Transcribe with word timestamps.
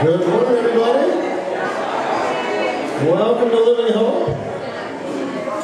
Good 0.00 0.28
morning, 0.28 0.54
everybody. 0.58 1.10
Welcome 3.10 3.50
to 3.50 3.60
Living 3.64 3.94
Hope. 3.94 4.26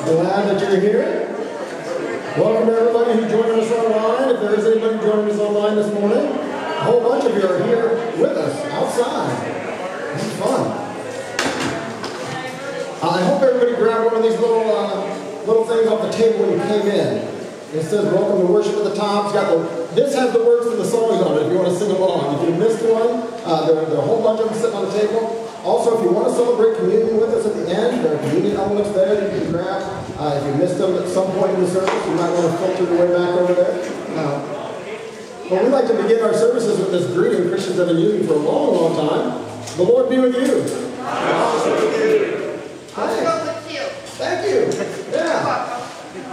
Glad 0.04 0.49
that 0.49 0.60
you're 0.60 0.80
here. 0.80 1.29
Welcome 2.36 2.67
to 2.67 2.75
everybody 2.75 3.12
who's 3.12 3.31
joining 3.31 3.60
us 3.60 3.70
online. 3.70 4.34
If 4.34 4.41
there 4.41 4.55
is 4.58 4.67
anybody 4.67 4.99
joining 5.07 5.31
us 5.31 5.39
online 5.39 5.76
this 5.76 5.94
morning, 5.94 6.26
a 6.26 6.83
whole 6.83 7.08
bunch 7.08 7.25
of 7.26 7.36
you 7.36 7.47
are 7.47 7.62
here 7.65 7.94
with 8.18 8.36
us 8.36 8.64
outside. 8.73 9.55
It's 10.14 10.37
fun. 10.41 10.66
I 13.09 13.23
hope 13.23 13.41
everybody 13.41 13.77
grabbed 13.77 14.07
one 14.07 14.16
of 14.16 14.23
these 14.25 14.41
little 14.41 14.69
uh, 14.69 15.45
little 15.46 15.64
things 15.64 15.87
off 15.87 16.03
the 16.03 16.11
table 16.11 16.46
when 16.46 16.59
you 16.59 16.64
came 16.66 16.89
in. 16.89 17.19
It 17.73 17.85
says 17.85 18.12
"Welcome 18.12 18.45
to 18.45 18.53
Worship" 18.53 18.75
at 18.79 18.82
the 18.82 18.96
top. 18.96 19.27
It's 19.27 19.35
got 19.35 19.51
the. 19.51 19.95
This 19.95 20.12
has 20.16 20.32
the 20.32 20.43
words 20.43 20.69
to 20.69 20.75
the 20.75 20.85
songs 20.85 21.23
on 21.23 21.39
it. 21.39 21.46
If 21.46 21.53
you 21.53 21.59
want 21.59 21.69
to 21.69 21.79
sing 21.79 21.93
along, 21.93 22.43
if 22.43 22.48
you 22.48 22.57
missed 22.57 22.82
one, 22.82 23.34
uh, 23.45 23.66
there, 23.66 23.84
there 23.86 23.96
are 23.96 24.02
a 24.02 24.06
whole 24.06 24.22
bunch 24.22 24.40
of 24.40 24.48
them 24.48 24.58
sitting 24.58 24.77
on 24.77 24.84
the 24.88 24.92
table. 24.98 25.45
Also, 25.64 25.96
if 25.96 26.04
you 26.04 26.10
want 26.10 26.28
to 26.28 26.34
celebrate 26.34 26.77
communion 26.77 27.16
with 27.16 27.30
us 27.30 27.46
at 27.46 27.55
the 27.55 27.69
end, 27.69 28.05
there 28.05 28.16
are 28.16 28.19
communion 28.19 28.56
elements 28.56 28.91
there 28.92 29.14
that 29.14 29.32
you 29.32 29.41
can 29.41 29.50
grab. 29.52 29.80
Uh, 30.19 30.41
if 30.41 30.45
you 30.46 30.55
missed 30.60 30.78
them 30.78 30.96
at 30.96 31.09
some 31.09 31.30
point 31.32 31.52
in 31.55 31.60
the 31.60 31.69
service, 31.69 32.06
you 32.06 32.14
might 32.14 32.30
want 32.33 32.50
to 32.50 32.59
filter 32.59 32.84
your 32.84 33.00
way 33.00 33.09
back 33.12 33.30
over 33.36 33.55
there. 33.55 33.72
Uh, 34.16 34.55
but 35.48 35.62
we 35.62 35.69
like 35.69 35.86
to 35.88 35.95
begin 36.02 36.22
our 36.22 36.34
services 36.34 36.78
with 36.78 36.91
this 36.91 37.06
greeting 37.12 37.48
Christians 37.48 37.78
have 37.78 37.88
been 37.88 37.98
using 37.98 38.27
for 38.27 38.34
a 38.34 38.36
long, 38.36 38.77
long 38.77 38.96
time. 38.96 39.45
The 39.77 39.83
Lord 39.83 40.08
be 40.08 40.19
with 40.19 40.34
you. 40.34 40.64
Yeah. 45.12 45.80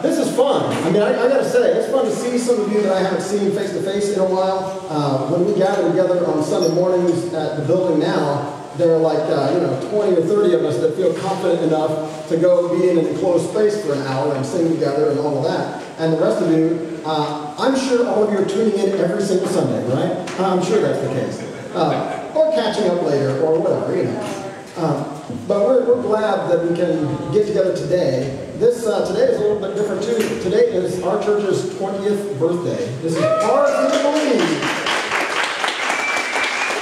This 0.02 0.17
is 0.17 0.30
fun. 0.41 0.73
I 0.73 0.90
mean, 0.90 1.02
I, 1.02 1.13
I 1.13 1.27
got 1.30 1.38
to 1.38 1.50
say, 1.50 1.77
it's 1.77 1.91
fun 1.91 2.05
to 2.05 2.12
see 2.12 2.38
some 2.38 2.59
of 2.62 2.72
you 2.72 2.81
that 2.81 2.94
I 2.94 3.02
haven't 3.02 3.22
seen 3.22 3.52
face 3.52 3.72
to 3.73 3.81
face 3.84 4.09
in 4.09 4.20
a 4.20 4.26
while. 4.26 4.88
Uh, 4.90 5.30
when 5.30 5.45
we 5.45 5.54
gather 5.54 5.88
together 5.90 6.26
on 6.26 6.44
Sunday 6.44 6.73
mornings 6.73 7.34
at 7.34 7.58
the 7.58 7.66
building 7.66 8.00
now, 8.00 8.58
there 8.77 8.95
are 8.95 8.98
like, 8.98 9.20
uh, 9.30 9.52
you 9.54 9.62
know, 9.62 9.77
20 9.91 10.17
or 10.17 10.26
30 10.26 10.54
of 10.55 10.66
us 10.66 10.77
that 10.80 10.95
feel 10.95 11.14
confident 11.22 11.62
enough 11.62 12.28
to 12.30 12.38
go 12.38 12.73
be 12.73 12.89
in 12.89 12.97
an 12.97 13.06
enclosed 13.08 13.52
space 13.52 13.86
for 13.86 13.94
an 13.94 14.02
hour 14.08 14.34
and 14.34 14.45
sing 14.45 14.69
together 14.73 15.12
and 15.12 15.19
all 15.19 15.38
of 15.38 15.44
that. 15.44 15.84
And 16.00 16.14
the 16.14 16.17
rest 16.17 16.42
of 16.42 16.50
you, 16.50 17.02
uh, 17.06 17.53
I'm 17.59 17.78
sure 17.78 18.08
all 18.08 18.23
of 18.23 18.34
you 18.34 18.39
are 18.39 18.47
tuning 18.47 18.80
in 18.80 18.97
every 18.97 19.22
single 19.22 19.47
Sunday, 19.47 19.86
right? 19.94 20.39
I'm 20.39 20.64
sure 20.64 20.81
that's 20.81 21.02
the 21.06 21.14
case. 21.14 21.38
Uh, 21.75 22.31
or 22.34 22.52
catching 22.53 22.89
up 22.89 23.03
later 23.03 23.42
or 23.44 23.59
whatever, 23.59 23.95
you 23.95 24.03
know. 24.03 24.38
Um, 24.78 25.22
but 25.47 25.67
we're, 25.67 25.86
we're 25.86 26.02
glad 26.02 26.50
that 26.50 26.64
we 26.64 26.75
can 26.75 27.34
get 27.34 27.45
together 27.45 27.75
today. 27.75 28.52
This 28.56 28.70
uh, 28.86 29.06
today 29.06 29.32
is 29.32 29.38
a 29.38 29.42
little 29.42 29.60
bit 29.60 29.76
different 29.76 30.04
too. 30.04 30.18
Today 30.42 30.72
is 30.72 31.02
our 31.04 31.22
church's 31.24 31.66
20th 31.76 32.40
birthday. 32.40 32.86
This 33.02 33.16
is 33.16 33.24
hard 33.24 33.70
to 33.92 33.98
believe. 34.00 34.62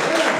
Yeah. 0.07 0.39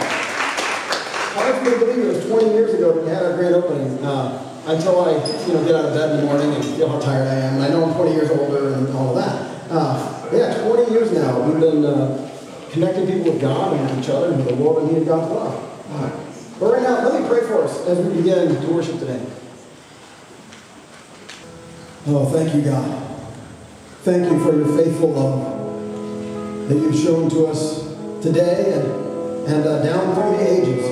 Hard 1.36 1.66
to 1.66 1.80
believe 1.80 2.06
it 2.06 2.08
was 2.08 2.26
20 2.26 2.52
years 2.52 2.74
ago 2.74 2.94
that 2.94 3.04
we 3.04 3.10
had 3.10 3.24
our 3.24 3.36
grand 3.36 3.56
opening. 3.56 4.04
Uh, 4.04 4.46
until 4.66 5.02
I, 5.02 5.12
you 5.48 5.54
know, 5.54 5.64
get 5.66 5.76
out 5.76 5.86
of 5.86 5.94
bed 5.96 6.12
in 6.12 6.18
the 6.18 6.26
morning 6.26 6.54
and 6.54 6.64
feel 6.64 6.90
how 6.90 7.00
tired 7.00 7.28
I 7.28 7.34
am. 7.36 7.56
And 7.56 7.64
I 7.64 7.70
know 7.70 7.86
I'm 7.86 7.96
20 7.96 8.12
years 8.12 8.30
older 8.30 8.74
and 8.74 8.88
all 8.96 9.18
of 9.18 9.24
that. 9.24 9.72
Uh, 9.72 10.30
yeah, 10.32 10.62
20 10.68 10.92
years 10.92 11.12
now 11.12 11.42
we've 11.42 11.60
been 11.60 11.86
uh, 11.86 12.30
connecting 12.72 13.08
people 13.08 13.32
with 13.32 13.42
God 13.42 13.74
and 13.74 13.90
with 13.90 14.04
each 14.04 14.10
other 14.10 14.28
and 14.28 14.38
with 14.38 14.50
the 14.50 14.56
world 14.56 14.84
and 14.84 14.92
needing 14.92 15.06
God's 15.06 15.32
love. 15.32 15.56
All 15.92 16.04
right. 16.04 16.14
But 16.60 16.74
right 16.74 16.84
now, 16.84 17.08
let 17.08 17.22
me 17.22 17.28
pray 17.28 17.42
for 17.48 17.64
us 17.64 17.88
as 17.88 17.98
we 18.06 18.18
begin 18.18 18.62
to 18.62 18.68
worship 18.72 19.00
today. 19.00 19.26
Oh, 22.08 22.26
thank 22.32 22.56
you, 22.56 22.62
God. 22.62 23.04
Thank 24.04 24.32
you 24.32 24.40
for 24.44 24.56
your 24.56 24.78
faithful 24.78 25.12
love 25.12 26.70
that 26.70 26.76
you've 26.76 26.96
shown 26.96 27.30
to 27.30 27.48
us 27.48 27.84
today 28.22 28.74
and, 28.74 29.48
and 29.48 29.66
uh, 29.68 29.84
down 29.84 30.16
through 30.16 30.38
the 30.38 30.50
ages. 30.50 30.86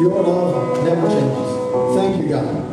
Your 0.00 0.22
love 0.22 0.84
never 0.84 1.08
changes. 1.08 1.50
Thank 1.94 2.22
you, 2.22 2.28
God. 2.30 2.64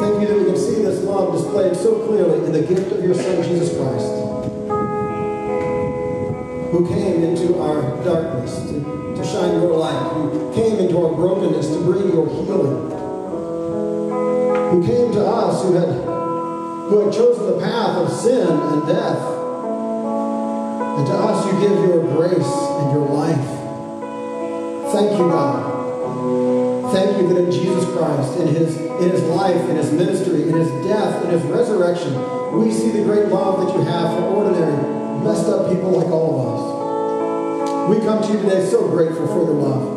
Thank 0.00 0.20
you 0.20 0.28
that 0.28 0.38
we 0.38 0.44
can 0.44 0.56
see 0.56 0.82
this 0.82 1.02
love 1.04 1.32
displayed 1.32 1.76
so 1.76 2.06
clearly 2.06 2.44
in 2.44 2.52
the 2.52 2.62
gift 2.62 2.92
of 2.92 3.02
your 3.02 3.14
Son, 3.14 3.42
Jesus 3.42 3.76
Christ, 3.76 4.12
who 6.70 6.86
came 6.88 7.22
into 7.24 7.58
our 7.60 8.04
darkness 8.04 8.54
to 8.70 8.96
to 9.16 9.24
shine 9.24 9.54
your 9.54 9.74
light, 9.76 10.12
who 10.12 10.52
came 10.54 10.78
into 10.78 10.98
our 10.98 11.14
brokenness 11.14 11.68
to 11.68 11.80
bring 11.80 12.12
your 12.12 12.28
healing, 12.28 12.92
who 14.76 14.86
came 14.86 15.10
to 15.10 15.24
us 15.24 15.62
who 15.62 15.72
had, 15.72 15.88
who 15.88 17.00
had 17.00 17.14
chosen 17.14 17.46
the 17.46 17.58
path 17.58 17.96
of 17.96 18.12
sin 18.12 18.46
and 18.46 18.86
death. 18.86 19.22
And 20.98 21.06
to 21.06 21.12
us 21.14 21.46
you 21.46 21.52
give 21.60 21.78
your 21.88 22.02
grace 22.14 22.44
and 22.44 22.92
your 22.92 23.08
life. 23.08 23.48
Thank 24.92 25.12
you, 25.12 25.28
God. 25.28 26.92
Thank 26.92 27.16
you 27.16 27.28
that 27.28 27.38
in 27.44 27.50
Jesus 27.50 27.84
Christ, 27.96 28.38
in 28.38 28.48
his, 28.48 28.76
in 28.76 29.10
his 29.10 29.22
life, 29.22 29.66
in 29.68 29.76
his 29.76 29.92
ministry, 29.92 30.42
in 30.42 30.54
his 30.54 30.68
death, 30.86 31.24
in 31.24 31.30
his 31.30 31.42
resurrection, 31.44 32.14
we 32.58 32.70
see 32.70 32.90
the 32.90 33.02
great 33.02 33.28
love 33.28 33.66
that 33.66 33.74
you 33.74 33.82
have 33.82 34.12
for 34.12 34.24
ordinary, 34.24 35.24
messed 35.24 35.48
up 35.48 35.70
people 35.72 35.90
like 35.90 36.08
all 36.08 36.40
of 36.40 36.46
us. 36.52 37.96
We 37.96 38.04
come 38.04 38.22
to 38.22 38.28
you 38.32 38.42
today 38.42 38.68
so 38.68 38.86
grateful 38.88 39.26
for 39.26 39.42
your 39.42 39.54
love. 39.54 39.96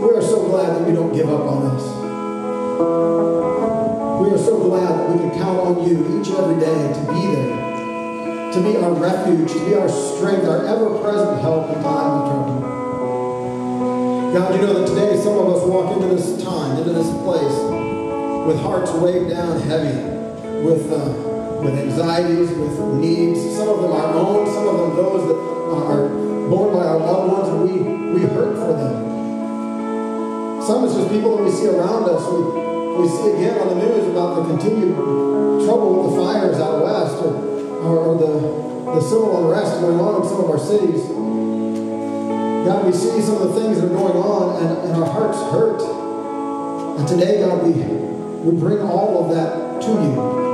We 0.00 0.10
are 0.16 0.22
so 0.22 0.46
glad 0.48 0.80
that 0.80 0.88
you 0.88 0.94
don't 0.94 1.12
give 1.12 1.28
up 1.28 1.40
on 1.40 1.66
us. 1.66 2.09
We 2.80 4.30
are 4.30 4.38
so 4.38 4.58
glad 4.58 4.98
that 4.98 5.10
we 5.10 5.18
can 5.18 5.30
count 5.38 5.60
on 5.60 5.88
you 5.88 6.20
each 6.20 6.28
and 6.28 6.36
every 6.36 6.58
day 6.60 6.92
to 6.92 7.00
be 7.12 7.22
there, 7.34 8.52
to 8.52 8.60
be 8.62 8.76
our 8.76 8.92
refuge, 8.92 9.52
to 9.52 9.64
be 9.66 9.74
our 9.74 9.88
strength, 9.88 10.46
our 10.46 10.64
ever-present 10.66 11.40
help 11.40 11.68
in 11.68 11.82
time 11.82 12.10
of 12.10 12.28
trouble. 12.28 12.60
God, 14.32 14.54
you 14.54 14.60
know 14.62 14.74
that 14.80 14.86
today 14.86 15.16
some 15.20 15.36
of 15.36 15.48
us 15.56 15.62
walk 15.66 15.92
into 15.96 16.14
this 16.14 16.42
time, 16.42 16.78
into 16.78 16.92
this 16.92 17.10
place, 17.22 17.58
with 18.46 18.58
hearts 18.60 18.92
weighed 18.92 19.28
down 19.28 19.60
heavy, 19.62 19.98
with 20.64 20.90
uh, 20.92 21.12
with 21.60 21.74
anxieties, 21.74 22.50
with 22.50 22.78
needs. 22.94 23.40
Some 23.56 23.68
of 23.68 23.82
them 23.82 23.92
our 23.92 24.14
own, 24.14 24.46
some 24.46 24.68
of 24.68 24.78
them 24.78 24.96
those 24.96 25.28
that 25.28 25.36
are 25.36 26.08
borne 26.48 26.72
by 26.72 26.86
our 26.86 26.98
loved 26.98 27.32
ones 27.32 27.48
and 27.48 27.60
we, 27.62 27.72
we 28.14 28.26
hurt 28.26 28.54
for 28.56 28.72
them. 28.72 29.10
Some 30.62 30.84
is 30.84 30.94
just 30.94 31.10
people 31.10 31.36
that 31.36 31.44
we 31.44 31.50
see 31.50 31.68
around 31.68 32.08
us. 32.08 32.26
We, 32.32 32.69
we 32.98 33.08
see 33.08 33.30
again 33.36 33.58
on 33.60 33.68
the 33.68 33.86
news 33.86 34.08
about 34.08 34.36
the 34.36 34.56
continued 34.56 34.94
trouble 35.64 36.02
with 36.02 36.10
the 36.10 36.22
fires 36.22 36.58
out 36.58 36.82
west 36.82 37.22
or, 37.22 37.34
or, 37.84 38.18
the, 38.18 38.94
the 38.94 39.00
civil 39.00 39.44
unrest 39.44 39.80
going 39.80 40.00
on 40.00 40.22
in 40.22 40.28
some 40.28 40.44
of 40.44 40.50
our 40.50 40.58
cities. 40.58 41.06
God, 42.66 42.86
we 42.86 42.92
see 42.92 43.20
some 43.22 43.40
of 43.40 43.54
the 43.54 43.60
things 43.60 43.80
that 43.80 43.86
are 43.86 43.94
going 43.94 44.16
on 44.16 44.62
and, 44.62 44.90
and 44.90 45.02
our 45.02 45.10
hearts 45.10 45.38
hurt. 45.52 45.80
And 46.98 47.08
today, 47.08 47.40
God, 47.40 47.62
we, 47.62 47.72
we 47.72 48.58
bring 48.58 48.80
all 48.80 49.24
of 49.24 49.34
that 49.34 49.80
to 49.82 49.90
you 49.90 50.50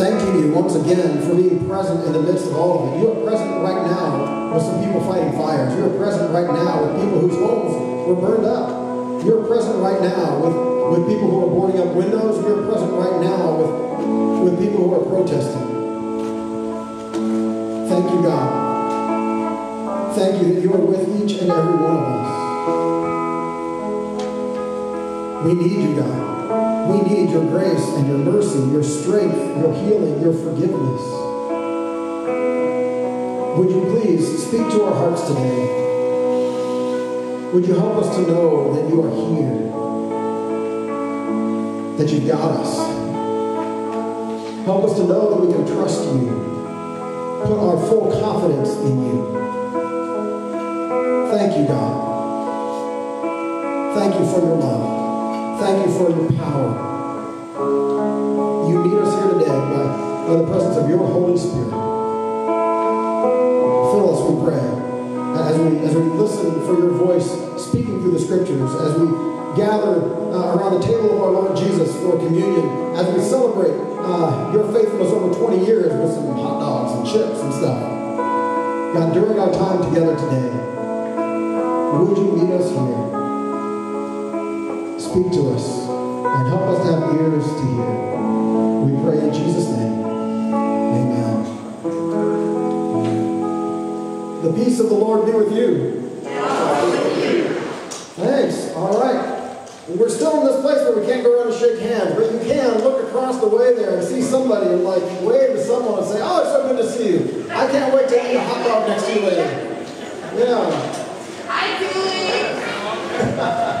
thanking 0.00 0.40
you 0.40 0.54
once 0.54 0.74
again 0.76 1.20
for 1.20 1.34
being 1.36 1.68
present 1.68 2.02
in 2.06 2.14
the 2.14 2.22
midst 2.22 2.46
of 2.46 2.54
all 2.56 2.88
of 2.88 2.94
it. 2.94 3.02
You 3.02 3.12
are 3.12 3.22
present 3.22 3.62
right 3.62 3.84
now 3.84 4.54
with 4.54 4.62
some 4.62 4.82
people 4.82 5.04
fighting 5.04 5.32
fires. 5.32 5.76
You 5.76 5.84
are 5.92 5.96
present 5.98 6.32
right 6.32 6.46
now 6.46 6.86
with 6.86 7.04
people 7.04 7.20
whose 7.20 7.36
homes 7.36 8.08
were 8.08 8.14
burned 8.16 8.46
up. 8.46 8.79
You're 9.24 9.44
present 9.46 9.82
right 9.82 10.00
now 10.00 10.38
with, 10.40 10.56
with 10.98 11.06
people 11.06 11.28
who 11.30 11.44
are 11.44 11.50
boarding 11.50 11.78
up 11.78 11.94
windows. 11.94 12.42
You're 12.42 12.64
present 12.66 12.92
right 12.92 13.20
now 13.20 13.54
with, 13.54 13.70
with 14.44 14.58
people 14.58 14.88
who 14.88 14.94
are 14.94 15.04
protesting. 15.04 15.68
Thank 17.86 18.10
you, 18.10 18.22
God. 18.22 20.14
Thank 20.14 20.40
you 20.42 20.54
that 20.54 20.60
you 20.62 20.72
are 20.72 20.80
with 20.80 21.06
each 21.20 21.42
and 21.42 21.50
every 21.50 21.74
one 21.74 21.96
of 21.96 22.04
us. 22.16 22.28
We 25.44 25.52
need 25.54 25.82
you, 25.82 25.96
God. 25.96 26.90
We 26.90 27.02
need 27.02 27.30
your 27.30 27.44
grace 27.44 27.86
and 27.96 28.06
your 28.08 28.18
mercy, 28.18 28.58
your 28.70 28.82
strength, 28.82 29.36
your 29.58 29.74
healing, 29.74 30.22
your 30.22 30.32
forgiveness. 30.32 31.02
Would 33.58 33.70
you 33.70 33.82
please 34.00 34.46
speak 34.46 34.70
to 34.70 34.84
our 34.84 34.94
hearts 34.94 35.28
today? 35.28 35.89
Would 37.52 37.66
you 37.66 37.74
help 37.74 37.96
us 37.96 38.14
to 38.14 38.22
know 38.22 38.72
that 38.74 38.88
you 38.88 39.02
are 39.02 39.10
here? 39.10 39.70
That 41.98 42.08
you've 42.12 42.28
got 42.28 42.60
us? 42.60 42.76
Help 44.64 44.84
us 44.84 44.94
to 44.98 45.04
know 45.04 45.30
that 45.30 45.40
we 45.44 45.52
can 45.52 45.66
trust 45.66 46.04
you. 46.04 46.28
Put 47.44 47.58
our 47.58 47.76
full 47.88 48.12
confidence 48.20 48.76
in 48.76 49.02
you. 49.02 49.16
Thank 51.32 51.56
you, 51.58 51.66
God. 51.66 52.10
Thank 53.96 54.14
you 54.14 54.26
for 54.30 54.40
your 54.46 54.54
love. 54.54 55.60
Thank 55.60 55.86
you 55.86 55.92
for 55.98 56.08
your 56.08 56.30
power. 56.38 56.70
You 58.70 58.78
meet 58.84 58.94
us 58.94 59.12
here 59.20 59.32
today 59.32 59.46
by, 59.48 60.26
by 60.28 60.34
the 60.36 60.46
presence 60.46 60.76
of 60.76 60.88
your 60.88 60.98
Holy 60.98 61.36
Spirit. 61.36 61.70
Fill 63.90 64.08
us, 64.14 64.20
we 64.30 64.34
pray, 64.44 64.89
as 65.48 65.58
we, 65.58 65.78
as 65.78 65.94
we 65.94 66.02
listen 66.02 66.52
for 66.66 66.78
your 66.78 66.90
voice 66.90 67.30
speaking 67.62 68.00
through 68.02 68.12
the 68.12 68.20
scriptures, 68.20 68.74
as 68.74 68.98
we 68.98 69.06
gather 69.56 70.00
uh, 70.32 70.56
around 70.56 70.80
the 70.80 70.86
table 70.86 71.14
of 71.16 71.22
our 71.22 71.30
Lord 71.30 71.56
Jesus 71.56 71.94
for 72.02 72.16
communion, 72.18 72.94
as 72.96 73.06
we 73.14 73.22
celebrate 73.22 73.74
uh, 74.00 74.52
your 74.52 74.72
faithfulness 74.72 75.10
over 75.12 75.34
20 75.34 75.64
years 75.66 75.92
with 75.92 76.12
some 76.14 76.36
hot 76.36 76.60
dogs 76.60 76.92
and 76.98 77.06
chips 77.06 77.40
and 77.40 77.52
stuff. 77.54 77.80
God, 78.94 79.14
during 79.14 79.38
our 79.38 79.52
time 79.52 79.82
together 79.88 80.16
today, 80.16 80.50
would 81.98 82.18
you 82.18 82.32
meet 82.36 82.52
us 82.54 82.70
here? 82.70 83.10
Speak 84.98 85.32
to 85.32 85.50
us 85.50 85.88
and 85.88 86.48
help 86.48 86.62
us 86.62 86.86
to 86.86 86.92
have 86.92 87.14
ears 87.20 87.46
to 87.46 87.62
hear. 87.66 87.94
We 88.84 88.90
pray 89.02 89.18
in 89.28 89.32
Jesus' 89.34 89.68
name. 89.68 90.09
The 94.42 94.52
peace 94.54 94.80
of 94.80 94.88
the 94.88 94.94
Lord 94.94 95.26
be 95.26 95.32
with 95.32 95.52
you. 95.52 96.00
Thanks. 98.16 98.72
All 98.74 98.98
right. 98.98 99.68
We're 99.88 100.08
still 100.08 100.40
in 100.40 100.46
this 100.46 100.62
place 100.62 100.78
where 100.78 100.98
we 100.98 101.04
can't 101.06 101.22
go 101.22 101.36
around 101.36 101.52
and 101.52 101.60
shake 101.60 101.80
hands, 101.80 102.14
but 102.14 102.32
you 102.32 102.38
can 102.40 102.78
look 102.78 103.06
across 103.06 103.38
the 103.40 103.48
way 103.48 103.74
there 103.74 103.98
and 103.98 104.06
see 104.06 104.22
somebody 104.22 104.70
and 104.70 104.82
like 104.82 105.02
wave 105.20 105.56
to 105.56 105.62
someone 105.62 105.98
and 105.98 106.08
say, 106.08 106.20
"Oh, 106.22 106.40
it's 106.40 106.52
so 106.52 106.62
good 106.68 106.78
to 106.80 106.88
see 106.90 107.10
you. 107.10 107.50
I 107.50 107.66
can't 107.70 107.92
wait 107.92 108.08
to 108.08 108.14
eat 108.14 108.36
a 108.36 108.40
hot 108.44 108.64
dog 108.64 108.88
next 108.88 109.04
to 109.06 109.14
you 109.14 109.20
later." 109.20 109.48
Yeah. 110.36 110.70
Hi, 111.48 111.78
Julie. 111.78 112.20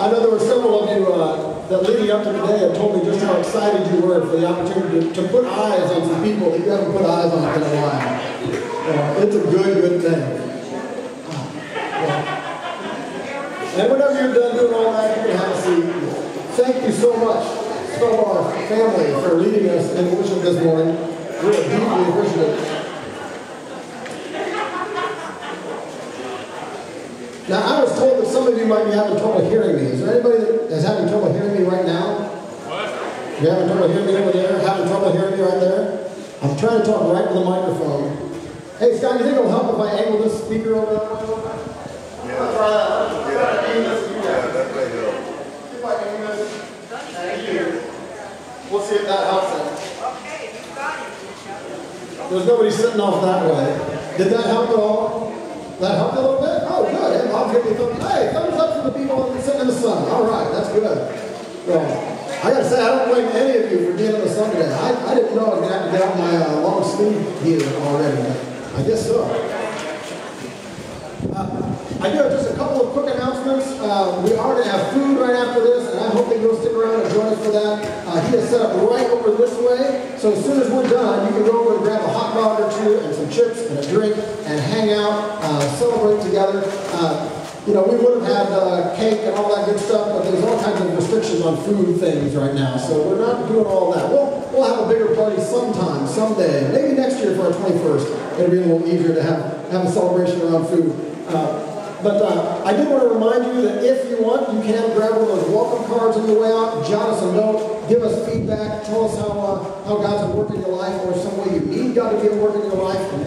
I 0.00 0.10
know 0.10 0.20
there 0.20 0.30
were 0.30 0.40
several 0.40 0.82
of 0.82 0.98
you 0.98 1.06
uh, 1.12 1.68
that 1.68 1.82
leading 1.84 2.10
up 2.10 2.24
to 2.24 2.32
today 2.32 2.58
have 2.58 2.76
told 2.76 2.96
me 2.96 3.04
just 3.04 3.24
how 3.24 3.36
excited 3.36 3.94
you 3.94 4.00
were 4.00 4.20
for 4.26 4.36
the 4.36 4.46
opportunity 4.46 5.08
to, 5.08 5.22
to 5.22 5.28
put 5.28 5.44
eyes 5.46 5.90
on 5.92 6.08
some 6.08 6.22
people 6.24 6.50
that 6.50 6.60
you 6.60 6.70
haven't 6.70 6.92
put 6.92 7.04
eyes 7.06 7.32
on 7.32 7.54
in 7.54 7.62
a 7.62 7.76
while. 7.80 8.19
Uh, 8.90 9.14
it's 9.22 9.36
a 9.36 9.40
good, 9.40 9.74
good 9.80 10.02
thing. 10.02 10.22
And 13.78 13.92
whenever 13.92 14.14
you're 14.20 14.34
done 14.34 14.56
doing 14.56 14.74
all 14.74 14.92
that, 14.92 15.16
you 15.16 15.22
can 15.30 15.36
have 15.38 15.52
a 15.52 15.62
seat. 15.62 15.84
Thank 16.58 16.84
you 16.84 16.90
so 16.90 17.16
much, 17.16 17.46
of 18.02 18.18
our 18.18 18.50
family, 18.66 19.12
for 19.22 19.34
leading 19.34 19.70
us 19.70 19.92
in 19.94 20.10
worship 20.16 20.42
this 20.42 20.60
morning. 20.64 20.96
We're 21.40 21.52
deeply 21.52 22.02
appreciative. 22.10 22.58
Now, 27.48 27.62
I 27.62 27.84
was 27.84 27.94
told 27.96 28.24
that 28.24 28.28
some 28.28 28.48
of 28.48 28.58
you 28.58 28.66
might 28.66 28.86
be 28.86 28.90
having 28.90 29.18
trouble 29.18 29.48
hearing 29.48 29.76
me. 29.76 29.82
Is 29.82 30.00
there 30.00 30.14
anybody 30.14 30.38
that 30.38 30.72
is 30.72 30.84
having 30.84 31.06
trouble 31.06 31.32
hearing 31.32 31.62
me 31.62 31.62
right 31.62 31.86
now? 31.86 32.24
What? 32.66 33.40
You 33.40 33.50
having 33.50 33.68
trouble 33.68 33.88
hearing 33.88 34.06
me 34.06 34.16
over 34.16 34.32
there? 34.32 34.58
Having 34.66 34.88
trouble 34.88 35.12
hearing 35.12 35.36
me 35.36 35.42
right 35.42 35.60
there? 35.60 36.10
I'm 36.42 36.56
trying 36.58 36.80
to 36.80 36.86
talk 36.86 37.12
right 37.14 37.28
to 37.28 37.34
the 37.34 37.44
microphone. 37.44 38.29
Hey, 38.80 38.96
Scott, 38.96 39.20
you 39.20 39.28
think 39.28 39.36
it'll 39.36 39.52
help 39.52 39.74
if 39.74 39.80
I 39.80 39.92
angle 39.92 40.24
this 40.24 40.40
speaker 40.42 40.72
over? 40.72 40.96
Yeah. 42.24 42.40
To 42.40 43.76
this. 43.76 44.08
Yeah, 44.24 44.56
that 44.56 44.72
may 44.72 44.88
help. 44.88 45.20
See 47.44 47.60
if. 47.60 48.72
We'll 48.72 48.80
see 48.80 48.96
if 48.96 49.04
that 49.04 49.28
helps. 49.28 49.52
Okay, 49.52 50.56
you 50.56 50.64
got 50.74 50.96
it. 50.96 51.12
There's 52.30 52.46
nobody 52.46 52.70
sitting 52.70 53.00
off 53.00 53.20
that 53.20 53.44
way. 53.44 54.16
Did 54.16 54.32
that 54.32 54.46
help 54.46 54.70
at 54.70 54.76
all? 54.76 55.28
That 55.80 55.96
helped 55.96 56.16
a 56.16 56.20
little 56.22 56.40
bit? 56.40 56.64
Oh, 56.64 56.88
good. 56.90 57.30
Bob's 57.30 57.52
giving 57.52 57.72
me 57.72 57.76
thumbs. 57.76 58.00
Hey, 58.00 58.32
thumbs 58.32 58.56
up 58.56 58.80
for 58.80 58.88
the 58.88 58.96
people 58.98 59.38
sitting 59.42 59.60
in 59.60 59.66
the 59.66 59.74
sun. 59.74 60.08
All 60.08 60.24
right, 60.24 60.50
that's 60.52 60.72
good. 60.72 60.96
Well, 61.68 61.84
I 61.84 62.48
gotta 62.48 62.64
say, 62.64 62.80
I 62.80 62.88
don't 62.96 63.12
blame 63.12 63.28
any 63.28 63.58
of 63.58 63.70
you 63.70 63.90
for 63.90 63.98
being 63.98 64.14
in 64.14 64.20
the 64.22 64.28
sun 64.30 64.50
today. 64.50 64.72
I, 64.72 65.12
I 65.12 65.14
didn't 65.16 65.36
know 65.36 65.44
I 65.44 65.60
was 65.60 65.68
gonna 65.68 65.78
have 65.78 65.84
to 65.84 65.98
get 65.98 66.00
out 66.00 66.16
my 66.16 66.34
uh, 66.34 66.60
long 66.60 66.82
sleeve 66.82 67.20
here 67.42 67.60
already, 67.84 68.49
I 68.80 68.82
guess 68.82 69.06
so. 69.06 69.22
Uh, 71.36 71.76
I 72.00 72.10
do 72.10 72.16
have 72.16 72.32
just 72.32 72.50
a 72.50 72.56
couple 72.56 72.80
of 72.80 72.94
quick 72.94 73.14
announcements. 73.14 73.66
Uh, 73.78 74.22
we 74.24 74.32
are 74.32 74.54
going 74.54 74.64
to 74.64 74.70
have 74.70 74.90
food 74.94 75.18
right 75.18 75.36
after 75.36 75.60
this, 75.60 75.92
and 75.92 76.00
I 76.00 76.08
hope 76.08 76.30
that 76.30 76.40
you'll 76.40 76.56
stick 76.56 76.72
around 76.72 77.02
and 77.02 77.12
join 77.12 77.26
us 77.26 77.44
for 77.44 77.52
that. 77.52 78.06
Uh, 78.08 78.20
he 78.30 78.36
is 78.38 78.48
set 78.48 78.62
up 78.62 78.90
right 78.90 79.04
over 79.10 79.32
this 79.32 79.52
way, 79.58 80.16
so 80.16 80.32
as 80.32 80.42
soon 80.42 80.62
as 80.62 80.70
we're 80.70 80.88
done, 80.88 81.26
you 81.26 81.38
can 81.38 81.52
go 81.52 81.60
over 81.60 81.74
and 81.74 81.84
grab 81.84 82.00
a 82.00 82.08
hot 82.08 82.32
dog 82.32 82.58
or 82.58 82.82
two 82.82 83.00
and 83.00 83.14
some 83.14 83.28
chips 83.28 83.60
and 83.66 83.78
a 83.78 83.86
drink 83.86 84.16
and 84.16 84.58
hang 84.58 84.92
out, 84.92 85.12
uh, 85.42 85.60
celebrate 85.76 86.24
together. 86.24 86.62
You 87.66 87.74
know, 87.74 87.84
we 87.84 87.96
would 87.96 88.22
have 88.22 88.26
had 88.26 88.52
uh, 88.52 88.96
cake 88.96 89.20
and 89.20 89.34
all 89.36 89.54
that 89.54 89.66
good 89.66 89.78
stuff, 89.78 90.08
but 90.08 90.22
there's 90.30 90.42
all 90.44 90.58
kinds 90.62 90.80
of 90.80 90.96
restrictions 90.96 91.42
on 91.42 91.56
food 91.62 92.00
things 92.00 92.34
right 92.34 92.54
now, 92.54 92.78
so 92.78 93.06
we're 93.06 93.20
not 93.20 93.48
doing 93.48 93.66
all 93.66 93.92
that. 93.92 94.08
We'll, 94.08 94.48
we'll 94.50 94.64
have 94.64 94.86
a 94.86 94.88
bigger 94.88 95.14
party 95.14 95.40
sometime, 95.42 96.06
someday, 96.06 96.72
maybe 96.72 96.94
next 96.94 97.22
year 97.22 97.36
for 97.36 97.42
our 97.42 97.52
21st. 97.52 98.38
It'll 98.38 98.50
be 98.50 98.58
a 98.58 98.66
little 98.66 98.88
easier 98.88 99.14
to 99.14 99.22
have, 99.22 99.70
have 99.70 99.86
a 99.86 99.90
celebration 99.90 100.40
around 100.40 100.68
food. 100.68 100.94
Uh, 101.28 101.69
but 102.02 102.22
uh, 102.22 102.64
I 102.64 102.76
do 102.76 102.88
want 102.88 103.02
to 103.04 103.08
remind 103.12 103.44
you 103.44 103.62
that 103.62 103.84
if 103.84 104.08
you 104.08 104.22
want, 104.22 104.52
you 104.52 104.60
can 104.62 104.96
grab 104.96 105.12
one 105.12 105.22
of 105.22 105.28
those 105.28 105.48
welcome 105.50 105.84
cards 105.86 106.16
on 106.16 106.28
your 106.28 106.40
way 106.40 106.48
out, 106.48 106.80
a 106.80 107.32
note, 107.36 107.88
give 107.88 108.02
us 108.02 108.16
feedback, 108.28 108.84
tell 108.84 109.04
us 109.04 109.16
how, 109.18 109.28
uh, 109.28 109.84
how 109.84 109.96
God's 110.00 110.30
at 110.30 110.36
work 110.36 110.50
in 110.50 110.60
your 110.60 110.72
life, 110.72 110.94
or 111.04 111.14
some 111.14 111.36
way 111.38 111.54
you 111.54 111.60
need 111.60 111.94
God 111.94 112.12
to 112.12 112.20
be 112.20 112.32
at 112.32 112.40
work 112.40 112.54
in 112.54 112.62
your 112.62 112.82
life, 112.82 113.00
and, 113.12 113.20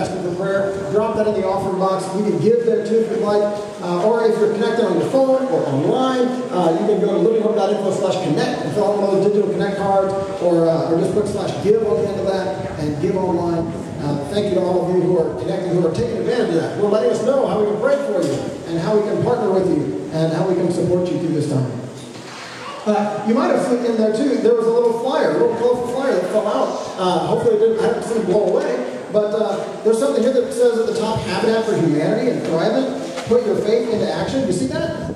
ask 0.00 0.12
Him 0.12 0.22
for 0.22 0.34
prayer. 0.36 0.90
Drop 0.92 1.16
that 1.16 1.26
in 1.26 1.34
the 1.34 1.46
offering 1.46 1.78
box. 1.78 2.06
You 2.16 2.24
can 2.24 2.40
give 2.40 2.64
there 2.64 2.86
too 2.86 3.00
if 3.00 3.10
you'd 3.10 3.20
like. 3.20 3.42
Uh, 3.82 4.06
or 4.06 4.24
if 4.24 4.38
you're 4.38 4.52
connected 4.54 4.84
on 4.84 4.98
your 4.98 5.10
phone 5.10 5.44
or 5.48 5.60
online, 5.66 6.28
uh, 6.52 6.72
you 6.80 6.86
can 6.86 7.00
go 7.00 7.20
to 7.20 7.28
livinghope.info 7.28 7.92
slash 7.92 8.14
connect 8.24 8.62
and 8.64 8.72
fill 8.74 8.92
out 8.92 8.96
one 8.96 9.04
of 9.04 9.10
those 9.16 9.26
digital 9.26 9.50
connect 9.52 9.76
cards, 9.76 10.12
or, 10.40 10.68
uh, 10.68 10.90
or 10.90 11.00
just 11.00 11.12
put 11.12 11.26
slash 11.26 11.52
give 11.64 11.82
on 11.86 12.02
the 12.02 12.08
end 12.08 12.20
of 12.20 12.26
that 12.26 12.78
and 12.80 13.00
give 13.02 13.16
online. 13.16 13.89
Uh, 14.00 14.24
thank 14.32 14.48
you 14.48 14.54
to 14.54 14.60
all 14.60 14.88
of 14.88 14.96
you 14.96 15.02
who 15.02 15.18
are 15.18 15.38
connecting, 15.40 15.72
who 15.72 15.86
are 15.86 15.94
taking 15.94 16.18
advantage 16.18 16.48
of 16.48 16.54
that, 16.54 16.78
who 16.78 16.86
are 16.86 16.90
letting 16.90 17.10
us 17.10 17.22
know 17.24 17.46
how 17.46 17.60
we 17.60 17.66
can 17.66 17.80
pray 17.80 17.96
for 18.08 18.22
you 18.22 18.32
and 18.68 18.78
how 18.80 18.96
we 18.96 19.02
can 19.02 19.22
partner 19.22 19.50
with 19.52 19.68
you 19.68 20.08
and 20.12 20.32
how 20.32 20.48
we 20.48 20.54
can 20.54 20.72
support 20.72 21.06
you 21.10 21.18
through 21.18 21.34
this 21.36 21.50
time. 21.50 21.70
Uh, 22.86 23.24
you 23.28 23.34
might 23.34 23.48
have 23.48 23.62
seen 23.66 23.84
in 23.84 23.96
there 23.96 24.16
too, 24.16 24.38
there 24.38 24.54
was 24.54 24.66
a 24.66 24.72
little 24.72 25.00
flyer, 25.00 25.30
a 25.30 25.32
little 25.34 25.54
colorful 25.56 25.88
flyer 25.88 26.14
that 26.14 26.30
fell 26.32 26.46
out. 26.48 26.68
Uh, 26.98 27.26
hopefully 27.26 27.56
it 27.56 27.58
didn't, 27.58 27.78
I 27.78 27.88
haven't 27.88 28.04
seen 28.04 28.22
it 28.22 28.26
blow 28.26 28.48
away, 28.48 29.04
but 29.12 29.34
uh, 29.34 29.82
there's 29.82 29.98
something 29.98 30.22
here 30.22 30.32
that 30.32 30.50
says 30.50 30.78
at 30.78 30.86
the 30.86 30.98
top, 30.98 31.18
Habitat 31.20 31.66
for 31.66 31.76
Humanity 31.76 32.30
and 32.30 32.42
Thrivent, 32.46 33.28
put 33.28 33.44
your 33.44 33.56
faith 33.56 33.90
into 33.90 34.10
action. 34.10 34.46
You 34.46 34.52
see 34.52 34.66
that? 34.68 35.14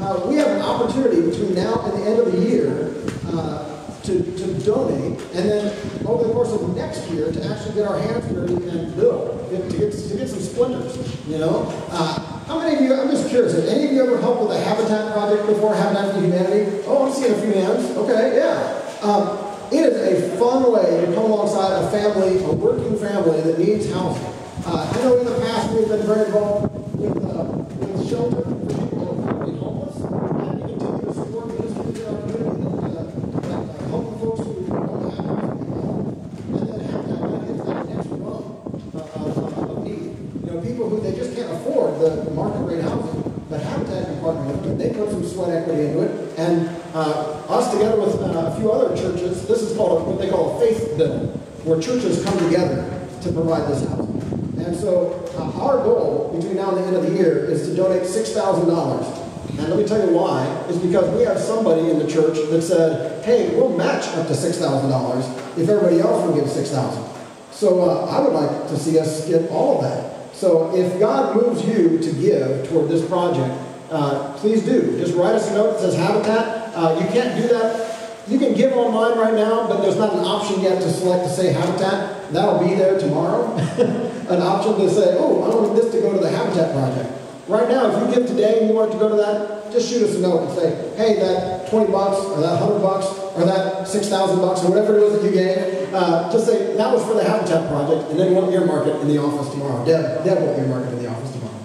Uh, 0.00 0.24
we 0.28 0.36
have 0.36 0.48
an 0.48 0.62
opportunity 0.62 1.20
between 1.20 1.54
now 1.54 1.82
and 1.82 2.00
the 2.00 2.06
end 2.06 2.20
of 2.20 2.30
the 2.30 2.38
year 2.38 2.94
uh, 3.34 3.90
to, 4.04 4.22
to 4.22 4.54
donate, 4.64 5.20
and 5.34 5.50
then 5.50 6.06
over 6.06 6.28
the 6.28 6.32
course 6.32 6.52
of 6.52 6.60
next 6.76 7.08
year 7.10 7.32
to 7.32 7.40
actually 7.50 7.74
get 7.74 7.88
our 7.88 7.98
hands 7.98 8.26
dirty 8.32 8.54
and 8.68 8.94
build, 8.94 9.50
get, 9.50 9.70
to, 9.70 9.78
get, 9.78 9.92
to 9.92 10.16
get 10.16 10.28
some 10.28 10.40
splinters, 10.40 11.26
you 11.26 11.38
know? 11.38 11.66
Uh, 11.90 12.18
how 12.46 12.58
many 12.60 12.76
of 12.76 12.82
you, 12.82 12.94
I'm 12.94 13.10
just 13.10 13.28
curious, 13.28 13.54
have 13.54 13.64
any 13.64 13.86
of 13.86 13.92
you 13.92 14.02
ever 14.02 14.20
helped 14.20 14.42
with 14.42 14.52
a 14.56 14.60
Habitat 14.60 15.12
project 15.12 15.46
before, 15.46 15.74
Habitat 15.74 16.14
for 16.14 16.20
Humanity? 16.20 16.84
Oh, 16.86 17.06
I'm 17.06 17.12
seeing 17.12 17.32
a 17.32 17.40
few 17.40 17.52
hands. 17.52 17.90
Okay, 17.96 18.36
yeah. 18.36 18.82
Um, 19.02 19.38
it 19.72 19.82
is 19.82 20.32
a 20.32 20.36
fun 20.38 20.70
way 20.70 21.04
to 21.04 21.12
come 21.12 21.24
alongside 21.24 21.82
a 21.82 21.90
family, 21.90 22.38
a 22.44 22.52
working 22.52 22.96
family 22.98 23.40
that 23.40 23.58
needs 23.58 23.90
housing. 23.90 24.32
Uh, 24.64 24.92
I 24.94 24.98
know 25.02 25.18
in 25.18 25.24
the 25.26 25.40
past 25.40 25.72
we've 25.72 25.88
been 25.88 26.06
very 26.06 26.26
involved 26.26 26.72
with, 26.94 27.16
uh, 27.24 27.44
with 27.44 28.08
shelter 28.08 28.42
for 28.42 28.54
people 28.66 28.98
who 28.98 29.10
are 29.10 29.32
currently 29.32 29.58
homeless, 29.58 29.96
and 29.96 30.62
we 30.62 30.68
continue 30.70 31.02
to 31.02 31.14
support 31.14 31.46
ministries 31.48 31.98
in 31.98 32.06
our 32.06 32.18
community 32.22 32.62
that, 32.94 33.06
uh, 33.06 33.10
that 33.42 33.58
uh, 33.58 33.90
help 33.90 34.04
the 34.06 34.18
folks 34.22 34.40
who 34.46 34.52
don't 34.70 35.02
have 35.02 35.26
housing. 35.26 36.14
And 36.46 36.62
then 36.62 36.78
Habitat 36.86 37.18
really 37.26 37.46
hits 37.46 37.62
that 37.66 37.82
next 37.90 38.06
rung 38.06 38.46
uh, 38.94 38.98
of, 38.98 39.34
of, 39.38 39.70
of 39.70 39.82
need. 39.82 40.14
You 40.46 40.50
know, 40.50 40.60
people 40.62 40.88
who 40.88 41.00
they 41.00 41.14
just 41.14 41.34
can't 41.34 41.50
afford 41.50 41.98
the, 41.98 42.22
the 42.22 42.30
market 42.30 42.62
rate 42.62 42.82
housing, 42.82 43.46
but 43.50 43.60
Habitat 43.60 44.06
can 44.06 44.20
partner 44.20 44.46
with 44.46 44.62
them. 44.62 44.75
They 44.86 44.94
put 44.94 45.10
some 45.10 45.26
sweat 45.26 45.50
equity 45.50 45.86
into 45.86 46.02
it, 46.02 46.38
and 46.38 46.68
uh, 46.94 47.42
us 47.48 47.72
together 47.72 48.00
with 48.00 48.14
uh, 48.20 48.52
a 48.52 48.56
few 48.56 48.70
other 48.70 48.96
churches, 48.96 49.46
this 49.48 49.60
is 49.60 49.76
called 49.76 50.06
what 50.06 50.20
they 50.20 50.30
call 50.30 50.56
a 50.56 50.60
faith 50.60 50.96
build, 50.96 51.36
where 51.64 51.80
churches 51.80 52.24
come 52.24 52.38
together 52.38 52.86
to 53.22 53.32
provide 53.32 53.68
this 53.68 53.84
housing. 53.88 54.22
And 54.64 54.76
so 54.76 55.28
uh, 55.36 55.60
our 55.60 55.82
goal 55.82 56.32
between 56.36 56.54
now 56.54 56.70
and 56.70 56.78
the 56.78 56.86
end 56.86 56.96
of 56.96 57.02
the 57.02 57.18
year 57.18 57.46
is 57.46 57.68
to 57.68 57.74
donate 57.74 58.02
$6,000. 58.02 59.58
And 59.58 59.68
let 59.68 59.76
me 59.76 59.84
tell 59.84 60.06
you 60.06 60.14
why, 60.14 60.46
is 60.68 60.78
because 60.78 61.10
we 61.18 61.24
have 61.24 61.40
somebody 61.40 61.90
in 61.90 61.98
the 61.98 62.06
church 62.06 62.36
that 62.50 62.62
said, 62.62 63.24
hey, 63.24 63.56
we'll 63.56 63.76
match 63.76 64.06
up 64.14 64.28
to 64.28 64.34
$6,000 64.34 65.58
if 65.58 65.68
everybody 65.68 65.98
else 65.98 66.24
will 66.24 66.34
give 66.34 66.44
$6,000. 66.44 67.12
So 67.50 67.90
uh, 67.90 68.06
I 68.06 68.20
would 68.20 68.32
like 68.32 68.68
to 68.68 68.76
see 68.76 69.00
us 69.00 69.26
get 69.26 69.50
all 69.50 69.78
of 69.78 69.82
that. 69.82 70.32
So 70.32 70.76
if 70.76 71.00
God 71.00 71.34
moves 71.34 71.66
you 71.66 71.98
to 71.98 72.12
give 72.12 72.68
toward 72.68 72.88
this 72.88 73.04
project, 73.08 73.65
uh, 73.90 74.34
please 74.38 74.62
do. 74.64 74.98
Just 74.98 75.14
write 75.14 75.34
us 75.34 75.50
a 75.50 75.54
note 75.54 75.72
that 75.72 75.80
says 75.80 75.96
Habitat. 75.96 76.74
Uh, 76.74 76.98
you 77.00 77.06
can't 77.08 77.40
do 77.40 77.48
that. 77.48 77.86
You 78.28 78.38
can 78.38 78.54
give 78.54 78.72
online 78.72 79.18
right 79.18 79.34
now, 79.34 79.68
but 79.68 79.82
there's 79.82 79.96
not 79.96 80.12
an 80.14 80.24
option 80.24 80.60
yet 80.60 80.82
to 80.82 80.90
select 80.90 81.24
to 81.24 81.30
say 81.30 81.52
Habitat. 81.52 82.32
That'll 82.32 82.58
be 82.58 82.74
there 82.74 82.98
tomorrow. 82.98 83.54
an 84.28 84.42
option 84.42 84.74
to 84.78 84.90
say, 84.90 85.14
oh, 85.18 85.42
I 85.44 85.54
want 85.54 85.76
this 85.76 85.92
to 85.92 86.00
go 86.00 86.12
to 86.12 86.18
the 86.18 86.30
Habitat 86.30 86.72
project. 86.72 87.12
Right 87.46 87.68
now, 87.68 87.86
if 87.86 88.08
you 88.08 88.14
give 88.14 88.26
today 88.26 88.58
and 88.58 88.68
you 88.68 88.74
want 88.74 88.90
it 88.90 88.94
to 88.94 88.98
go 88.98 89.08
to 89.08 89.16
that, 89.16 89.70
just 89.70 89.88
shoot 89.88 90.02
us 90.02 90.16
a 90.16 90.20
note 90.20 90.48
and 90.48 90.58
say, 90.58 90.96
hey, 90.96 91.20
that 91.20 91.70
20 91.70 91.92
bucks 91.92 92.18
or 92.26 92.40
that 92.40 92.60
100 92.60 92.80
bucks 92.80 93.06
or 93.36 93.44
that 93.46 93.86
6,000 93.86 94.38
bucks 94.40 94.64
or 94.64 94.70
whatever 94.70 94.98
it 94.98 95.02
was 95.02 95.12
that 95.14 95.22
you 95.22 95.30
gave, 95.30 95.94
uh, 95.94 96.32
just 96.32 96.46
say 96.46 96.74
that 96.76 96.92
was 96.92 97.04
for 97.06 97.14
the 97.14 97.22
Habitat 97.22 97.68
project, 97.70 98.10
and 98.10 98.18
then 98.18 98.34
we'll 98.34 98.50
earmark 98.50 98.88
it 98.88 98.96
in 99.00 99.06
the 99.06 99.18
office 99.18 99.48
tomorrow. 99.52 99.84
Deb, 99.84 100.24
Deb 100.24 100.38
will 100.42 100.58
earmark 100.58 100.86
it 100.86 100.94
in 100.94 101.02
the 101.04 101.08
office 101.08 101.30
tomorrow. 101.30 101.60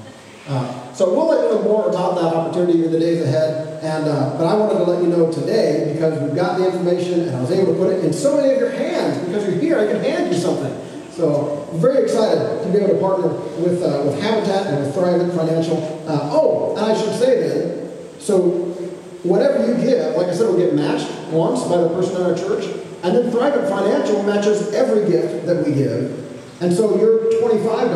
Uh, 0.47 0.80
so 1.01 1.11
we'll 1.15 1.29
let 1.29 1.49
you 1.49 1.55
know 1.55 1.63
more 1.63 1.89
about 1.89 2.13
that 2.13 2.31
opportunity 2.31 2.85
in 2.85 2.91
the 2.91 2.99
days 2.99 3.23
ahead. 3.23 3.81
And 3.81 4.07
uh, 4.07 4.37
but 4.37 4.45
I 4.45 4.53
wanted 4.53 4.77
to 4.77 4.83
let 4.83 5.01
you 5.01 5.09
know 5.09 5.31
today 5.31 5.93
because 5.93 6.21
we've 6.21 6.35
got 6.35 6.59
the 6.59 6.67
information 6.67 7.21
and 7.21 7.35
I 7.35 7.41
was 7.41 7.49
able 7.49 7.73
to 7.73 7.79
put 7.79 7.89
it 7.89 8.05
in 8.05 8.13
so 8.13 8.37
many 8.37 8.53
of 8.53 8.59
your 8.59 8.69
hands 8.69 9.17
because 9.25 9.47
you're 9.47 9.57
here. 9.57 9.79
I 9.79 9.87
can 9.87 10.03
hand 10.03 10.31
you 10.31 10.39
something. 10.39 10.69
So 11.09 11.67
I'm 11.73 11.79
very 11.79 12.03
excited 12.03 12.61
to 12.61 12.69
be 12.69 12.77
able 12.77 12.93
to 12.93 12.99
partner 12.99 13.29
with, 13.57 13.81
uh, 13.81 14.03
with 14.05 14.21
Habitat 14.21 14.67
and 14.67 14.85
with 14.85 14.93
Thrivent 14.93 15.35
Financial. 15.35 16.05
Uh, 16.07 16.29
oh, 16.37 16.75
and 16.77 16.85
I 16.85 16.93
should 16.93 17.17
say 17.17 17.49
then, 17.49 17.89
so 18.19 18.39
whatever 19.23 19.65
you 19.65 19.81
give, 19.81 20.15
like 20.15 20.27
I 20.27 20.35
said, 20.35 20.49
will 20.49 20.57
get 20.57 20.75
matched 20.75 21.09
once 21.31 21.63
by 21.63 21.77
the 21.77 21.89
person 21.89 22.17
in 22.17 22.29
our 22.29 22.37
church, 22.37 22.65
and 23.01 23.17
then 23.17 23.31
Thrivent 23.31 23.67
Financial 23.67 24.21
matches 24.21 24.71
every 24.73 25.09
gift 25.09 25.47
that 25.47 25.65
we 25.65 25.73
give. 25.73 26.21
And 26.61 26.71
so 26.71 26.95
your 26.95 27.25
$25 27.41 27.57
turns 27.57 27.65
into 27.65 27.89
$100, 27.89 27.90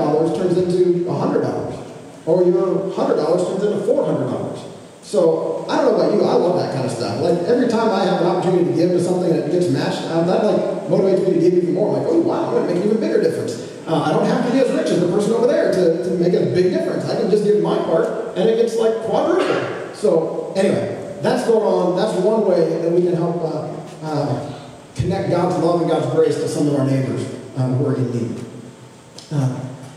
or 2.25 2.43
your 2.43 2.91
$100 2.91 3.47
turns 3.47 3.63
into 3.63 3.85
$400. 3.85 4.71
So 5.03 5.65
I 5.69 5.77
don't 5.77 5.93
know 5.93 6.01
about 6.01 6.13
you, 6.13 6.21
I 6.23 6.33
love 6.33 6.57
that 6.57 6.73
kind 6.73 6.85
of 6.85 6.91
stuff. 6.91 7.21
Like 7.21 7.37
every 7.47 7.67
time 7.67 7.89
I 7.89 8.05
have 8.05 8.21
an 8.21 8.27
opportunity 8.27 8.65
to 8.65 8.73
give 8.75 8.89
to 8.89 9.03
something 9.03 9.29
that 9.29 9.51
gets 9.51 9.69
matched, 9.69 10.01
um, 10.09 10.25
that 10.25 10.43
like 10.43 10.59
motivates 10.89 11.27
me 11.27 11.33
to 11.35 11.39
give 11.39 11.53
even 11.53 11.73
more. 11.75 11.95
I'm 11.95 12.03
like, 12.03 12.11
oh 12.11 12.19
wow, 12.19 12.47
I'm 12.47 12.53
gonna 12.55 12.73
make 12.73 12.77
an 12.77 12.89
even 12.89 12.99
bigger 12.99 13.21
difference. 13.21 13.71
Uh, 13.87 14.01
I 14.01 14.11
don't 14.11 14.25
have 14.25 14.43
to 14.47 14.51
be 14.51 14.59
as 14.59 14.71
rich 14.71 14.87
as 14.87 14.99
the 14.99 15.07
person 15.07 15.33
over 15.33 15.45
there 15.45 15.71
to, 15.71 16.03
to 16.03 16.09
make 16.17 16.33
a 16.33 16.47
big 16.53 16.73
difference. 16.73 17.05
I 17.05 17.21
can 17.21 17.29
just 17.29 17.43
give 17.43 17.61
my 17.61 17.77
part 17.77 18.35
and 18.35 18.49
it 18.49 18.55
gets 18.55 18.75
like 18.77 18.95
quadrupled. 19.03 19.95
So 19.95 20.53
anyway, 20.55 21.19
that's 21.21 21.47
going 21.47 21.61
on. 21.61 21.95
That's 21.95 22.19
one 22.19 22.47
way 22.47 22.81
that 22.81 22.91
we 22.91 23.03
can 23.03 23.13
help 23.15 23.37
uh, 23.43 23.77
uh, 24.01 24.59
connect 24.95 25.29
God's 25.29 25.63
love 25.63 25.81
and 25.81 25.89
God's 25.91 26.11
grace 26.15 26.35
to 26.35 26.47
some 26.47 26.67
of 26.67 26.79
our 26.79 26.85
neighbors 26.85 27.31
um, 27.57 27.75
who 27.75 27.85
are 27.85 27.95
in 27.95 28.11
need. 28.11 28.45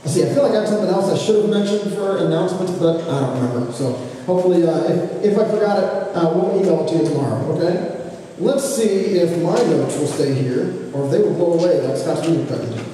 See, 0.07 0.25
I 0.25 0.33
feel 0.33 0.43
like 0.43 0.53
I 0.53 0.61
have 0.61 0.69
something 0.69 0.89
else 0.89 1.11
I 1.11 1.19
should 1.19 1.37
have 1.37 1.51
mentioned 1.51 1.93
for 1.93 2.19
announcements, 2.19 2.73
but 2.73 3.01
I 3.03 3.21
don't 3.21 3.43
remember. 3.43 3.73
So 3.73 3.93
hopefully, 4.27 4.67
uh, 4.67 4.85
if, 4.85 5.25
if 5.25 5.39
I 5.39 5.45
forgot 5.49 5.79
it, 5.83 6.17
uh, 6.17 6.33
we'll 6.35 6.61
email 6.61 6.85
it 6.85 6.89
to 6.91 6.99
you 6.99 7.05
tomorrow, 7.11 7.45
okay? 7.57 7.99
Let's 8.39 8.77
see 8.77 9.19
if 9.19 9.43
my 9.43 9.57
notes 9.57 9.99
will 9.99 10.07
stay 10.07 10.33
here 10.33 10.91
or 10.93 11.07
if 11.07 11.11
they 11.11 11.19
will 11.19 11.35
blow 11.35 11.55
away 11.55 11.81
like 11.81 11.97
Scott's 11.97 12.27
music 12.27 12.49
button. 12.49 12.85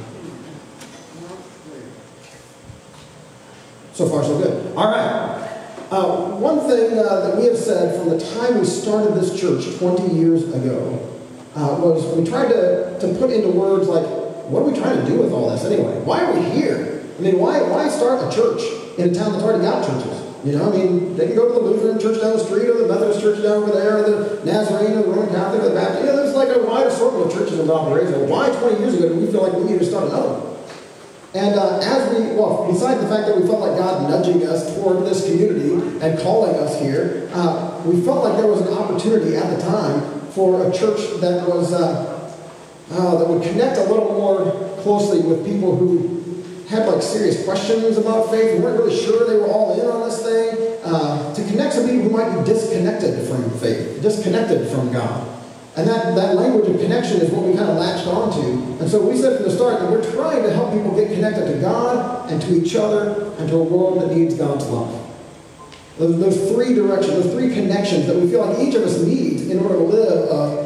So 3.93 4.09
far, 4.09 4.25
so 4.25 4.39
good. 4.39 4.75
All 4.77 4.91
right. 4.91 5.35
Uh, 5.91 6.37
one 6.37 6.61
thing 6.61 6.99
uh, 6.99 7.21
that 7.21 7.37
we 7.37 7.45
have 7.45 7.59
said 7.59 7.97
from 7.97 8.09
the 8.09 8.19
time 8.35 8.59
we 8.59 8.65
started 8.65 9.15
this 9.15 9.39
church 9.39 9.79
20 9.79 10.15
years 10.15 10.43
ago 10.53 10.99
uh, 11.55 11.79
was 11.79 12.05
we 12.17 12.25
tried 12.27 12.49
to, 12.49 12.99
to 12.99 13.15
put 13.19 13.31
into 13.31 13.49
words 13.49 13.87
like, 13.87 14.05
what 14.49 14.63
are 14.63 14.71
we 14.71 14.77
trying 14.77 15.05
to 15.05 15.07
do 15.07 15.21
with 15.21 15.33
all 15.33 15.51
this 15.51 15.65
anyway? 15.65 16.01
Why 16.01 16.25
are 16.25 16.33
we 16.33 16.43
here? 16.51 16.94
I 17.19 17.21
mean, 17.21 17.39
why, 17.39 17.63
why 17.63 17.89
start 17.89 18.27
a 18.27 18.35
church 18.35 18.63
in 18.99 19.11
a 19.11 19.15
town 19.15 19.33
that's 19.33 19.45
already 19.45 19.63
got 19.63 19.87
churches? 19.87 20.25
You 20.45 20.59
know, 20.59 20.69
I 20.69 20.77
mean, 20.77 21.17
they 21.17 21.29
can 21.29 21.37
go 21.37 21.49
to 21.49 21.55
the 21.55 21.61
Lutheran 21.61 21.99
church 21.99 22.21
down 22.21 22.37
the 22.37 22.45
street 22.45 22.69
or 22.69 22.77
the 22.77 22.89
Methodist 22.89 23.21
church 23.21 23.41
down 23.41 23.63
over 23.63 23.73
there, 23.73 23.99
or 23.99 24.03
the 24.03 24.45
Nazarene 24.45 24.99
or 24.99 25.03
the 25.03 25.09
Roman 25.09 25.33
Catholic 25.33 25.63
or 25.63 25.69
the 25.71 25.75
Baptist. 25.75 26.01
You 26.01 26.07
know, 26.07 26.17
there's 26.17 26.35
like 26.35 26.55
a 26.55 26.61
wide 26.61 26.87
assortment 26.87 27.27
of 27.27 27.33
churches 27.33 27.59
in 27.59 27.67
Valparaiso. 27.67 28.27
Why 28.27 28.51
20 28.51 28.81
years 28.81 28.95
ago 28.95 29.09
did 29.09 29.17
we 29.17 29.27
feel 29.33 29.43
like 29.43 29.55
we 29.55 29.65
needed 29.65 29.79
to 29.81 29.87
start 29.87 30.09
another 30.09 30.37
one? 30.37 30.55
And 31.35 31.59
uh, 31.59 31.81
as 31.81 32.13
we, 32.13 32.37
well, 32.37 32.71
besides 32.71 33.01
the 33.01 33.09
fact 33.09 33.27
that 33.27 33.41
we 33.41 33.47
felt 33.49 33.61
like 33.61 33.79
God 33.79 34.11
nudging 34.11 34.47
us 34.47 34.75
toward 34.77 35.07
this 35.07 35.25
community 35.25 35.99
and 36.05 36.19
calling 36.21 36.55
us 36.57 36.79
here, 36.79 37.31
uh, 37.33 37.81
we 37.87 38.03
felt 38.03 38.23
like 38.23 38.37
there 38.37 38.47
was 38.47 38.61
an 38.61 38.73
opportunity 38.75 39.37
at 39.37 39.49
the 39.49 39.61
time 39.65 40.21
for 40.31 40.69
a 40.69 40.73
church 40.73 41.01
that 41.21 41.49
was, 41.49 41.73
uh, 41.73 42.31
uh, 42.93 43.17
that 43.17 43.27
would 43.27 43.43
connect 43.43 43.79
a 43.79 43.85
little 43.85 44.13
more 44.13 44.77
closely 44.83 45.23
with 45.23 45.45
people 45.47 45.75
who 45.75 46.24
had 46.69 46.89
like 46.89 47.03
serious 47.03 47.45
questions 47.45 47.99
about 47.99 48.31
faith 48.31 48.55
and 48.55 48.65
weren't 48.65 48.79
really 48.79 48.97
sure 48.97 49.29
they 49.29 49.37
were 49.37 49.49
all 49.49 49.81
in 49.81 49.87
on 49.87 50.09
this 50.09 50.23
thing, 50.23 50.79
uh, 50.85 51.35
to 51.35 51.45
connect 51.45 51.75
some 51.75 51.89
people 51.89 52.03
who 52.03 52.11
might 52.11 52.39
be 52.39 52.45
disconnected 52.45 53.27
from 53.29 53.51
faith, 53.59 54.01
disconnected 54.01 54.69
from 54.69 54.93
God. 54.93 55.31
And 55.77 55.89
that, 55.89 56.15
that 56.15 56.37
language 56.37 56.71
of 56.71 56.81
connection 56.81 57.21
is 57.21 57.31
what 57.31 57.45
we 57.45 57.55
kind 57.55 57.69
of 57.69 57.77
latched 57.77 58.07
onto. 58.07 58.81
And 58.81 58.89
so 58.89 59.05
we 59.05 59.17
said 59.17 59.37
from 59.37 59.47
the 59.49 59.51
start 59.51 59.81
that 59.81 59.91
we're 59.91 60.09
trying 60.13 60.43
to 60.45 60.53
help 60.53 60.73
people 60.73 60.95
get 60.95 61.13
connected 61.13 61.53
to 61.53 61.61
God 61.61 62.31
and 62.31 62.41
to 62.43 62.55
each 62.55 62.77
other 62.77 63.33
and 63.39 63.49
to 63.49 63.57
a 63.57 63.63
world 63.63 64.01
that 64.01 64.17
needs 64.17 64.35
God's 64.35 64.65
love. 64.67 65.01
Those, 65.99 66.19
those 66.21 66.53
three 66.53 66.75
directions, 66.75 67.25
those 67.25 67.33
three 67.33 67.53
connections 67.53 68.07
that 68.07 68.17
we 68.17 68.29
feel 68.29 68.45
like 68.47 68.59
each 68.61 68.75
of 68.75 68.83
us 68.83 69.01
needs 69.01 69.49
in 69.49 69.59
order 69.59 69.75
to 69.75 69.83
live 69.83 70.29
a 70.31 70.64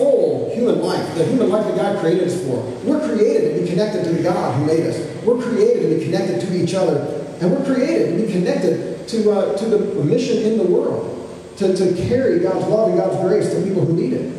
full 0.00 0.50
human 0.54 0.80
life, 0.80 1.14
the 1.14 1.24
human 1.26 1.50
life 1.50 1.66
that 1.66 1.76
God 1.76 2.00
created 2.00 2.26
us 2.26 2.42
for. 2.44 2.62
We're 2.84 3.06
created 3.06 3.54
to 3.54 3.62
be 3.62 3.68
connected 3.68 4.04
to 4.04 4.10
the 4.10 4.22
God 4.22 4.56
who 4.56 4.64
made 4.64 4.86
us. 4.86 4.96
We're 5.24 5.40
created 5.40 5.88
to 5.88 5.98
be 5.98 6.04
connected 6.06 6.40
to 6.40 6.56
each 6.56 6.74
other. 6.74 7.20
And 7.40 7.52
we're 7.52 7.64
created 7.64 8.16
to 8.16 8.26
be 8.26 8.32
connected 8.32 9.06
to, 9.08 9.30
uh, 9.30 9.56
to 9.58 9.64
the 9.66 10.04
mission 10.04 10.38
in 10.42 10.58
the 10.58 10.64
world, 10.64 11.36
to, 11.58 11.76
to 11.76 12.08
carry 12.08 12.40
God's 12.40 12.66
love 12.66 12.88
and 12.88 12.98
God's 12.98 13.16
grace 13.20 13.52
to 13.54 13.62
people 13.62 13.84
who 13.84 13.92
need 13.92 14.14
it. 14.14 14.34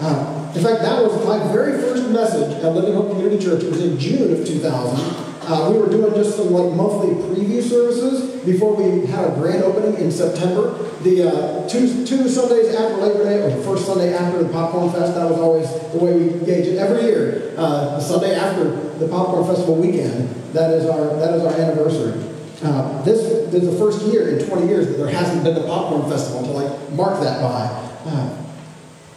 Uh, 0.00 0.52
in 0.54 0.62
fact, 0.62 0.80
that 0.82 1.02
was 1.02 1.24
my 1.26 1.52
very 1.52 1.80
first 1.82 2.08
message 2.08 2.52
at 2.64 2.72
Living 2.74 2.94
Hope 2.94 3.10
Community 3.10 3.44
Church. 3.44 3.62
It 3.62 3.70
was 3.70 3.82
in 3.82 3.98
June 3.98 4.40
of 4.40 4.46
2000. 4.46 5.27
Uh, 5.48 5.70
we 5.70 5.78
were 5.78 5.88
doing 5.88 6.12
just 6.12 6.36
some 6.36 6.52
like 6.52 6.74
monthly 6.76 7.14
preview 7.14 7.62
services 7.62 8.44
before 8.44 8.76
we 8.76 9.06
had 9.06 9.32
a 9.32 9.34
grand 9.34 9.62
opening 9.64 9.98
in 9.98 10.12
September. 10.12 10.76
The 11.00 11.26
uh, 11.26 11.68
two, 11.68 12.04
two 12.04 12.28
Sundays 12.28 12.74
after 12.74 12.98
Labor 12.98 13.24
Day, 13.24 13.40
or 13.40 13.56
the 13.56 13.62
first 13.62 13.86
Sunday 13.86 14.12
after 14.12 14.42
the 14.42 14.50
Popcorn 14.50 14.92
Fest, 14.92 15.14
that 15.14 15.24
was 15.24 15.38
always 15.38 15.70
the 15.92 15.98
way 16.04 16.18
we 16.18 16.44
gauge 16.44 16.66
it. 16.66 16.76
Every 16.76 17.02
year, 17.04 17.54
uh, 17.56 17.96
the 17.96 18.00
Sunday 18.00 18.34
after 18.34 18.64
the 18.98 19.08
Popcorn 19.08 19.46
Festival 19.46 19.76
weekend, 19.76 20.28
that 20.52 20.70
is 20.74 20.84
our, 20.84 21.16
that 21.16 21.34
is 21.34 21.42
our 21.42 21.54
anniversary. 21.54 22.22
Uh, 22.62 23.00
this 23.04 23.20
is 23.20 23.70
the 23.70 23.78
first 23.78 24.02
year 24.02 24.36
in 24.36 24.46
20 24.46 24.66
years 24.66 24.86
that 24.88 24.98
there 24.98 25.08
hasn't 25.08 25.44
been 25.44 25.56
a 25.56 25.66
Popcorn 25.66 26.10
Festival 26.10 26.42
to 26.42 26.50
like 26.50 26.92
mark 26.92 27.22
that 27.22 27.40
by. 27.40 27.64
Uh, 28.04 28.44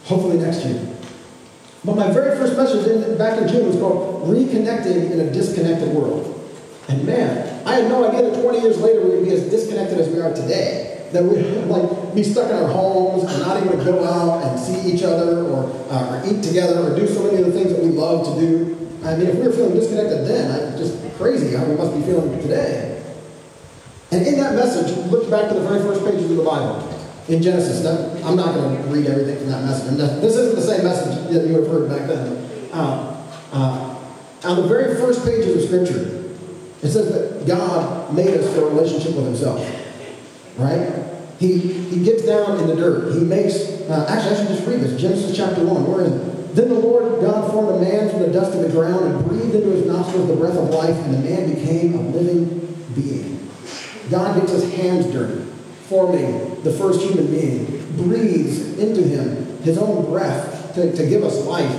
hopefully 0.04 0.38
next 0.38 0.64
year. 0.64 0.91
But 1.84 1.96
my 1.96 2.10
very 2.12 2.36
first 2.38 2.56
message 2.56 2.86
in, 2.86 3.18
back 3.18 3.40
in 3.40 3.48
June 3.48 3.66
was 3.66 3.76
called 3.76 4.28
Reconnecting 4.28 5.10
in 5.10 5.20
a 5.20 5.32
Disconnected 5.32 5.88
World. 5.88 6.28
And 6.88 7.04
man, 7.04 7.66
I 7.66 7.80
had 7.80 7.88
no 7.88 8.08
idea 8.08 8.30
that 8.30 8.40
20 8.40 8.60
years 8.60 8.78
later 8.80 9.02
we 9.02 9.16
would 9.16 9.24
be 9.24 9.32
as 9.32 9.48
disconnected 9.50 9.98
as 9.98 10.08
we 10.08 10.20
are 10.20 10.32
today. 10.32 11.08
That 11.12 11.24
we'd 11.24 11.44
like 11.66 12.14
be 12.14 12.22
stuck 12.22 12.50
in 12.50 12.56
our 12.56 12.68
homes 12.68 13.24
and 13.24 13.42
not 13.42 13.62
able 13.62 13.76
to 13.76 13.84
go 13.84 14.04
out 14.04 14.44
and 14.44 14.58
see 14.58 14.92
each 14.92 15.02
other 15.02 15.44
or, 15.44 15.64
uh, 15.90 16.22
or 16.22 16.22
eat 16.26 16.42
together 16.42 16.80
or 16.80 16.96
do 16.96 17.06
so 17.06 17.24
many 17.24 17.42
of 17.42 17.46
the 17.46 17.52
things 17.52 17.72
that 17.72 17.82
we 17.82 17.90
love 17.90 18.32
to 18.32 18.40
do. 18.40 18.88
I 19.04 19.16
mean, 19.16 19.26
if 19.26 19.34
we 19.34 19.42
were 19.42 19.52
feeling 19.52 19.74
disconnected 19.74 20.26
then, 20.26 20.50
I 20.50 20.78
just 20.78 20.96
crazy 21.18 21.54
how 21.54 21.64
we 21.64 21.74
must 21.74 21.94
be 21.94 22.02
feeling 22.02 22.40
today. 22.40 23.02
And 24.12 24.26
in 24.26 24.38
that 24.38 24.54
message, 24.54 24.96
looked 25.08 25.30
back 25.30 25.48
to 25.48 25.54
the 25.54 25.68
very 25.68 25.80
first 25.80 26.04
pages 26.04 26.30
of 26.30 26.36
the 26.36 26.44
Bible 26.44 26.91
in 27.28 27.42
Genesis. 27.42 27.84
I'm 28.24 28.36
not 28.36 28.54
going 28.54 28.76
to 28.76 28.82
read 28.88 29.06
everything 29.06 29.38
from 29.38 29.48
that 29.48 29.64
message. 29.64 29.96
This 30.20 30.36
isn't 30.36 30.56
the 30.56 30.62
same 30.62 30.84
message 30.84 31.32
that 31.32 31.46
you 31.46 31.54
would 31.54 31.64
have 31.64 31.72
heard 31.72 31.88
back 31.88 32.08
then. 32.08 32.70
Uh, 32.72 33.26
uh, 33.52 33.98
on 34.44 34.56
the 34.56 34.66
very 34.66 34.96
first 34.96 35.24
pages 35.24 35.62
of 35.62 35.68
Scripture, 35.68 36.34
it 36.82 36.90
says 36.90 37.12
that 37.12 37.46
God 37.46 38.12
made 38.12 38.28
us 38.28 38.52
for 38.54 38.62
a 38.62 38.74
relationship 38.74 39.14
with 39.14 39.26
Himself. 39.26 39.60
Right? 40.58 40.90
He, 41.38 41.58
he 41.58 42.04
gets 42.04 42.24
down 42.24 42.58
in 42.58 42.66
the 42.66 42.76
dirt. 42.76 43.14
He 43.14 43.20
makes, 43.20 43.56
uh, 43.88 44.06
actually, 44.08 44.36
I 44.36 44.38
should 44.38 44.48
just 44.48 44.66
read 44.66 44.80
this. 44.80 45.00
Genesis 45.00 45.36
chapter 45.36 45.64
1. 45.64 45.86
Where 45.86 46.04
is 46.04 46.12
it? 46.12 46.54
Then 46.54 46.68
the 46.68 46.74
Lord 46.74 47.20
God 47.20 47.50
formed 47.50 47.82
a 47.82 47.88
man 47.88 48.10
from 48.10 48.20
the 48.20 48.28
dust 48.28 48.54
of 48.54 48.62
the 48.62 48.68
ground 48.68 49.06
and 49.06 49.24
breathed 49.24 49.54
into 49.54 49.70
his 49.70 49.86
nostrils 49.86 50.28
the 50.28 50.36
breath 50.36 50.56
of 50.56 50.68
life, 50.70 50.96
and 50.96 51.14
the 51.14 51.18
man 51.18 51.54
became 51.54 51.94
a 51.94 52.02
living 52.02 52.84
being. 52.94 53.48
God 54.10 54.38
gets 54.38 54.52
his 54.52 54.74
hands 54.74 55.06
dirty 55.06 55.51
forming 55.92 56.62
the 56.62 56.72
first 56.72 57.02
human 57.02 57.26
being, 57.26 57.66
breathes 57.96 58.78
into 58.78 59.02
him 59.02 59.42
his 59.62 59.76
own 59.76 60.06
breath 60.06 60.74
to, 60.74 60.90
to 60.96 61.06
give 61.06 61.22
us 61.22 61.44
life. 61.44 61.70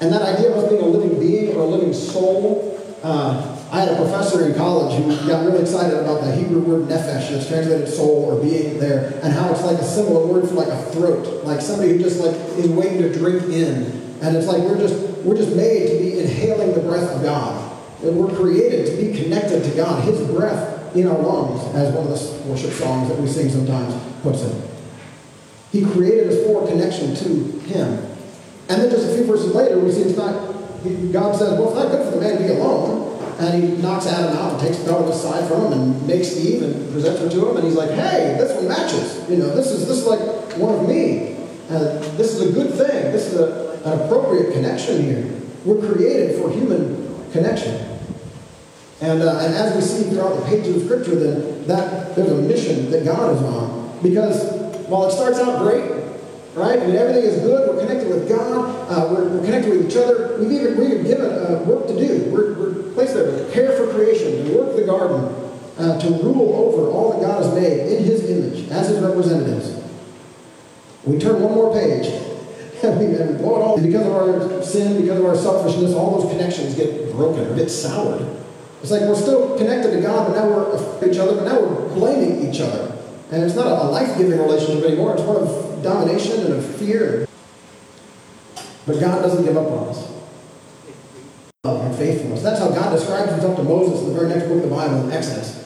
And 0.00 0.12
that 0.12 0.20
idea 0.20 0.50
of 0.50 0.58
us 0.58 0.68
being 0.68 0.82
a 0.82 0.86
living 0.86 1.18
being 1.18 1.56
or 1.56 1.62
a 1.62 1.64
living 1.64 1.94
soul, 1.94 2.78
uh, 3.02 3.58
I 3.72 3.80
had 3.80 3.88
a 3.88 3.96
professor 3.96 4.46
in 4.46 4.54
college 4.54 5.02
who 5.02 5.26
got 5.26 5.46
really 5.46 5.62
excited 5.62 5.98
about 5.98 6.20
the 6.20 6.34
Hebrew 6.34 6.60
word 6.60 6.88
nephesh, 6.88 7.30
that's 7.30 7.48
translated 7.48 7.88
soul 7.88 8.26
or 8.26 8.42
being 8.42 8.78
there, 8.78 9.18
and 9.22 9.32
how 9.32 9.50
it's 9.50 9.62
like 9.62 9.78
a 9.78 9.84
similar 9.84 10.26
word 10.26 10.46
for 10.46 10.56
like 10.56 10.68
a 10.68 10.82
throat, 10.90 11.44
like 11.44 11.62
somebody 11.62 11.92
who 11.92 11.98
just 11.98 12.20
like 12.20 12.36
is 12.58 12.68
waiting 12.68 12.98
to 12.98 13.12
drink 13.14 13.44
in. 13.44 14.02
And 14.20 14.36
it's 14.36 14.46
like 14.46 14.58
we're 14.58 14.78
just 14.78 14.94
we're 15.24 15.36
just 15.36 15.56
made 15.56 15.88
to 15.88 15.98
be 15.98 16.18
inhaling 16.18 16.74
the 16.74 16.80
breath 16.80 17.08
of 17.10 17.22
God. 17.22 17.70
And 18.02 18.16
we're 18.16 18.34
created 18.36 18.86
to 18.86 18.96
be 18.96 19.16
connected 19.16 19.64
to 19.64 19.70
God. 19.76 20.04
His 20.04 20.20
breath 20.28 20.81
in 20.94 21.06
our 21.06 21.18
lungs, 21.18 21.74
as 21.74 21.94
one 21.94 22.06
of 22.06 22.12
the 22.12 22.48
worship 22.50 22.70
songs 22.72 23.08
that 23.08 23.18
we 23.18 23.26
sing 23.26 23.48
sometimes 23.48 23.94
puts 24.22 24.42
it. 24.42 24.70
He 25.70 25.84
created 25.84 26.28
us 26.28 26.46
for 26.46 26.66
connection 26.66 27.14
to 27.14 27.58
Him. 27.66 27.88
And 28.68 28.82
then 28.82 28.90
just 28.90 29.08
a 29.10 29.14
few 29.14 29.24
verses 29.24 29.54
later, 29.54 29.78
we 29.78 29.90
see 29.90 30.02
it's 30.02 30.16
not, 30.16 30.32
God 31.12 31.34
says, 31.36 31.58
well, 31.58 31.68
it's 31.68 31.76
not 31.76 31.90
good 31.90 32.04
for 32.04 32.18
the 32.18 32.20
man 32.20 32.36
to 32.38 32.44
be 32.44 32.50
alone. 32.50 33.08
And 33.38 33.62
he 33.62 33.82
knocks 33.82 34.06
Adam 34.06 34.36
out 34.36 34.52
and 34.52 34.60
takes 34.60 34.78
the 34.78 34.90
dog 34.90 35.08
aside 35.08 35.48
from 35.48 35.64
him 35.64 35.72
and 35.72 36.06
makes 36.06 36.36
Eve 36.36 36.62
and 36.62 36.92
presents 36.92 37.20
her 37.20 37.28
to 37.28 37.48
him. 37.48 37.56
And 37.56 37.64
he's 37.66 37.74
like, 37.74 37.90
hey, 37.90 38.36
this 38.38 38.54
one 38.54 38.68
matches. 38.68 39.28
You 39.28 39.38
know, 39.38 39.54
this 39.54 39.72
is, 39.72 39.88
this 39.88 39.98
is 39.98 40.06
like 40.06 40.20
one 40.58 40.74
of 40.74 40.88
me. 40.88 41.36
Uh, 41.68 41.98
this 42.16 42.34
is 42.34 42.50
a 42.50 42.52
good 42.52 42.70
thing. 42.70 43.10
This 43.10 43.32
is 43.32 43.40
a, 43.40 43.80
an 43.84 44.00
appropriate 44.00 44.52
connection 44.52 45.02
here. 45.02 45.40
We're 45.64 45.92
created 45.92 46.40
for 46.40 46.50
human 46.50 47.30
connection. 47.32 47.91
And, 49.02 49.20
uh, 49.20 49.40
and 49.40 49.52
as 49.52 49.74
we 49.74 49.80
see 49.82 50.10
throughout 50.10 50.36
the 50.36 50.46
pages 50.46 50.76
of 50.76 50.82
Scripture, 50.84 51.16
then 51.16 51.66
that 51.66 52.14
there's 52.14 52.30
a 52.30 52.36
mission 52.36 52.88
that 52.92 53.04
God 53.04 53.34
is 53.34 53.42
on. 53.42 53.98
Because 54.00 54.62
while 54.86 55.08
it 55.08 55.10
starts 55.10 55.40
out 55.40 55.58
great, 55.58 55.90
right? 56.54 56.78
And 56.78 56.94
everything 56.94 57.24
is 57.24 57.40
good. 57.40 57.68
We're 57.68 57.84
connected 57.84 58.08
with 58.08 58.28
God. 58.28 58.88
Uh, 58.88 59.12
we're, 59.12 59.28
we're, 59.28 59.44
connected 59.44 59.70
with 59.70 59.90
each 59.90 59.96
other. 59.96 60.38
We've 60.38 60.52
even, 60.52 60.78
we're 60.78 60.92
even 60.92 61.04
given 61.04 61.26
uh, 61.26 61.64
work 61.66 61.88
to 61.88 61.94
do. 61.94 62.30
We're, 62.30 62.54
we're 62.54 62.92
placed 62.92 63.14
there 63.14 63.26
to 63.26 63.52
care 63.52 63.72
for 63.76 63.92
creation, 63.92 64.44
to 64.44 64.56
work 64.56 64.76
the 64.76 64.84
garden, 64.84 65.34
uh, 65.78 65.98
to 65.98 66.08
rule 66.22 66.54
over 66.54 66.88
all 66.88 67.12
that 67.14 67.26
God 67.26 67.42
has 67.42 67.52
made 67.54 67.92
in 67.92 68.04
His 68.04 68.30
image 68.30 68.70
as 68.70 68.88
His 68.88 69.00
representatives. 69.00 69.82
We 71.04 71.18
turn 71.18 71.42
one 71.42 71.54
more 71.54 71.72
page. 71.72 72.06
and 72.84 72.98
we, 72.98 73.16
and 73.16 73.38
blow 73.38 73.56
it 73.56 73.62
all. 73.62 73.76
And 73.78 73.86
because 73.86 74.06
of 74.06 74.12
our 74.12 74.62
sin, 74.62 75.00
because 75.00 75.18
of 75.18 75.26
our 75.26 75.36
selfishness, 75.36 75.92
all 75.92 76.20
those 76.20 76.30
connections 76.30 76.76
get 76.76 77.10
broken 77.10 77.46
or 77.46 77.56
get 77.56 77.68
soured. 77.68 78.41
It's 78.82 78.90
like 78.90 79.02
we're 79.02 79.14
still 79.14 79.56
connected 79.56 79.92
to 79.92 80.00
God, 80.00 80.28
but 80.28 80.36
now 80.36 80.48
we're 80.48 81.08
each 81.08 81.16
other, 81.16 81.36
but 81.36 81.44
now 81.44 81.60
we're 81.60 81.94
blaming 81.94 82.50
each 82.50 82.60
other. 82.60 82.98
And 83.30 83.44
it's 83.44 83.54
not 83.54 83.66
a, 83.66 83.84
life-giving 83.88 84.38
relationship 84.38 84.84
anymore. 84.84 85.14
It's 85.14 85.22
one 85.22 85.36
of 85.36 85.82
domination 85.82 86.40
and 86.46 86.54
of 86.54 86.76
fear. 86.76 87.26
But 88.86 89.00
God 89.00 89.22
doesn't 89.22 89.44
give 89.44 89.56
up 89.56 89.70
on 89.70 89.88
us. 89.88 90.12
Love 91.64 91.86
and 91.86 91.94
faithfulness. 91.94 92.42
That's 92.42 92.58
how 92.58 92.70
God 92.70 92.90
describes 92.90 93.30
himself 93.30 93.56
to 93.56 93.62
Moses 93.62 94.00
in 94.00 94.08
the 94.08 94.14
very 94.14 94.28
next 94.28 94.48
book 94.48 94.62
of 94.64 94.68
the 94.68 94.74
Bible, 94.74 95.04
in 95.04 95.12
Exodus. 95.12 95.64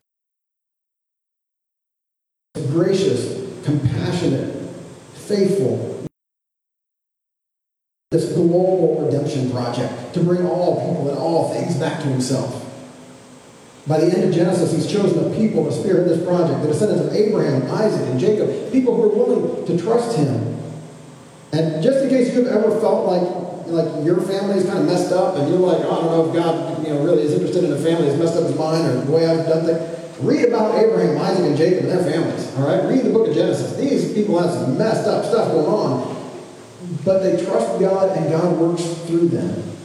Gracious, 2.71 3.65
compassionate, 3.65 4.55
faithful. 5.15 6.07
This 8.11 8.33
global 8.33 9.01
redemption 9.05 9.51
project 9.51 10.13
to 10.15 10.21
bring 10.21 10.47
all 10.47 10.81
people 10.81 11.09
and 11.09 11.19
all 11.19 11.53
things 11.55 11.77
back 11.77 12.03
to 12.03 12.09
himself. 12.09 12.66
By 13.87 14.01
the 14.01 14.07
end 14.07 14.25
of 14.25 14.35
Genesis, 14.35 14.73
he's 14.73 14.91
chosen 14.91 15.33
a 15.33 15.37
people 15.37 15.65
to 15.65 15.73
spearhead 15.73 16.09
this 16.09 16.25
project, 16.27 16.63
the 16.63 16.69
descendants 16.69 17.07
of 17.07 17.13
Abraham, 17.15 17.71
Isaac, 17.71 18.09
and 18.09 18.19
Jacob, 18.19 18.73
people 18.73 18.97
who 18.97 19.05
are 19.05 19.09
willing 19.09 19.67
to 19.67 19.79
trust 19.79 20.17
him. 20.17 20.61
And 21.53 21.83
just 21.83 22.03
in 22.03 22.11
case 22.11 22.35
you've 22.35 22.49
ever 22.49 22.81
felt 22.81 23.07
like 23.07 23.47
like 23.69 24.05
your 24.05 24.21
family 24.21 24.59
is 24.59 24.65
kind 24.65 24.79
of 24.79 24.87
messed 24.87 25.13
up 25.13 25.37
and 25.37 25.49
you're 25.49 25.59
like, 25.59 25.79
oh, 25.85 25.91
I 25.91 25.95
don't 25.97 26.07
know 26.07 26.29
if 26.29 26.35
God 26.35 26.87
you 26.87 26.95
know, 26.95 27.03
really 27.03 27.23
is 27.23 27.33
interested 27.33 27.65
in 27.65 27.73
a 27.73 27.77
family 27.77 28.09
that's 28.09 28.19
messed 28.19 28.37
up 28.37 28.45
as 28.45 28.57
mine 28.57 28.85
or 28.85 29.05
the 29.05 29.11
way 29.11 29.27
I've 29.27 29.47
done 29.47 29.67
things. 29.67 30.19
Read 30.21 30.45
about 30.47 30.79
Abraham, 30.79 31.19
Isaac, 31.19 31.45
and 31.45 31.57
Jacob 31.57 31.85
and 31.85 31.91
their 31.91 32.05
families. 32.11 32.55
All 32.57 32.67
right? 32.67 32.89
Read 32.89 33.05
the 33.05 33.11
book 33.11 33.29
of 33.29 33.35
Genesis. 33.35 33.77
These 33.77 34.15
people 34.15 34.39
have 34.39 34.53
some 34.53 34.79
messed 34.79 35.07
up 35.07 35.25
stuff 35.25 35.53
going 35.53 35.67
on. 35.67 36.17
But 37.05 37.23
they 37.23 37.45
trust 37.45 37.81
God 37.81 38.17
and 38.17 38.31
God 38.31 38.57
works 38.57 38.85
through 39.07 39.29
them. 39.29 39.76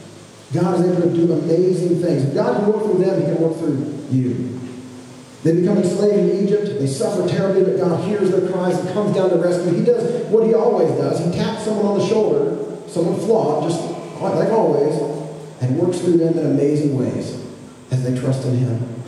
God 0.52 0.80
is 0.80 0.86
able 0.86 1.02
to 1.02 1.16
do 1.16 1.32
amazing 1.32 2.02
things. 2.02 2.24
If 2.24 2.34
God 2.34 2.60
can 2.60 2.72
work 2.72 2.82
through 2.84 3.04
them, 3.04 3.20
He 3.20 3.26
can 3.26 3.40
work 3.40 3.56
through 3.56 4.06
you. 4.10 4.60
They 5.42 5.60
become 5.60 5.78
enslaved 5.78 6.18
in 6.18 6.46
Egypt. 6.46 6.78
They 6.78 6.86
suffer 6.86 7.26
terribly, 7.28 7.64
but 7.64 7.78
God 7.78 8.04
hears 8.04 8.30
their 8.30 8.50
cries 8.52 8.78
and 8.78 8.88
comes 8.90 9.16
down 9.16 9.30
to 9.30 9.36
rescue. 9.36 9.72
He 9.72 9.84
does 9.84 10.26
what 10.26 10.46
He 10.46 10.54
always 10.54 10.90
does. 10.92 11.24
He 11.24 11.32
taps 11.32 11.64
someone 11.64 11.86
on 11.86 11.98
the 11.98 12.06
shoulder, 12.06 12.88
someone 12.88 13.18
flawed, 13.20 13.70
just 13.70 13.82
like 14.20 14.50
always, 14.50 14.94
and 15.60 15.76
works 15.78 15.98
through 15.98 16.18
them 16.18 16.38
in 16.38 16.46
amazing 16.46 16.96
ways 16.96 17.44
as 17.90 18.04
they 18.04 18.16
trust 18.18 18.44
in 18.46 18.56
Him. 18.56 19.02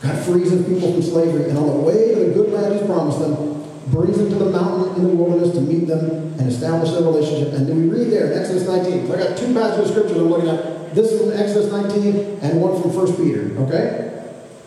God 0.00 0.18
frees 0.24 0.50
His 0.50 0.66
people 0.66 0.92
from 0.92 1.02
slavery, 1.02 1.48
and 1.50 1.58
on 1.58 1.66
the 1.66 1.82
way 1.82 2.14
to 2.14 2.24
the 2.24 2.34
good 2.34 2.50
land 2.50 2.74
He's 2.74 2.86
promised 2.86 3.20
them, 3.20 3.62
brings 3.88 4.18
them 4.18 4.30
to 4.30 4.34
the 4.36 4.50
mountain 4.50 4.96
in 4.96 5.08
the 5.08 5.14
wilderness 5.14 5.52
to 5.54 5.60
meet 5.60 5.86
them 5.86 6.34
and 6.38 6.48
establish 6.48 6.90
their 6.90 7.02
relationship. 7.02 7.52
And 7.52 7.68
then 7.68 7.76
we 7.76 7.88
read 7.88 8.12
there 8.12 8.32
in 8.32 8.38
Exodus 8.38 8.66
19. 8.66 9.06
So 9.06 9.14
I 9.14 9.18
got 9.18 9.38
two 9.38 9.54
passages 9.54 9.90
of 9.90 9.96
scripture 9.96 10.16
I'm 10.16 10.28
looking 10.28 10.48
at. 10.48 10.77
This 10.94 11.12
is 11.12 11.20
from 11.20 11.32
Exodus 11.32 11.70
19 11.70 12.38
and 12.42 12.60
one 12.60 12.80
from 12.80 12.94
1 12.94 13.16
Peter, 13.16 13.56
okay? 13.62 14.08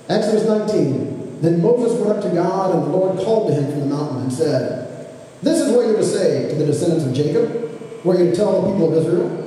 Exodus 0.10 0.46
19. 0.46 1.42
Then 1.42 1.62
Moses 1.62 2.00
went 2.00 2.18
up 2.18 2.24
to 2.24 2.30
God, 2.30 2.76
and 2.76 2.84
the 2.84 2.98
Lord 2.98 3.18
called 3.18 3.50
to 3.50 3.56
him 3.56 3.72
from 3.72 3.80
the 3.82 3.96
mountain 3.96 4.24
and 4.24 4.34
said, 4.34 5.10
This 5.42 5.60
is 5.60 5.72
what 5.72 5.88
you're 5.88 5.98
to 5.98 6.04
say 6.04 6.50
to 6.50 6.56
the 6.56 6.66
descendants 6.66 7.06
of 7.06 7.14
Jacob, 7.14 7.50
where 8.04 8.24
you 8.24 8.30
to 8.30 8.36
tell 8.36 8.62
the 8.62 8.72
people 8.72 8.96
of 8.96 9.04
Israel. 9.04 9.38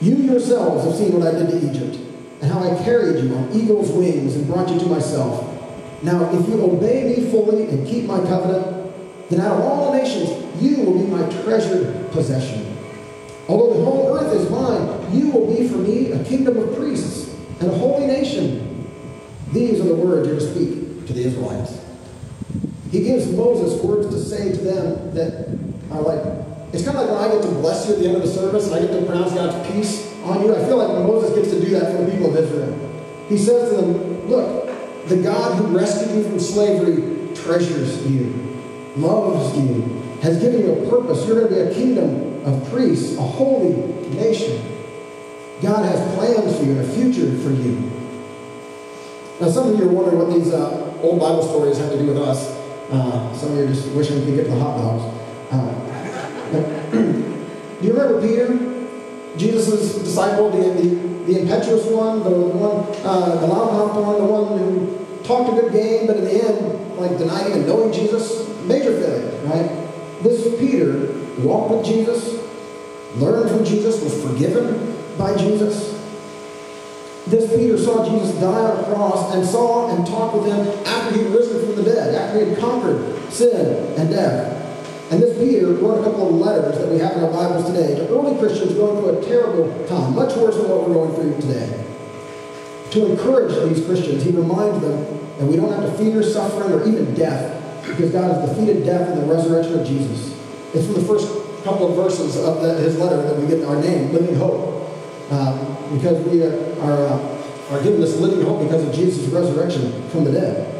You 0.00 0.16
yourselves 0.16 0.84
have 0.84 0.94
seen 0.94 1.12
what 1.18 1.26
I 1.26 1.38
did 1.38 1.50
to 1.50 1.70
Egypt, 1.70 1.96
and 2.40 2.50
how 2.50 2.62
I 2.62 2.82
carried 2.82 3.22
you 3.22 3.34
on 3.34 3.52
eagle's 3.52 3.90
wings 3.90 4.34
and 4.34 4.46
brought 4.46 4.68
you 4.68 4.78
to 4.78 4.86
myself. 4.86 5.44
Now, 6.02 6.32
if 6.32 6.48
you 6.48 6.62
obey 6.62 7.16
me 7.16 7.30
fully 7.30 7.68
and 7.68 7.86
keep 7.86 8.04
my 8.04 8.18
covenant, 8.18 9.28
then 9.30 9.40
out 9.40 9.58
of 9.58 9.64
all 9.64 9.92
the 9.92 9.98
nations, 9.98 10.30
you 10.62 10.82
will 10.82 10.98
be 10.98 11.06
my 11.06 11.28
treasured 11.42 12.10
possession. 12.12 12.76
Although 13.48 13.78
the 13.78 13.84
whole 13.84 14.16
earth 14.16 14.32
is 14.32 14.50
mine, 14.50 14.97
you 15.12 15.30
will 15.30 15.54
be 15.54 15.68
for 15.68 15.78
me 15.78 16.12
a 16.12 16.24
kingdom 16.24 16.56
of 16.58 16.76
priests 16.76 17.34
and 17.60 17.70
a 17.70 17.74
holy 17.78 18.06
nation. 18.06 18.88
These 19.52 19.80
are 19.80 19.84
the 19.84 19.94
words 19.94 20.28
you're 20.28 20.38
to 20.38 20.52
speak 20.52 21.06
to 21.06 21.12
the 21.12 21.24
Israelites. 21.24 21.80
He 22.90 23.02
gives 23.02 23.30
Moses 23.32 23.82
words 23.82 24.08
to 24.08 24.20
say 24.20 24.52
to 24.52 24.58
them 24.58 25.14
that 25.14 25.48
are 25.90 26.02
like, 26.02 26.20
it's 26.72 26.84
kind 26.84 26.98
of 26.98 27.08
like 27.08 27.10
when 27.10 27.30
I 27.30 27.34
get 27.34 27.42
to 27.42 27.60
bless 27.60 27.86
you 27.86 27.94
at 27.94 28.00
the 28.00 28.06
end 28.06 28.16
of 28.16 28.22
the 28.22 28.28
service 28.28 28.66
and 28.66 28.74
I 28.74 28.80
get 28.80 28.98
to 28.98 29.06
pronounce 29.06 29.32
God's 29.32 29.70
peace 29.70 30.12
on 30.24 30.42
you. 30.42 30.54
I 30.54 30.64
feel 30.64 30.76
like 30.76 30.88
Moses 31.06 31.34
gets 31.34 31.50
to 31.50 31.60
do 31.60 31.70
that 31.78 31.96
for 31.96 32.04
the 32.04 32.10
people 32.10 32.30
of 32.30 32.36
Israel. 32.36 33.26
He 33.28 33.38
says 33.38 33.70
to 33.70 33.76
them, 33.76 34.28
Look, 34.28 34.68
the 35.08 35.16
God 35.22 35.56
who 35.56 35.76
rescued 35.76 36.10
you 36.16 36.24
from 36.24 36.38
slavery 36.38 37.34
treasures 37.34 38.06
you, 38.06 38.26
loves 38.96 39.56
you, 39.56 39.82
has 40.22 40.40
given 40.40 40.60
you 40.60 40.72
a 40.72 40.90
purpose. 40.90 41.26
You're 41.26 41.40
going 41.40 41.48
to 41.48 41.64
be 41.64 41.70
a 41.70 41.74
kingdom 41.74 42.44
of 42.44 42.70
priests, 42.70 43.16
a 43.16 43.22
holy 43.22 43.74
nation. 44.14 44.77
God 45.62 45.84
has 45.84 46.14
plans 46.14 46.56
for 46.56 46.64
you 46.64 46.78
and 46.78 46.80
a 46.80 46.92
future 46.92 47.36
for 47.42 47.50
you. 47.50 47.90
Now, 49.40 49.50
some 49.50 49.72
of 49.72 49.78
you 49.78 49.88
are 49.88 49.92
wondering 49.92 50.18
what 50.18 50.32
these 50.32 50.52
uh, 50.52 50.96
old 51.02 51.18
Bible 51.18 51.42
stories 51.42 51.78
have 51.78 51.90
to 51.90 51.98
do 51.98 52.06
with 52.06 52.18
us. 52.18 52.46
Uh, 52.90 53.34
some 53.36 53.52
of 53.52 53.58
you 53.58 53.64
are 53.64 53.66
just 53.66 53.88
wishing 53.88 54.20
we 54.20 54.26
could 54.26 54.36
get 54.36 54.44
to 54.44 54.50
the 54.50 54.58
hot 54.58 54.78
dogs. 54.78 55.02
Uh, 55.50 56.90
do 57.80 57.86
you 57.86 57.92
remember 57.92 58.20
Peter? 58.20 58.76
Jesus' 59.36 59.94
disciple, 59.96 60.50
the, 60.50 60.70
the, 60.80 60.88
the 61.32 61.40
impetuous 61.42 61.86
one, 61.86 62.22
the, 62.22 62.30
one, 62.30 62.84
uh, 63.04 63.36
the 63.40 63.46
loudmouth 63.46 64.02
one, 64.02 64.16
the 64.16 64.24
one 64.24 64.58
who 64.58 65.24
talked 65.24 65.56
a 65.56 65.60
good 65.60 65.72
game, 65.72 66.06
but 66.06 66.16
in 66.16 66.24
the 66.24 66.44
end, 66.44 66.96
like 66.96 67.18
denying 67.18 67.66
knowing 67.66 67.92
Jesus, 67.92 68.48
major 68.64 68.92
failure, 68.98 69.40
right? 69.44 70.22
This 70.22 70.58
Peter 70.58 71.12
walked 71.40 71.70
with 71.70 71.84
Jesus, 71.84 72.42
learned 73.16 73.50
from 73.50 73.64
Jesus, 73.64 74.02
was 74.02 74.20
forgiven 74.24 74.97
by 75.18 75.36
Jesus. 75.36 75.98
This 77.26 77.54
Peter 77.54 77.76
saw 77.76 78.08
Jesus 78.08 78.40
die 78.40 78.46
on 78.46 78.80
a 78.80 78.84
cross 78.84 79.34
and 79.34 79.44
saw 79.44 79.94
and 79.94 80.06
talked 80.06 80.36
with 80.36 80.46
him 80.46 80.66
after 80.86 81.14
he 81.14 81.24
had 81.24 81.32
risen 81.32 81.60
from 81.66 81.76
the 81.76 81.90
dead, 81.90 82.14
after 82.14 82.42
he 82.42 82.50
had 82.50 82.58
conquered 82.58 83.30
sin 83.30 83.98
and 83.98 84.08
death. 84.08 84.54
And 85.10 85.22
this 85.22 85.36
Peter 85.38 85.72
wrote 85.72 86.00
a 86.00 86.04
couple 86.04 86.28
of 86.28 86.34
letters 86.34 86.78
that 86.78 86.88
we 86.88 86.98
have 87.00 87.16
in 87.16 87.24
our 87.24 87.30
Bibles 87.30 87.66
today 87.66 87.96
to 87.96 88.08
early 88.08 88.38
Christians 88.38 88.74
going 88.74 89.02
through 89.02 89.18
a 89.18 89.24
terrible 89.24 89.86
time, 89.86 90.14
much 90.14 90.36
worse 90.36 90.56
than 90.56 90.68
what 90.70 90.88
we're 90.88 90.94
going 90.94 91.14
through 91.14 91.40
today. 91.40 91.84
To 92.92 93.12
encourage 93.12 93.52
these 93.68 93.84
Christians, 93.84 94.22
he 94.22 94.30
reminds 94.30 94.80
them 94.80 95.04
that 95.38 95.44
we 95.44 95.56
don't 95.56 95.72
have 95.72 95.84
to 95.84 95.98
fear 95.98 96.22
suffering 96.22 96.72
or 96.72 96.86
even 96.86 97.14
death 97.14 97.86
because 97.86 98.10
God 98.10 98.32
has 98.32 98.48
defeated 98.48 98.84
death 98.84 99.10
in 99.10 99.20
the 99.20 99.34
resurrection 99.34 99.78
of 99.80 99.86
Jesus. 99.86 100.34
It's 100.74 100.86
from 100.86 100.94
the 100.94 101.06
first 101.06 101.26
couple 101.64 101.88
of 101.88 101.96
verses 101.96 102.36
of 102.36 102.62
the, 102.62 102.74
his 102.74 102.98
letter 102.98 103.20
that 103.22 103.36
we 103.36 103.46
get 103.46 103.64
our 103.64 103.80
name, 103.80 104.12
Living 104.12 104.36
Hope. 104.36 104.77
Um, 105.30 105.96
because 105.96 106.24
we 106.26 106.42
are, 106.42 106.80
are, 106.80 107.06
uh, 107.06 107.70
are 107.70 107.82
given 107.82 108.00
this 108.00 108.16
living 108.18 108.44
hope 108.44 108.62
because 108.62 108.86
of 108.86 108.94
Jesus' 108.94 109.26
resurrection 109.28 110.08
from 110.08 110.24
the 110.24 110.32
dead. 110.32 110.74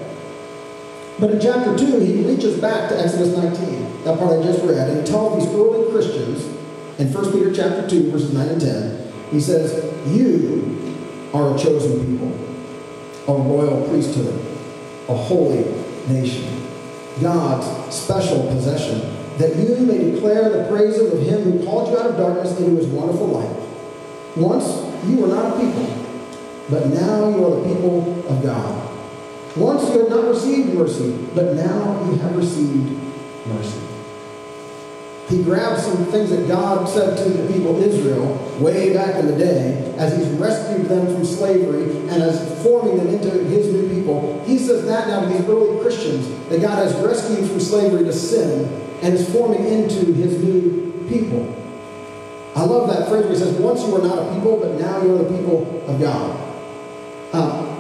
But 1.18 1.32
in 1.32 1.40
chapter 1.40 1.76
2, 1.76 2.00
he 2.00 2.22
reaches 2.24 2.58
back 2.58 2.88
to 2.88 2.98
Exodus 2.98 3.36
19, 3.36 4.04
that 4.04 4.18
part 4.18 4.38
I 4.38 4.42
just 4.42 4.64
read, 4.64 4.88
and 4.88 5.06
tells 5.06 5.44
these 5.44 5.54
early 5.54 5.90
Christians 5.90 6.46
in 6.98 7.12
1 7.12 7.32
Peter 7.32 7.52
chapter 7.52 7.88
2, 7.88 8.10
verses 8.10 8.32
9 8.32 8.48
and 8.48 8.60
10, 8.60 9.12
he 9.30 9.40
says, 9.40 9.84
You 10.06 10.96
are 11.34 11.54
a 11.54 11.58
chosen 11.58 12.06
people, 12.06 12.32
a 13.28 13.38
royal 13.38 13.86
priesthood, 13.88 14.34
a 15.08 15.14
holy 15.14 15.64
nation, 16.08 16.44
God's 17.20 17.94
special 17.94 18.46
possession 18.48 19.00
that 19.38 19.54
you 19.56 19.86
may 19.86 20.10
declare 20.10 20.50
the 20.50 20.68
praises 20.68 21.12
of 21.12 21.20
him 21.22 21.42
who 21.42 21.64
called 21.64 21.90
you 21.90 21.98
out 21.98 22.10
of 22.10 22.16
darkness 22.16 22.58
into 22.58 22.76
his 22.76 22.86
wonderful 22.86 23.28
light. 23.28 23.57
Once 24.38 24.66
you 25.06 25.16
were 25.16 25.28
not 25.28 25.56
a 25.56 25.60
people, 25.60 25.86
but 26.70 26.86
now 26.88 27.28
you 27.28 27.44
are 27.44 27.60
the 27.60 27.74
people 27.74 28.28
of 28.28 28.42
God. 28.42 28.88
Once 29.56 29.82
you 29.88 30.00
had 30.00 30.10
not 30.10 30.28
received 30.28 30.74
mercy, 30.74 31.10
but 31.34 31.54
now 31.54 32.04
you 32.04 32.16
have 32.16 32.36
received 32.36 32.92
mercy. 33.46 33.80
He 35.28 35.42
grabs 35.42 35.82
some 35.82 36.06
things 36.06 36.30
that 36.30 36.48
God 36.48 36.88
said 36.88 37.18
to 37.18 37.28
the 37.28 37.52
people 37.52 37.76
of 37.76 37.82
Israel 37.82 38.34
way 38.60 38.94
back 38.94 39.16
in 39.16 39.26
the 39.26 39.36
day 39.36 39.94
as 39.98 40.16
he's 40.16 40.28
rescued 40.38 40.88
them 40.88 41.06
from 41.06 41.24
slavery 41.24 41.90
and 42.08 42.22
as 42.22 42.62
forming 42.62 42.96
them 42.96 43.08
into 43.08 43.30
his 43.44 43.72
new 43.72 43.88
people. 43.94 44.42
He 44.46 44.58
says 44.58 44.86
that 44.86 45.08
now 45.08 45.20
to 45.20 45.26
these 45.26 45.46
early 45.46 45.80
Christians 45.82 46.28
that 46.48 46.62
God 46.62 46.78
has 46.78 46.94
rescued 47.04 47.48
from 47.50 47.60
slavery 47.60 48.04
to 48.04 48.12
sin 48.12 48.68
and 49.02 49.14
is 49.14 49.30
forming 49.30 49.66
into 49.66 50.12
his 50.14 50.42
new 50.42 51.06
people. 51.08 51.57
I 52.58 52.64
love 52.64 52.88
that 52.88 53.06
phrase 53.08 53.22
where 53.22 53.34
he 53.34 53.38
says, 53.38 53.54
Once 53.54 53.86
you 53.86 53.92
were 53.92 54.02
not 54.02 54.18
a 54.18 54.34
people, 54.34 54.58
but 54.58 54.80
now 54.80 55.00
you 55.00 55.14
are 55.14 55.22
the 55.22 55.30
people 55.30 55.62
of 55.86 56.00
God. 56.00 56.34
Um, 57.32 57.78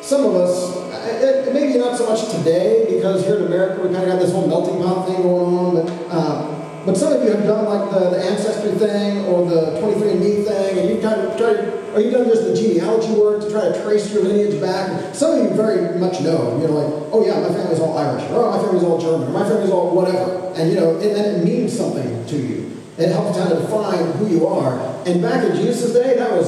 some 0.00 0.24
of 0.24 0.36
us, 0.36 0.78
it, 1.20 1.52
maybe 1.52 1.76
not 1.76 1.98
so 1.98 2.06
much 2.06 2.30
today, 2.30 2.86
because 2.88 3.24
here 3.24 3.38
in 3.38 3.46
America 3.46 3.82
we 3.82 3.92
kind 3.92 4.04
of 4.04 4.14
got 4.14 4.20
this 4.20 4.30
whole 4.30 4.46
melting 4.46 4.80
pot 4.80 5.08
thing 5.08 5.22
going 5.22 5.58
on, 5.58 5.74
but 5.74 5.90
uh, 6.08 6.84
but 6.86 6.96
some 6.96 7.12
of 7.12 7.24
you 7.24 7.30
have 7.30 7.42
done 7.42 7.64
like 7.64 7.90
the, 7.90 8.10
the 8.10 8.24
ancestry 8.24 8.70
thing 8.78 9.24
or 9.26 9.44
the 9.44 9.80
23andMe 9.80 10.44
thing, 10.46 10.78
and 10.78 10.88
you've 10.88 11.02
kind 11.02 11.20
of 11.20 11.36
tried, 11.36 11.58
or 11.92 12.00
you've 12.00 12.12
done 12.12 12.26
just 12.26 12.44
the 12.44 12.54
genealogy 12.54 13.12
work 13.14 13.42
to 13.42 13.50
try 13.50 13.72
to 13.72 13.82
trace 13.82 14.12
your 14.14 14.22
lineage 14.22 14.60
back. 14.60 15.16
Some 15.16 15.34
of 15.34 15.50
you 15.50 15.56
very 15.56 15.98
much 15.98 16.20
know, 16.20 16.60
you 16.60 16.68
know, 16.68 16.74
like, 16.74 17.10
oh 17.12 17.26
yeah, 17.26 17.40
my 17.40 17.52
family's 17.52 17.80
all 17.80 17.98
Irish, 17.98 18.22
or 18.30 18.44
oh, 18.44 18.50
my 18.52 18.62
family's 18.62 18.84
all 18.84 19.00
German, 19.00 19.26
or 19.26 19.32
my 19.32 19.48
family's 19.48 19.70
all 19.70 19.94
whatever. 19.94 20.52
And 20.54 20.70
you 20.70 20.78
know, 20.78 20.92
and 21.00 21.10
then 21.10 21.40
it 21.40 21.44
means 21.44 21.76
something 21.76 22.24
to 22.26 22.36
you. 22.36 22.81
It 22.98 23.08
helps 23.10 23.38
kind 23.38 23.52
of 23.52 23.62
define 23.62 24.12
who 24.12 24.28
you 24.28 24.46
are. 24.46 24.78
And 25.06 25.22
back 25.22 25.44
in 25.44 25.56
Jesus' 25.56 25.92
day, 25.92 26.16
that 26.16 26.30
was 26.30 26.46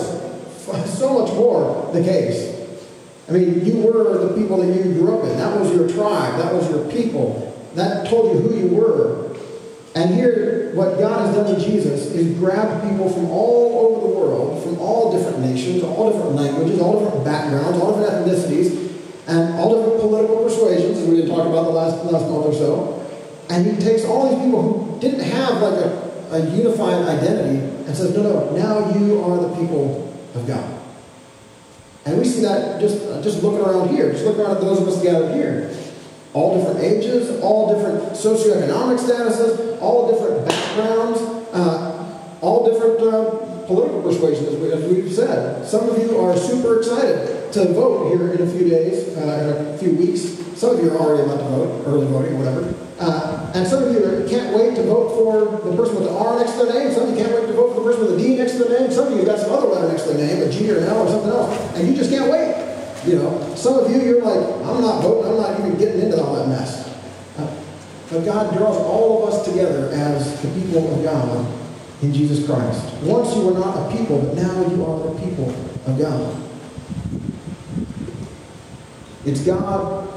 so 0.98 1.20
much 1.20 1.32
more 1.34 1.90
the 1.92 2.02
case. 2.02 2.52
I 3.28 3.32
mean, 3.32 3.64
you 3.64 3.78
were 3.78 4.28
the 4.28 4.34
people 4.34 4.58
that 4.58 4.66
you 4.66 4.82
grew 4.94 5.18
up 5.18 5.24
in. 5.24 5.38
That 5.38 5.58
was 5.58 5.74
your 5.74 5.88
tribe. 5.88 6.38
That 6.38 6.52
was 6.52 6.68
your 6.68 6.90
people. 6.90 7.50
That 7.74 8.06
told 8.08 8.34
you 8.34 8.40
who 8.40 8.56
you 8.56 8.68
were. 8.76 9.36
And 9.94 10.14
here, 10.14 10.74
what 10.74 10.98
God 10.98 11.26
has 11.26 11.34
done 11.36 11.54
in 11.54 11.60
Jesus 11.60 12.06
is 12.06 12.36
grab 12.38 12.82
people 12.82 13.08
from 13.08 13.30
all 13.30 13.86
over 13.86 14.08
the 14.08 14.14
world, 14.14 14.62
from 14.62 14.78
all 14.80 15.16
different 15.16 15.38
nations, 15.38 15.82
all 15.84 16.12
different 16.12 16.34
languages, 16.34 16.80
all 16.80 17.04
different 17.04 17.24
backgrounds, 17.24 17.78
all 17.78 17.98
different 17.98 18.26
ethnicities, 18.26 18.92
and 19.26 19.54
all 19.54 19.76
different 19.76 20.00
political 20.00 20.42
persuasions, 20.42 20.98
as 20.98 21.08
we 21.08 21.20
had 21.20 21.28
talked 21.28 21.48
about 21.48 21.64
the 21.64 21.70
last, 21.70 22.04
last 22.04 22.28
month 22.28 22.46
or 22.46 22.52
so. 22.52 23.06
And 23.48 23.64
he 23.64 23.80
takes 23.80 24.04
all 24.04 24.28
these 24.28 24.44
people 24.44 24.62
who 24.62 25.00
didn't 25.00 25.20
have 25.20 25.62
like 25.62 25.74
a, 25.74 26.03
a 26.30 26.50
unified 26.50 27.06
identity 27.08 27.58
and 27.86 27.96
says, 27.96 28.14
no, 28.16 28.22
no, 28.22 28.56
now 28.56 28.98
you 28.98 29.22
are 29.22 29.48
the 29.48 29.54
people 29.56 30.12
of 30.34 30.46
God. 30.46 30.80
And 32.06 32.18
we 32.18 32.24
see 32.24 32.42
that 32.42 32.80
just, 32.80 33.02
uh, 33.02 33.22
just 33.22 33.42
looking 33.42 33.60
around 33.60 33.88
here, 33.88 34.12
just 34.12 34.24
looking 34.24 34.42
around 34.42 34.56
at 34.56 34.60
those 34.62 34.80
of 34.80 34.88
us 34.88 35.02
gathered 35.02 35.34
here 35.34 35.74
all 36.34 36.58
different 36.58 36.80
ages, 36.80 37.40
all 37.40 37.72
different 37.72 38.12
socioeconomic 38.12 38.98
statuses, 38.98 39.80
all 39.80 40.10
different 40.10 40.46
backgrounds, 40.46 41.20
uh, 41.54 42.38
all 42.40 42.70
different 42.70 43.00
uh, 43.00 43.64
political 43.66 44.02
persuasions, 44.02 44.48
as, 44.48 44.84
we, 44.84 45.00
we've 45.02 45.12
said. 45.12 45.64
Some 45.64 45.88
of 45.88 45.96
you 45.96 46.18
are 46.18 46.36
super 46.36 46.80
excited 46.80 47.52
to 47.52 47.72
vote 47.72 48.10
here 48.10 48.32
in 48.32 48.42
a 48.42 48.50
few 48.50 48.68
days, 48.68 49.16
uh, 49.16 49.20
in 49.20 49.74
a 49.74 49.78
few 49.78 49.94
weeks. 49.94 50.22
Some 50.58 50.76
of 50.76 50.84
you 50.84 50.90
are 50.90 50.98
already 50.98 51.22
about 51.22 51.38
to 51.38 51.44
vote, 51.44 51.84
early 51.86 52.06
voting, 52.08 52.38
whatever. 52.38 52.74
And 53.54 53.66
some 53.66 53.84
of 53.84 53.94
you 53.94 54.26
can't 54.28 54.52
wait 54.56 54.74
to 54.74 54.82
vote 54.82 55.14
for 55.14 55.44
the 55.70 55.76
person 55.76 55.94
with 55.94 56.04
the 56.04 56.14
R 56.14 56.40
next 56.40 56.58
to 56.58 56.66
their 56.66 56.74
name. 56.74 56.92
Some 56.92 57.04
of 57.08 57.16
you 57.16 57.24
can't 57.24 57.32
wait 57.32 57.46
to 57.46 57.52
vote 57.52 57.72
for 57.72 57.82
the 57.82 57.86
person 57.86 58.06
with 58.06 58.18
the 58.18 58.22
D 58.22 58.36
next 58.36 58.52
to 58.52 58.64
their 58.64 58.80
name. 58.80 58.90
Some 58.90 59.12
of 59.12 59.16
you 59.16 59.24
got 59.24 59.38
some 59.38 59.52
other 59.52 59.68
letter 59.68 59.88
next 59.88 60.02
to 60.02 60.14
their 60.14 60.26
name, 60.26 60.42
a 60.42 60.50
G 60.50 60.68
or 60.72 60.78
an 60.78 60.84
L 60.84 61.06
or 61.06 61.08
something 61.08 61.30
else, 61.30 61.76
and 61.76 61.86
you 61.86 61.94
just 61.94 62.10
can't 62.10 62.28
wait. 62.30 62.50
You 63.06 63.16
know, 63.16 63.54
some 63.54 63.78
of 63.78 63.90
you, 63.90 64.02
you're 64.02 64.22
like, 64.22 64.42
I'm 64.66 64.80
not 64.80 65.02
voting, 65.02 65.30
I'm 65.30 65.36
not 65.36 65.60
even 65.60 65.78
getting 65.78 66.00
into 66.00 66.20
all 66.20 66.34
that 66.34 66.48
mess. 66.48 66.90
But 68.10 68.24
God 68.24 68.56
draws 68.56 68.76
all 68.76 69.22
of 69.22 69.34
us 69.34 69.44
together 69.46 69.90
as 69.92 70.40
the 70.42 70.48
people 70.60 70.92
of 70.92 71.04
God 71.04 71.46
in 72.02 72.12
Jesus 72.12 72.44
Christ. 72.44 72.92
Once 73.02 73.36
you 73.36 73.46
were 73.46 73.54
not 73.54 73.76
a 73.76 73.96
people, 73.96 74.18
but 74.20 74.34
now 74.34 74.66
you 74.68 74.84
are 74.84 74.98
the 75.10 75.20
people 75.20 75.50
of 75.86 75.98
God. 75.98 76.36
It's 79.24 79.40
God 79.42 80.08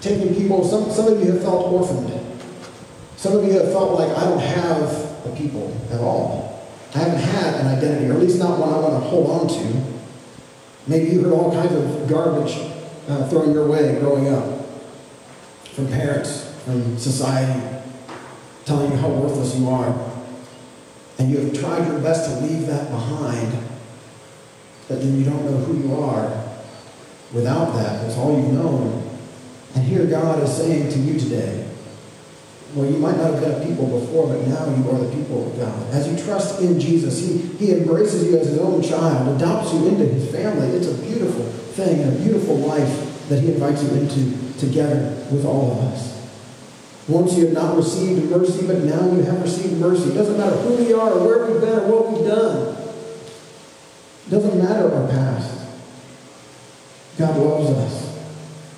taking 0.00 0.34
people, 0.34 0.64
some, 0.64 0.90
some 0.90 1.12
of 1.12 1.20
you 1.20 1.32
have 1.32 1.42
felt 1.42 1.72
orphaned. 1.72 2.27
Some 3.18 3.36
of 3.36 3.44
you 3.44 3.50
have 3.54 3.72
felt 3.72 3.98
like 3.98 4.16
I 4.16 4.24
don't 4.26 4.38
have 4.38 5.26
a 5.26 5.34
people 5.36 5.76
at 5.90 6.00
all. 6.00 6.64
I 6.94 6.98
haven't 6.98 7.18
had 7.18 7.54
an 7.54 7.66
identity, 7.66 8.06
or 8.06 8.12
at 8.12 8.20
least 8.20 8.38
not 8.38 8.60
one 8.60 8.72
I 8.72 8.78
want 8.78 9.02
to 9.02 9.10
hold 9.10 9.28
on 9.28 9.48
to. 9.48 9.82
Maybe 10.86 11.10
you 11.10 11.22
heard 11.22 11.32
all 11.32 11.50
kinds 11.50 11.74
of 11.74 12.08
garbage 12.08 12.56
uh, 13.08 13.28
thrown 13.28 13.52
your 13.52 13.66
way 13.66 13.98
growing 13.98 14.28
up 14.28 14.64
from 15.72 15.88
parents, 15.88 16.54
from 16.64 16.96
society, 16.96 17.60
telling 18.64 18.92
you 18.92 18.96
how 18.98 19.08
worthless 19.08 19.56
you 19.56 19.68
are. 19.68 20.12
And 21.18 21.28
you 21.28 21.38
have 21.38 21.60
tried 21.60 21.88
your 21.88 21.98
best 21.98 22.30
to 22.30 22.46
leave 22.46 22.68
that 22.68 22.88
behind, 22.88 23.52
but 24.86 25.00
then 25.00 25.18
you 25.18 25.24
don't 25.24 25.44
know 25.44 25.56
who 25.56 25.88
you 25.88 26.00
are 26.00 26.44
without 27.32 27.72
that. 27.72 28.06
It's 28.06 28.16
all 28.16 28.38
you've 28.40 28.52
known. 28.52 29.10
And 29.74 29.84
here 29.84 30.06
God 30.06 30.40
is 30.40 30.56
saying 30.56 30.92
to 30.92 30.98
you 31.00 31.18
today, 31.18 31.67
well, 32.74 32.90
you 32.90 32.98
might 32.98 33.16
not 33.16 33.32
have 33.32 33.40
been 33.40 33.62
a 33.62 33.66
people 33.66 33.86
before, 33.86 34.28
but 34.28 34.46
now 34.46 34.66
you 34.66 34.90
are 34.90 34.98
the 34.98 35.14
people 35.16 35.46
of 35.46 35.58
God. 35.58 35.90
As 35.90 36.06
you 36.06 36.22
trust 36.22 36.60
in 36.60 36.78
Jesus, 36.78 37.18
He, 37.18 37.38
he 37.56 37.72
embraces 37.72 38.24
you 38.24 38.38
as 38.38 38.46
His 38.46 38.58
own 38.58 38.82
child, 38.82 39.36
adopts 39.36 39.72
you 39.72 39.88
into 39.88 40.04
His 40.04 40.30
family. 40.30 40.68
It's 40.68 40.86
a 40.86 40.94
beautiful 40.94 41.44
thing 41.44 42.02
and 42.02 42.16
a 42.16 42.20
beautiful 42.22 42.56
life 42.58 43.28
that 43.28 43.40
He 43.40 43.52
invites 43.52 43.82
you 43.82 43.90
into 43.94 44.58
together 44.58 45.16
with 45.30 45.46
all 45.46 45.72
of 45.72 45.78
us. 45.92 46.18
Once 47.08 47.34
you 47.38 47.46
have 47.46 47.54
not 47.54 47.74
received 47.74 48.30
mercy, 48.30 48.66
but 48.66 48.84
now 48.84 49.10
you 49.12 49.22
have 49.22 49.40
received 49.40 49.78
mercy. 49.78 50.10
It 50.10 50.14
doesn't 50.14 50.36
matter 50.36 50.56
who 50.56 50.76
we 50.76 50.92
are 50.92 51.10
or 51.10 51.24
where 51.24 51.46
we've 51.46 51.60
been 51.60 51.78
or 51.78 52.02
what 52.02 52.12
we've 52.12 52.26
done. 52.26 52.76
It 54.26 54.30
doesn't 54.30 54.58
matter 54.62 54.92
our 54.94 55.08
past. 55.08 55.66
God 57.18 57.34
loves 57.38 57.70
us. 57.70 58.18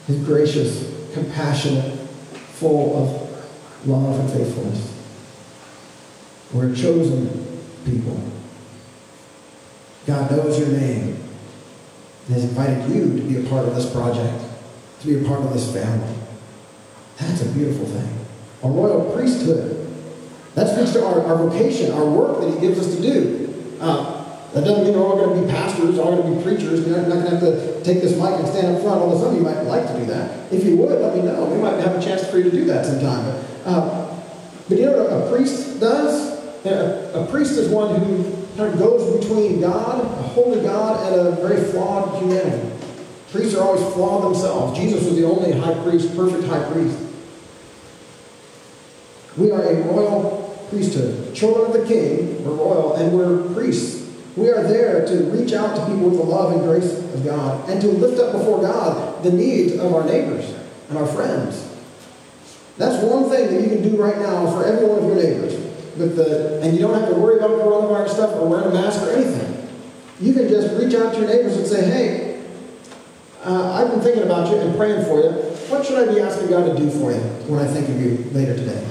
He's 0.07 0.25
gracious, 0.25 1.13
compassionate, 1.13 1.99
full 2.55 2.97
of 2.97 3.20
love 3.87 4.21
and 4.21 4.31
faithfulness. 4.31 4.97
We're 6.53 6.73
a 6.73 6.77
chosen 6.77 7.61
people. 7.85 8.21
God 10.07 10.31
knows 10.31 10.59
your 10.59 10.69
name 10.69 11.17
and 12.27 12.35
has 12.35 12.45
invited 12.45 12.91
you 12.91 13.17
to 13.17 13.23
be 13.23 13.47
a 13.47 13.49
part 13.49 13.67
of 13.67 13.75
this 13.75 13.91
project, 13.93 14.45
to 15.01 15.07
be 15.07 15.25
a 15.25 15.29
part 15.29 15.43
of 15.43 15.53
this 15.53 15.73
family. 15.73 16.15
That's 17.19 17.43
a 17.43 17.49
beautiful 17.51 17.87
thing. 17.87 18.19
A 18.63 18.69
royal 18.69 19.13
priesthood. 19.13 19.77
That 20.55 20.75
speaks 20.75 20.93
to 20.93 21.05
our, 21.05 21.23
our 21.23 21.37
vocation, 21.37 21.93
our 21.93 22.05
work 22.05 22.41
that 22.41 22.53
He 22.53 22.61
gives 22.61 22.79
us 22.79 22.97
to 22.97 23.03
do. 23.03 23.77
Uh, 23.81 24.21
that 24.53 24.65
doesn't 24.65 24.85
mean 24.85 24.95
we're 24.95 25.07
all 25.07 25.17
going 25.17 25.39
to 25.39 25.47
be 25.47 25.51
pastors, 25.51 25.99
all 25.99 26.17
going 26.17 26.35
to 26.35 26.37
be 26.37 26.43
preachers. 26.43 26.87
You're 26.87 26.99
not 26.99 27.09
going 27.09 27.25
to 27.25 27.31
have 27.31 27.41
to 27.41 27.85
take 27.85 28.03
this 28.03 28.17
mic 28.17 28.35
and 28.41 28.49
stand 28.49 28.75
up 28.75 28.83
front, 28.83 29.01
although 29.01 29.19
some 29.19 29.29
of 29.29 29.35
you 29.37 29.43
might 29.43 29.63
like 29.63 29.87
to 29.87 29.99
do 29.99 30.07
that. 30.07 30.53
If 30.53 30.65
you 30.65 30.77
would, 30.79 31.01
let 31.01 31.17
me 31.17 31.23
know. 31.23 31.45
We 31.45 31.63
might 31.63 31.79
have 31.79 31.95
a 31.95 32.03
chance 32.03 32.27
for 32.29 32.39
you 32.39 32.45
to 32.45 32.51
do 32.51 32.65
that 32.65 32.85
sometime. 32.85 33.45
Uh, 33.65 34.17
but 34.69 34.79
you 34.79 34.87
know 34.87 35.03
what 35.03 35.13
a 35.13 35.31
priest 35.31 35.81
does? 35.81 36.39
A, 36.65 37.13
a 37.15 37.27
priest 37.27 37.53
is 37.53 37.69
one 37.69 38.01
who 38.01 38.23
kind 38.57 38.73
of 38.73 38.79
goes 38.79 39.21
between 39.21 39.61
God, 39.61 40.05
a 40.05 40.23
holy 40.23 40.63
God, 40.63 41.07
and 41.07 41.29
a 41.29 41.31
very 41.47 41.71
flawed 41.71 42.23
humanity. 42.23 42.71
Priests 43.33 43.55
are 43.55 43.63
always 43.63 43.83
flawed 43.95 44.25
themselves. 44.25 44.79
Jesus 44.79 45.05
was 45.05 45.17
the 45.17 45.25
only 45.25 45.53
high 45.53 45.75
priest, 45.83 46.15
perfect 46.15 46.45
high 46.45 46.71
priest. 46.71 46.99
We 49.37 49.51
are 49.51 49.63
a 49.63 49.75
royal 49.83 50.67
priesthood. 50.71 51.35
Children 51.35 51.67
of 51.67 51.73
the 51.73 51.87
king, 51.87 52.45
we're 52.45 52.53
royal, 52.53 52.95
and 52.95 53.13
we're 53.13 53.53
priests. 53.55 54.09
We 54.37 54.51
are 54.51 54.63
there 54.63 55.07
to 55.07 55.25
reach 55.31 55.53
out 55.53 55.77
to 55.77 55.87
people 55.87 56.11
with 56.11 56.19
the 56.19 56.25
love 56.25 56.53
and 56.53 56.63
grace 56.63 56.93
of 56.93 57.25
God 57.25 57.69
and 57.69 57.81
to 57.81 57.89
lift 57.89 58.21
up 58.21 58.33
before 58.33 58.61
God 58.61 59.23
the 59.25 59.33
needs 59.33 59.75
of 59.75 59.93
our 59.93 60.05
neighbors 60.05 60.55
and 60.89 60.99
our 60.99 61.07
friends 61.07 61.70
that's 62.81 63.05
one 63.05 63.29
thing 63.29 63.53
that 63.53 63.61
you 63.61 63.69
can 63.69 63.83
do 63.83 64.03
right 64.03 64.19
now 64.19 64.51
for 64.51 64.65
every 64.65 64.89
one 64.89 65.01
of 65.01 65.05
your 65.05 65.17
neighbors. 65.17 65.53
With 65.99 66.17
the, 66.17 66.63
and 66.63 66.73
you 66.73 66.81
don't 66.81 66.99
have 66.99 67.11
to 67.11 67.15
worry 67.15 67.37
about 67.37 67.51
coronavirus 67.51 68.09
stuff 68.09 68.35
or 68.37 68.49
wearing 68.49 68.69
a 68.69 68.73
mask 68.73 69.03
or 69.03 69.11
anything. 69.11 69.69
You 70.19 70.33
can 70.33 70.49
just 70.49 70.81
reach 70.81 70.95
out 70.95 71.13
to 71.13 71.21
your 71.21 71.29
neighbors 71.29 71.59
and 71.59 71.67
say, 71.67 71.85
hey, 71.85 72.43
uh, 73.45 73.73
I've 73.75 73.91
been 73.91 74.01
thinking 74.01 74.23
about 74.23 74.49
you 74.49 74.57
and 74.57 74.75
praying 74.79 75.05
for 75.05 75.21
you. 75.21 75.29
What 75.69 75.85
should 75.85 76.09
I 76.09 76.11
be 76.11 76.21
asking 76.21 76.49
God 76.49 76.65
to 76.65 76.75
do 76.75 76.91
for 76.91 77.13
you 77.13 77.21
when 77.53 77.61
I 77.61 77.67
think 77.67 77.89
of 77.91 78.01
you 78.01 78.31
later 78.33 78.57
today? 78.57 78.87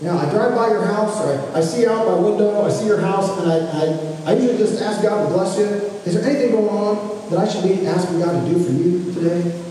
Know, 0.00 0.18
I 0.18 0.28
drive 0.30 0.56
by 0.56 0.68
your 0.68 0.84
house, 0.84 1.20
or 1.20 1.54
I, 1.54 1.58
I 1.58 1.60
see 1.60 1.86
out 1.86 2.06
my 2.06 2.14
window, 2.14 2.64
I 2.64 2.70
see 2.70 2.86
your 2.86 3.00
house, 3.00 3.38
and 3.38 3.52
I, 3.52 3.58
I, 3.68 4.32
I 4.32 4.34
usually 4.34 4.58
just 4.58 4.82
ask 4.82 5.02
God 5.02 5.28
to 5.28 5.34
bless 5.34 5.58
you. 5.58 5.64
Is 5.64 6.14
there 6.14 6.24
anything 6.24 6.52
going 6.52 6.68
on 6.70 7.30
that 7.30 7.38
I 7.38 7.46
should 7.46 7.62
be 7.62 7.86
asking 7.86 8.18
God 8.18 8.32
to 8.32 8.50
do 8.50 8.64
for 8.64 8.72
you 8.72 9.12
today? 9.12 9.69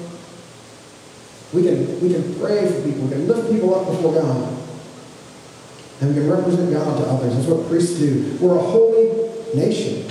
We 1.53 1.63
can, 1.63 1.99
we 2.01 2.13
can 2.13 2.39
pray 2.39 2.67
for 2.71 2.81
people. 2.83 3.05
We 3.05 3.11
can 3.11 3.27
lift 3.27 3.51
people 3.51 3.73
up 3.73 3.87
before 3.87 4.13
God. 4.13 4.57
And 6.01 6.09
we 6.09 6.21
can 6.21 6.29
represent 6.29 6.71
God 6.71 6.97
to 6.97 7.09
others. 7.09 7.35
That's 7.35 7.47
what 7.47 7.67
priests 7.67 7.99
do. 7.99 8.37
We're 8.39 8.55
a 8.55 8.61
holy 8.61 9.29
nation. 9.55 10.05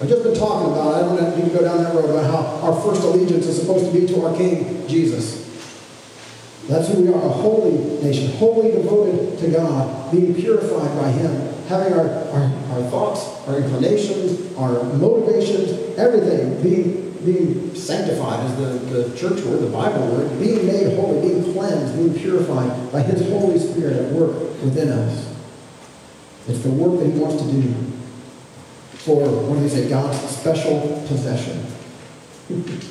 I've 0.00 0.08
just 0.08 0.22
been 0.22 0.34
talking 0.34 0.72
about, 0.72 0.94
I 0.94 1.00
don't 1.00 1.36
need 1.36 1.52
to 1.52 1.58
go 1.58 1.62
down 1.62 1.82
that 1.84 1.94
road, 1.94 2.08
about 2.08 2.24
how 2.24 2.68
our 2.68 2.82
first 2.82 3.02
allegiance 3.02 3.46
is 3.46 3.60
supposed 3.60 3.92
to 3.92 4.00
be 4.00 4.06
to 4.06 4.24
our 4.24 4.34
King, 4.34 4.88
Jesus. 4.88 5.46
That's 6.68 6.88
who 6.88 7.02
we 7.02 7.08
are, 7.12 7.22
a 7.22 7.28
holy 7.28 8.00
nation, 8.02 8.30
wholly 8.38 8.70
devoted 8.70 9.38
to 9.40 9.50
God, 9.50 10.12
being 10.12 10.34
purified 10.34 10.96
by 10.96 11.10
Him, 11.10 11.52
having 11.64 11.92
our, 11.92 12.08
our, 12.08 12.44
our 12.44 12.90
thoughts, 12.90 13.46
our 13.48 13.58
inclinations, 13.58 14.56
our 14.56 14.84
motivations, 14.84 15.98
everything 15.98 16.62
being 16.62 17.09
being 17.24 17.74
sanctified 17.74 18.50
is 18.50 18.56
the, 18.56 18.94
the 18.94 19.16
church 19.16 19.44
word, 19.44 19.60
the 19.60 19.70
Bible 19.70 20.06
word, 20.08 20.40
being 20.40 20.66
made 20.66 20.96
holy, 20.96 21.28
being 21.28 21.52
cleansed, 21.52 21.96
being 21.96 22.14
purified 22.14 22.92
by 22.92 23.02
His 23.02 23.28
Holy 23.28 23.58
Spirit 23.58 23.96
at 23.96 24.12
work 24.12 24.36
within 24.62 24.88
us. 24.88 25.34
It's 26.48 26.60
the 26.60 26.70
work 26.70 27.00
that 27.00 27.10
He 27.10 27.18
wants 27.18 27.42
to 27.42 27.50
do 27.50 27.74
for, 28.92 29.28
what 29.48 29.54
do 29.56 29.60
they 29.60 29.68
say, 29.68 29.88
God's 29.88 30.18
special 30.28 31.02
possession. 31.06 31.64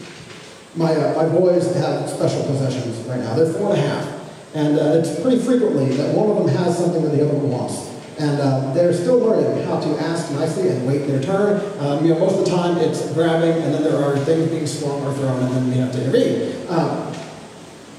my, 0.75 0.95
uh, 0.95 1.23
my 1.23 1.29
boys 1.29 1.73
have 1.75 2.09
special 2.09 2.43
possessions 2.43 2.97
right 3.07 3.19
now. 3.19 3.35
They're 3.35 3.53
four 3.53 3.73
and 3.73 3.79
a 3.79 3.81
half. 3.81 4.19
And 4.55 4.79
uh, 4.79 4.99
it's 4.99 5.19
pretty 5.21 5.39
frequently 5.39 5.95
that 5.97 6.15
one 6.15 6.29
of 6.29 6.37
them 6.37 6.47
has 6.47 6.77
something 6.77 7.03
that 7.03 7.09
the 7.09 7.23
other 7.23 7.37
one 7.37 7.51
wants. 7.51 7.88
And 8.19 8.39
uh, 8.39 8.73
they're 8.73 8.93
still 8.93 9.17
learning 9.17 9.65
how 9.65 9.79
to 9.79 9.89
ask 10.01 10.29
nicely 10.33 10.67
and 10.67 10.85
wait 10.85 11.07
their 11.07 11.23
turn. 11.23 11.61
Um, 11.79 12.05
you 12.05 12.13
know, 12.13 12.19
most 12.19 12.37
of 12.37 12.45
the 12.45 12.51
time 12.51 12.77
it's 12.77 13.13
grabbing, 13.13 13.63
and 13.63 13.73
then 13.73 13.81
there 13.81 13.95
are 13.95 14.17
things 14.19 14.49
being 14.49 14.67
swung 14.67 15.01
or 15.05 15.13
thrown, 15.13 15.41
and 15.41 15.55
then 15.55 15.69
we 15.69 15.77
have 15.77 15.93
to 15.93 16.03
intervene. 16.03 16.67
Um, 16.67 17.13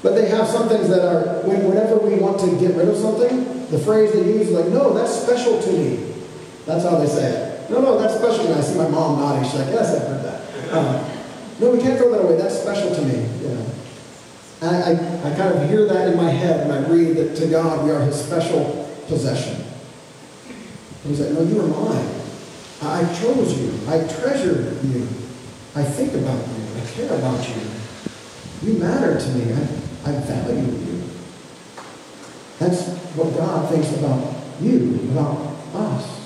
but 0.03 0.13
they 0.13 0.29
have 0.29 0.47
some 0.47 0.69
things 0.69 0.89
that 0.89 1.03
are, 1.03 1.41
whenever 1.41 1.97
we 1.97 2.15
want 2.15 2.39
to 2.41 2.59
get 2.59 2.75
rid 2.75 2.87
of 2.87 2.97
something, 2.97 3.67
the 3.69 3.79
phrase 3.79 4.13
they 4.13 4.19
use 4.19 4.49
is 4.49 4.51
like, 4.51 4.67
no, 4.67 4.93
that's 4.93 5.11
special 5.11 5.59
to 5.59 5.71
me. 5.71 6.13
That's 6.65 6.83
how 6.83 6.97
they 6.97 7.07
say 7.07 7.31
it. 7.31 7.69
No, 7.71 7.81
no, 7.81 7.97
that's 7.97 8.15
special 8.15 8.43
to 8.43 8.49
me. 8.49 8.55
I 8.55 8.61
see 8.61 8.77
my 8.77 8.87
mom 8.87 9.19
nodding. 9.19 9.43
She's 9.43 9.59
like, 9.59 9.73
yes, 9.73 9.95
I've 9.95 10.07
heard 10.07 10.23
that. 10.23 10.73
Um, 10.73 11.11
no, 11.59 11.71
we 11.71 11.81
can't 11.81 11.97
throw 11.97 12.11
that 12.11 12.21
away. 12.21 12.37
That's 12.37 12.59
special 12.59 12.93
to 12.93 13.01
me. 13.01 13.25
You 13.41 13.55
know. 13.55 13.65
And 14.61 14.69
I, 14.69 15.29
I, 15.29 15.31
I 15.31 15.35
kind 15.35 15.55
of 15.55 15.69
hear 15.69 15.85
that 15.87 16.09
in 16.09 16.17
my 16.17 16.29
head 16.29 16.67
when 16.67 16.83
I 16.83 16.87
read 16.87 17.17
that 17.17 17.35
to 17.37 17.47
God 17.47 17.83
we 17.83 17.91
are 17.91 18.01
his 18.01 18.23
special 18.23 18.87
possession. 19.07 19.60
And 21.03 21.15
he's 21.15 21.19
like, 21.19 21.31
no, 21.31 21.41
you 21.41 21.61
are 21.61 21.67
mine. 21.67 22.21
I 22.81 23.03
chose 23.19 23.59
you. 23.59 23.73
I 23.87 23.99
treasure 24.07 24.77
you. 24.83 25.07
I 25.75 25.83
think 25.83 26.13
about 26.13 26.47
you. 26.47 26.81
I 26.81 26.85
care 26.91 27.13
about 27.17 27.47
you. 27.47 27.61
You 28.63 28.79
matter 28.79 29.19
to 29.19 29.29
me. 29.29 29.53
I, 29.53 30.09
I 30.09 30.19
value 30.19 30.61
you. 30.61 31.03
That's 32.59 32.89
what 33.15 33.35
God 33.35 33.69
thinks 33.69 33.91
about 33.97 34.35
you, 34.61 34.95
about 35.11 35.55
us. 35.73 36.21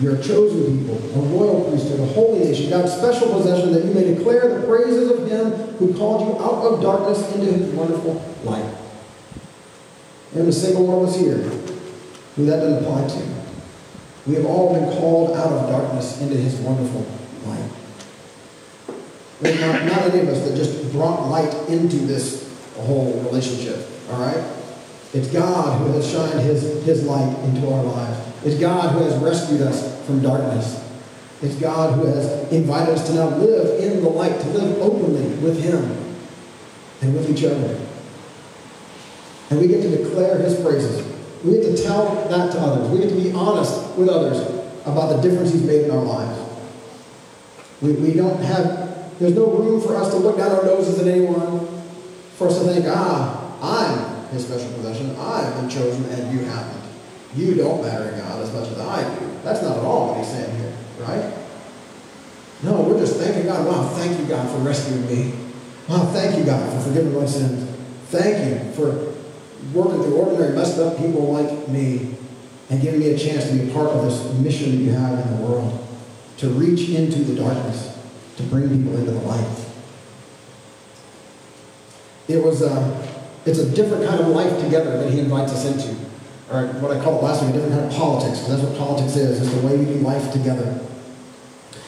You're 0.00 0.16
a 0.16 0.22
chosen 0.22 0.78
people, 0.78 0.96
a 0.96 1.18
royal 1.28 1.70
priesthood, 1.70 2.00
a 2.00 2.06
holy 2.06 2.40
nation, 2.40 2.70
God's 2.70 2.92
special 2.92 3.32
possession, 3.32 3.72
that 3.72 3.84
you 3.84 3.94
may 3.94 4.14
declare 4.14 4.60
the 4.60 4.66
praises 4.66 5.10
of 5.10 5.28
Him 5.28 5.50
who 5.76 5.94
called 5.96 6.26
you 6.26 6.42
out 6.42 6.64
of 6.64 6.82
darkness 6.82 7.32
into 7.34 7.52
His 7.52 7.72
wonderful 7.74 8.14
light. 8.42 8.83
A 10.34 10.52
single 10.52 10.86
one 10.86 11.02
of 11.02 11.08
us 11.08 11.18
here 11.18 11.38
who 12.36 12.46
that 12.46 12.60
doesn't 12.60 12.84
apply 12.84 13.06
to. 13.06 13.34
We 14.26 14.34
have 14.34 14.46
all 14.46 14.74
been 14.74 14.90
called 14.98 15.36
out 15.36 15.52
of 15.52 15.70
darkness 15.70 16.20
into 16.20 16.36
His 16.36 16.56
wonderful 16.56 17.06
light. 17.46 17.70
There's 19.40 19.60
not, 19.60 19.84
not 19.84 20.02
any 20.12 20.20
of 20.20 20.28
us 20.28 20.48
that 20.48 20.56
just 20.56 20.90
brought 20.92 21.28
light 21.28 21.52
into 21.68 21.96
this 21.98 22.52
whole 22.76 23.12
relationship, 23.22 23.86
all 24.10 24.20
right? 24.20 24.44
It's 25.12 25.28
God 25.28 25.78
who 25.78 25.92
has 25.92 26.10
shined 26.10 26.40
his, 26.40 26.84
his 26.84 27.04
light 27.04 27.38
into 27.44 27.70
our 27.72 27.84
lives. 27.84 28.18
It's 28.44 28.58
God 28.58 28.92
who 28.92 29.04
has 29.04 29.16
rescued 29.22 29.62
us 29.62 30.04
from 30.06 30.20
darkness. 30.20 30.82
It's 31.40 31.54
God 31.56 31.94
who 31.94 32.06
has 32.06 32.50
invited 32.52 32.94
us 32.94 33.06
to 33.06 33.14
now 33.14 33.28
live 33.36 33.82
in 33.82 34.02
the 34.02 34.08
light, 34.08 34.40
to 34.40 34.48
live 34.48 34.78
openly 34.82 35.28
with 35.36 35.62
Him 35.62 35.84
and 37.00 37.14
with 37.14 37.30
each 37.30 37.44
other. 37.44 37.78
And 39.50 39.60
we 39.60 39.68
get 39.68 39.82
to 39.82 39.96
declare 39.96 40.38
His 40.38 40.60
praises. 40.60 41.06
We 41.44 41.52
get 41.52 41.76
to 41.76 41.82
tell 41.82 42.14
that 42.28 42.52
to 42.52 42.58
others. 42.58 42.90
We 42.90 42.98
get 42.98 43.10
to 43.10 43.20
be 43.20 43.32
honest 43.32 43.96
with 43.96 44.08
others 44.08 44.38
about 44.86 45.16
the 45.16 45.28
difference 45.28 45.52
He's 45.52 45.62
made 45.62 45.84
in 45.84 45.90
our 45.90 46.02
lives. 46.02 46.40
We, 47.80 47.92
we 47.92 48.14
don't 48.14 48.40
have, 48.42 49.18
there's 49.18 49.34
no 49.34 49.46
room 49.50 49.80
for 49.80 49.96
us 49.96 50.10
to 50.10 50.16
look 50.16 50.38
down 50.38 50.52
our 50.52 50.64
noses 50.64 50.98
at 50.98 51.06
anyone, 51.06 51.66
for 52.36 52.48
us 52.48 52.58
to 52.58 52.64
think, 52.64 52.86
ah, 52.88 53.44
I'm 53.60 54.14
his 54.34 54.46
special 54.46 54.72
possession. 54.74 55.14
I've 55.18 55.54
been 55.56 55.68
chosen 55.68 56.04
and 56.06 56.32
you 56.32 56.44
haven't. 56.44 56.82
You 57.34 57.54
don't 57.54 57.82
matter 57.82 58.10
to 58.10 58.16
God 58.16 58.42
as 58.42 58.52
much 58.52 58.68
as 58.70 58.78
I 58.78 59.18
do. 59.18 59.30
That's 59.42 59.62
not 59.62 59.78
at 59.78 59.84
all 59.84 60.08
what 60.08 60.18
he's 60.18 60.28
saying 60.28 60.56
here, 60.56 60.72
right? 61.00 61.34
No, 62.62 62.82
we're 62.82 62.98
just 62.98 63.16
thanking 63.16 63.46
God. 63.46 63.66
Wow, 63.66 63.88
thank 63.88 64.18
you, 64.18 64.26
God, 64.26 64.48
for 64.50 64.58
rescuing 64.58 65.06
me. 65.06 65.34
Wow, 65.88 66.06
thank 66.06 66.38
you, 66.38 66.44
God, 66.44 66.72
for 66.72 66.88
forgiving 66.88 67.14
my 67.14 67.26
sins. 67.26 67.68
Thank 68.08 68.48
you 68.48 68.72
for 68.72 69.13
working 69.72 70.02
through 70.02 70.16
ordinary, 70.16 70.54
messed 70.54 70.78
up 70.78 70.96
people 70.98 71.32
like 71.32 71.68
me 71.68 72.14
and 72.70 72.80
giving 72.80 73.00
me 73.00 73.10
a 73.10 73.18
chance 73.18 73.48
to 73.48 73.56
be 73.56 73.72
part 73.72 73.88
of 73.88 74.04
this 74.04 74.32
mission 74.38 74.70
that 74.70 74.76
you 74.76 74.90
have 74.90 75.18
in 75.18 75.36
the 75.36 75.42
world 75.42 75.80
to 76.38 76.48
reach 76.50 76.88
into 76.88 77.20
the 77.20 77.40
darkness, 77.40 77.98
to 78.36 78.42
bring 78.44 78.68
people 78.68 78.96
into 78.96 79.12
the 79.12 79.20
light. 79.20 79.64
It 82.26 82.42
was, 82.42 82.62
uh, 82.62 83.06
it's 83.44 83.58
a 83.58 83.70
different 83.70 84.06
kind 84.06 84.20
of 84.20 84.28
life 84.28 84.60
together 84.60 84.98
that 84.98 85.12
he 85.12 85.20
invites 85.20 85.52
us 85.52 85.66
into. 85.66 85.94
Or 86.50 86.66
what 86.80 86.90
I 86.90 87.02
called 87.02 87.22
last 87.22 87.42
week, 87.42 87.50
a 87.50 87.52
different 87.54 87.74
kind 87.74 87.86
of 87.86 87.92
politics, 87.92 88.40
because 88.40 88.60
that's 88.60 88.62
what 88.62 88.78
politics 88.78 89.16
is. 89.16 89.40
It's 89.40 89.54
the 89.54 89.66
way 89.66 89.76
we 89.76 89.84
do 89.84 89.94
life 90.00 90.32
together. 90.32 90.80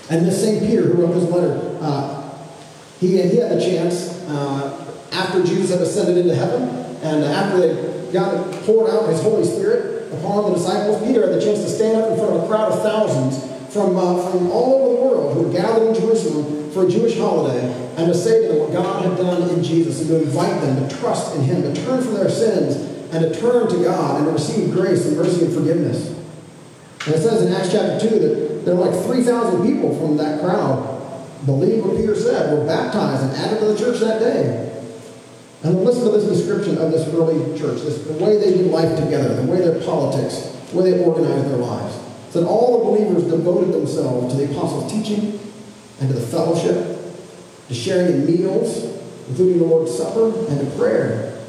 And 0.09 0.25
this 0.25 0.41
same 0.43 0.61
Peter 0.67 0.83
who 0.83 1.03
wrote 1.03 1.15
this 1.15 1.29
letter, 1.31 1.79
uh, 1.81 2.31
he, 3.01 3.21
he 3.21 3.37
had 3.37 3.53
a 3.53 3.61
chance, 3.61 4.23
uh, 4.29 4.95
after 5.13 5.43
Jesus 5.43 5.71
had 5.71 5.81
ascended 5.81 6.19
into 6.19 6.35
heaven, 6.35 6.86
and 7.07 7.25
after 7.25 7.59
they 7.59 7.97
God 8.13 8.53
poured 8.65 8.91
out 8.91 9.09
his 9.09 9.21
Holy 9.23 9.45
Spirit 9.45 10.13
upon 10.13 10.51
the 10.51 10.57
disciples, 10.57 11.03
Peter 11.05 11.23
had 11.27 11.35
the 11.35 11.45
chance 11.45 11.61
to 11.61 11.69
stand 11.69 12.01
up 12.01 12.11
in 12.11 12.17
front 12.17 12.35
of 12.35 12.45
a 12.45 12.47
crowd 12.47 12.73
of 12.73 12.83
thousands 12.83 13.45
from, 13.73 13.97
uh, 13.97 14.31
from 14.31 14.51
all 14.51 14.81
over 14.81 14.95
the 14.95 15.03
world 15.03 15.35
who 15.35 15.43
were 15.43 15.53
gathered 15.53 15.89
in 15.89 15.95
Jerusalem 15.95 16.71
for 16.71 16.87
a 16.87 16.91
Jewish 16.91 17.19
holiday 17.19 17.73
and 17.97 18.07
to 18.07 18.15
say 18.15 18.43
to 18.43 18.53
them 18.53 18.59
what 18.61 18.73
God 18.73 19.05
had 19.05 19.17
done 19.19 19.49
in 19.51 19.63
Jesus 19.63 20.01
and 20.01 20.09
to 20.09 20.23
invite 20.23 20.61
them 20.61 20.89
to 20.89 20.97
trust 20.97 21.37
in 21.37 21.43
Him, 21.43 21.63
to 21.63 21.85
turn 21.85 22.03
from 22.03 22.15
their 22.15 22.31
sins 22.31 22.77
and 23.13 23.21
to 23.23 23.41
turn 23.41 23.69
to 23.69 23.85
God 23.85 24.19
and 24.19 24.27
to 24.27 24.33
receive 24.33 24.73
grace 24.73 25.07
and 25.07 25.17
mercy 25.17 25.45
and 25.45 25.55
forgiveness. 25.55 26.09
And 27.07 27.15
it 27.15 27.19
says 27.19 27.43
in 27.43 27.53
Acts 27.53 27.73
chapter 27.73 28.09
2 28.09 28.19
that 28.19 28.65
there 28.65 28.77
were 28.77 28.87
like 28.87 29.05
3,000 29.05 29.65
people 29.65 29.97
from 29.99 30.17
that 30.17 30.41
crowd 30.41 30.95
believed 31.45 31.87
what 31.87 31.97
Peter 31.97 32.17
said, 32.17 32.57
were 32.57 32.67
baptized 32.67 33.23
and 33.23 33.33
added 33.37 33.61
to 33.61 33.67
the 33.67 33.79
church 33.79 34.01
that 34.01 34.19
day. 34.19 34.66
And 35.63 35.85
listen 35.85 36.05
to 36.05 36.11
this 36.11 36.29
description 36.29 36.79
of 36.79 36.93
this 36.93 37.09
early 37.09 37.59
church, 37.59 37.81
this, 37.83 37.99
the 38.03 38.13
way 38.13 38.37
they 38.37 38.57
do 38.57 38.65
life 38.65 38.97
together, 38.99 39.35
the 39.35 39.51
way 39.51 39.59
their 39.59 39.81
politics, 39.83 40.55
the 40.71 40.79
way 40.79 40.91
they 40.91 41.05
organize 41.05 41.45
their 41.45 41.57
lives. 41.57 41.97
It 42.29 42.33
said 42.33 42.45
all 42.45 42.79
the 42.79 42.85
believers 42.85 43.25
devoted 43.25 43.73
themselves 43.73 44.35
to 44.35 44.41
the 44.41 44.53
apostles' 44.53 44.93
teaching 44.93 45.41
and 46.01 46.09
to 46.09 46.15
the 46.15 46.27
fellowship, 46.27 46.99
to 47.69 47.75
sharing 47.75 48.13
in 48.13 48.27
meals, 48.27 48.85
including 49.29 49.59
the 49.59 49.65
Lord's 49.65 49.97
Supper, 49.97 50.29
and 50.49 50.61
to 50.61 50.77
prayer. 50.77 51.43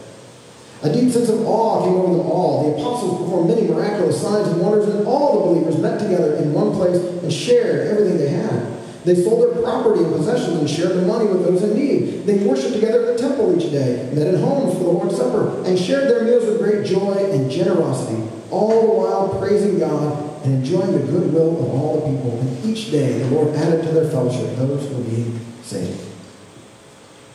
A 0.84 0.94
deep 0.94 1.12
sense 1.12 1.30
of 1.30 1.46
awe 1.46 1.84
came 1.84 1.96
over 1.96 2.18
them 2.18 2.28
all. 2.28 2.72
The 2.72 2.78
apostles 2.78 3.20
performed 3.20 3.50
many 3.50 3.68
miraculous 3.68 4.22
signs 4.22 4.48
and 4.48 4.62
wonders, 4.62 4.88
and 4.88 5.08
all 5.08 5.40
the 5.40 5.46
believers 5.48 5.82
met 5.82 6.00
together 6.00 6.36
in 6.36 6.54
one 6.54 6.72
place 6.74 6.98
and 6.98 7.34
shared 7.34 7.88
everything 7.88 8.18
they 8.18 8.30
had. 8.30 8.77
They 9.08 9.16
sold 9.16 9.42
their 9.42 9.64
property 9.64 10.04
and 10.04 10.14
possessions 10.14 10.60
and 10.60 10.70
shared 10.70 10.98
their 10.98 11.06
money 11.08 11.28
with 11.28 11.46
those 11.46 11.64
in 11.64 11.78
need. 11.78 12.26
They 12.26 12.40
worshiped 12.46 12.74
together 12.74 13.06
at 13.06 13.16
the 13.16 13.24
temple 13.24 13.58
each 13.58 13.72
day, 13.72 14.12
met 14.12 14.28
at 14.28 14.38
homes 14.42 14.74
for 14.74 14.84
the 14.84 14.90
Lord's 14.90 15.16
Supper, 15.16 15.64
and 15.64 15.80
shared 15.80 16.10
their 16.10 16.26
meals 16.26 16.44
with 16.44 16.60
great 16.60 16.86
joy 16.86 17.14
and 17.32 17.50
generosity, 17.50 18.22
all 18.52 18.82
the 18.82 18.86
while 18.86 19.30
praising 19.40 19.80
God 19.80 20.44
and 20.44 20.56
enjoying 20.56 20.92
the 20.92 21.00
goodwill 21.00 21.58
of 21.58 21.70
all 21.70 22.02
the 22.02 22.18
people. 22.18 22.38
And 22.38 22.66
each 22.66 22.92
day 22.92 23.20
the 23.20 23.30
Lord 23.32 23.56
added 23.56 23.84
to 23.84 23.94
their 23.94 24.10
fellowship 24.10 24.58
those 24.58 24.86
who 24.90 24.98
were 24.98 25.04
being 25.04 25.40
saved. 25.62 26.04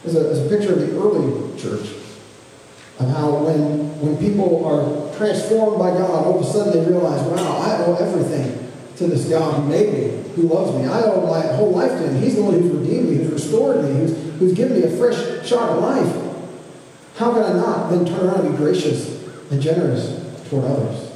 There's 0.04 0.16
a, 0.16 0.20
there's 0.24 0.40
a 0.40 0.48
picture 0.50 0.74
of 0.74 0.80
the 0.80 0.94
early 1.00 1.58
church 1.58 1.88
of 2.98 3.08
how 3.08 3.46
when, 3.46 3.98
when 3.98 4.18
people 4.18 4.66
are 4.66 5.16
transformed 5.16 5.78
by 5.78 5.92
God, 5.92 6.26
all 6.26 6.38
of 6.38 6.46
a 6.46 6.52
sudden 6.52 6.84
they 6.84 6.90
realize, 6.90 7.22
wow, 7.28 7.56
I 7.56 7.82
owe 7.86 7.94
everything 7.94 8.62
to 8.96 9.06
this 9.06 9.28
God 9.28 9.54
who 9.54 9.68
made 9.68 9.92
me, 9.92 10.32
who 10.34 10.42
loves 10.42 10.76
me. 10.76 10.86
I 10.86 11.02
owe 11.02 11.26
my 11.26 11.40
whole 11.54 11.70
life 11.70 11.90
to 11.90 12.08
him. 12.08 12.22
He's 12.22 12.36
the 12.36 12.42
one 12.42 12.54
who's 12.54 12.70
redeemed 12.70 13.10
me, 13.10 13.16
who's 13.16 13.32
restored 13.32 13.84
me, 13.84 13.92
who's, 13.94 14.38
who's 14.38 14.52
given 14.52 14.80
me 14.80 14.86
a 14.86 14.96
fresh 14.96 15.46
shot 15.46 15.70
of 15.70 15.82
life. 15.82 16.22
How 17.16 17.32
can 17.32 17.42
I 17.42 17.52
not 17.52 17.90
then 17.90 18.04
turn 18.04 18.26
around 18.26 18.46
and 18.46 18.52
be 18.52 18.56
gracious 18.56 19.22
and 19.50 19.60
generous 19.60 20.48
toward 20.48 20.64
others? 20.64 21.12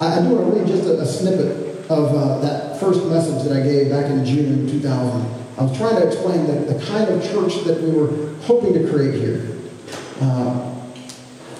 I, 0.00 0.18
I 0.18 0.22
do 0.22 0.34
want 0.34 0.54
to 0.54 0.60
read 0.60 0.66
just 0.66 0.84
a, 0.88 1.00
a 1.00 1.06
snippet 1.06 1.90
of 1.90 2.14
uh, 2.14 2.38
that 2.40 2.80
first 2.80 3.04
message 3.06 3.48
that 3.48 3.56
I 3.56 3.62
gave 3.62 3.90
back 3.90 4.06
in 4.10 4.24
June 4.24 4.66
2000. 4.68 5.42
I 5.58 5.62
was 5.64 5.76
trying 5.76 5.96
to 5.96 6.06
explain 6.06 6.46
the, 6.46 6.72
the 6.72 6.84
kind 6.86 7.08
of 7.10 7.22
church 7.22 7.64
that 7.64 7.80
we 7.82 7.90
were 7.90 8.34
hoping 8.42 8.72
to 8.72 8.90
create 8.90 9.14
here. 9.14 9.58
Um, 10.20 10.72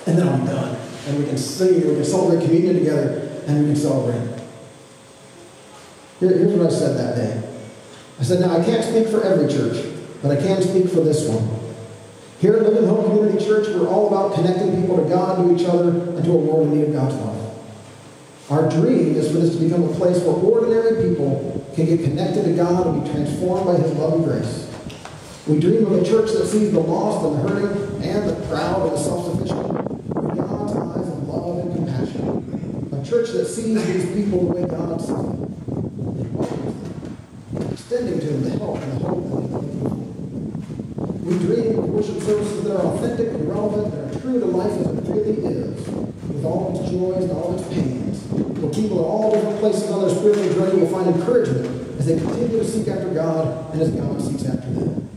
and 0.07 0.19
then 0.19 0.29
I'm 0.29 0.45
done. 0.47 0.77
And 1.07 1.19
we 1.19 1.25
can 1.27 1.37
sing, 1.37 1.75
we 1.87 1.95
can 1.95 2.05
celebrate 2.05 2.45
communion 2.45 2.79
together, 2.79 3.43
and 3.47 3.61
we 3.61 3.67
can 3.67 3.77
celebrate. 3.77 4.42
Here, 6.23 6.39
here's 6.39 6.53
what 6.53 6.69
I 6.69 6.71
said 6.71 6.97
that 6.99 7.17
day. 7.17 7.43
I 8.21 8.23
said, 8.23 8.39
now 8.39 8.57
I 8.57 8.63
can't 8.63 8.85
speak 8.85 9.09
for 9.09 9.25
every 9.25 9.53
church, 9.53 9.85
but 10.23 10.31
I 10.31 10.41
can 10.41 10.63
speak 10.63 10.89
for 10.89 11.01
this 11.01 11.27
one. 11.27 11.43
Here 12.39 12.55
at 12.55 12.63
Living 12.63 12.89
Hope 12.89 13.07
Community 13.07 13.45
Church, 13.45 13.67
we're 13.67 13.89
all 13.89 14.07
about 14.07 14.37
connecting 14.37 14.81
people 14.81 15.03
to 15.03 15.11
God, 15.11 15.43
to 15.43 15.53
each 15.53 15.67
other, 15.67 15.89
and 15.91 16.23
to 16.23 16.31
a 16.31 16.37
world 16.37 16.69
in 16.69 16.79
need 16.79 16.85
of 16.87 16.93
God's 16.93 17.17
love. 17.17 17.59
Our 18.51 18.71
dream 18.71 19.17
is 19.17 19.33
for 19.33 19.39
this 19.39 19.57
to 19.57 19.65
become 19.65 19.83
a 19.83 19.93
place 19.95 20.21
where 20.21 20.37
ordinary 20.37 21.09
people 21.09 21.67
can 21.75 21.87
get 21.87 22.05
connected 22.05 22.45
to 22.45 22.53
God 22.53 22.87
and 22.87 23.03
be 23.03 23.11
transformed 23.11 23.67
by 23.67 23.75
His 23.83 23.93
love 23.95 24.13
and 24.13 24.25
grace. 24.25 24.71
We 25.49 25.59
dream 25.59 25.87
of 25.87 26.01
a 26.01 26.05
church 26.05 26.31
that 26.35 26.47
sees 26.47 26.71
the 26.71 26.79
lost 26.79 27.27
and 27.27 27.35
the 27.35 27.49
hurting 27.49 28.03
and 28.05 28.31
the 28.31 28.47
proud 28.47 28.83
and 28.83 28.93
the 28.93 28.97
self-sufficient 28.97 29.73
with 29.73 30.37
God's 30.39 30.73
eyes 30.73 31.09
of 31.09 31.29
love 31.29 31.59
and 31.59 31.75
compassion. 31.75 32.91
A 32.93 33.05
church 33.05 33.31
that 33.31 33.47
sees 33.47 33.85
these 33.87 34.07
people 34.15 34.47
the 34.47 34.53
way 34.53 34.69
God 34.69 35.01
sees 35.01 35.09
them 35.09 35.53
extending 37.93 38.21
to 38.21 38.27
them 38.27 38.43
the 38.43 38.51
help 38.59 38.79
and 38.79 38.93
the 38.93 39.07
hope 39.07 39.25
that 39.29 39.41
they 39.53 39.75
need. 39.77 40.03
We 41.23 41.39
dream 41.39 41.79
of 41.79 41.92
worship 42.03 42.23
services 42.23 42.65
that 42.65 42.77
are 42.77 42.87
authentic 42.95 43.29
and 43.29 43.49
relevant, 43.49 43.95
that 43.95 44.17
are 44.17 44.21
true 44.21 44.41
to 44.41 44.47
life 44.47 44.73
as 44.73 44.87
it 44.87 45.05
really 45.07 45.39
is, 45.39 45.87
with 45.87 46.45
all 46.45 46.75
its 46.75 46.91
joys 46.91 47.23
and 47.23 47.31
all 47.31 47.55
its 47.55 47.63
pains, 47.69 48.19
where 48.59 48.73
people 48.73 48.99
at 48.99 49.07
all 49.07 49.31
different 49.33 49.59
places 49.61 49.89
on 49.91 50.01
their 50.03 50.11
spiritual 50.11 50.53
journey 50.55 50.81
will 50.81 50.91
find 50.91 51.15
encouragement 51.15 51.67
as 52.01 52.07
they 52.07 52.19
continue 52.19 52.59
to 52.59 52.65
seek 52.65 52.89
after 52.89 53.09
God 53.15 53.73
and 53.73 53.83
as 53.83 53.91
God 53.91 54.21
seeks 54.21 54.45
after 54.47 54.67
them. 54.73 55.09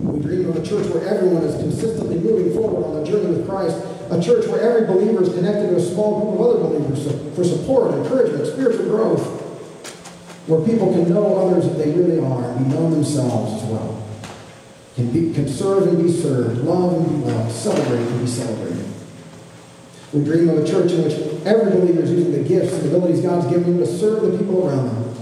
We 0.00 0.20
dream 0.20 0.48
of 0.48 0.56
a 0.56 0.64
church 0.64 0.88
where 0.88 1.04
everyone 1.04 1.44
is 1.44 1.60
consistently 1.60 2.16
moving 2.16 2.54
forward 2.54 2.86
on 2.86 2.96
their 2.96 3.04
journey 3.04 3.36
with 3.36 3.46
Christ, 3.46 3.76
a 4.10 4.20
church 4.22 4.46
where 4.46 4.60
every 4.60 4.86
believer 4.86 5.22
is 5.22 5.28
connected 5.28 5.68
to 5.68 5.76
a 5.76 5.80
small 5.80 6.16
group 6.16 6.40
of 6.40 6.46
other 6.48 6.58
believers 6.64 7.12
for 7.36 7.44
support, 7.44 7.92
encouragement, 7.94 8.46
spiritual 8.46 8.86
growth, 8.86 9.20
where 10.48 10.64
people 10.64 10.92
can 10.92 11.12
know 11.12 11.36
others 11.36 11.66
as 11.66 11.76
they 11.76 11.92
really 11.92 12.18
are 12.18 12.42
and 12.42 12.64
be 12.64 12.74
known 12.74 12.90
themselves 12.90 13.62
as 13.62 13.68
well 13.68 13.89
serve 15.50 15.88
and 15.88 16.02
be 16.02 16.10
served, 16.10 16.58
love 16.58 16.94
and 16.94 17.06
be 17.06 17.30
loved, 17.30 17.52
celebrate 17.52 17.98
and 17.98 18.20
be 18.20 18.26
celebrated. 18.26 18.86
We 20.12 20.24
dream 20.24 20.48
of 20.48 20.58
a 20.58 20.66
church 20.66 20.90
in 20.92 21.04
which 21.04 21.14
every 21.46 21.70
believer 21.70 22.02
is 22.02 22.10
using 22.10 22.32
the 22.32 22.42
gifts 22.42 22.72
and 22.72 22.86
abilities 22.86 23.20
God's 23.20 23.46
given 23.46 23.76
them 23.76 23.78
to 23.78 23.86
serve 23.86 24.22
the 24.22 24.36
people 24.36 24.66
around 24.66 24.86
them. 24.86 25.16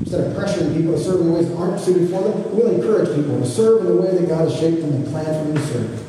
Instead 0.00 0.26
of 0.26 0.36
pressuring 0.36 0.76
people 0.76 0.92
to 0.92 0.98
serve 0.98 1.20
in 1.22 1.32
ways 1.32 1.48
that 1.48 1.56
aren't 1.56 1.80
suited 1.80 2.10
for 2.10 2.22
them, 2.22 2.56
we'll 2.56 2.74
encourage 2.74 3.14
people 3.14 3.38
to 3.38 3.46
serve 3.46 3.80
in 3.80 3.86
the 3.86 4.02
way 4.02 4.10
that 4.16 4.28
God 4.28 4.48
has 4.50 4.58
shaped 4.58 4.80
them 4.82 4.92
and 4.92 5.06
planned 5.06 5.26
for 5.26 5.52
them 5.52 5.54
to 5.54 5.66
serve. 5.72 6.06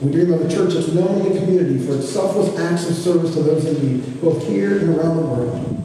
We 0.00 0.12
dream 0.12 0.32
of 0.32 0.42
a 0.42 0.48
church 0.50 0.74
that's 0.74 0.88
known 0.88 1.20
in 1.20 1.32
the 1.32 1.40
community 1.40 1.78
for 1.86 1.94
its 1.94 2.08
selfless 2.10 2.58
acts 2.58 2.88
of 2.88 2.96
service 2.96 3.34
to 3.34 3.42
those 3.42 3.64
in 3.64 3.98
need, 3.98 4.20
both 4.20 4.46
here 4.46 4.78
and 4.78 4.96
around 4.96 5.16
the 5.16 5.22
world. 5.22 5.78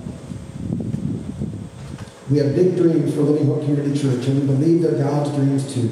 We 2.29 2.39
have 2.39 2.55
big 2.55 2.75
dreams 2.75 3.13
for 3.13 3.21
Living 3.21 3.47
Hope 3.47 3.63
Community 3.63 3.97
Church, 3.97 4.27
and 4.27 4.41
we 4.41 4.47
believe 4.47 4.81
they're 4.81 5.01
God's 5.01 5.29
dreams 5.31 5.73
too 5.73 5.89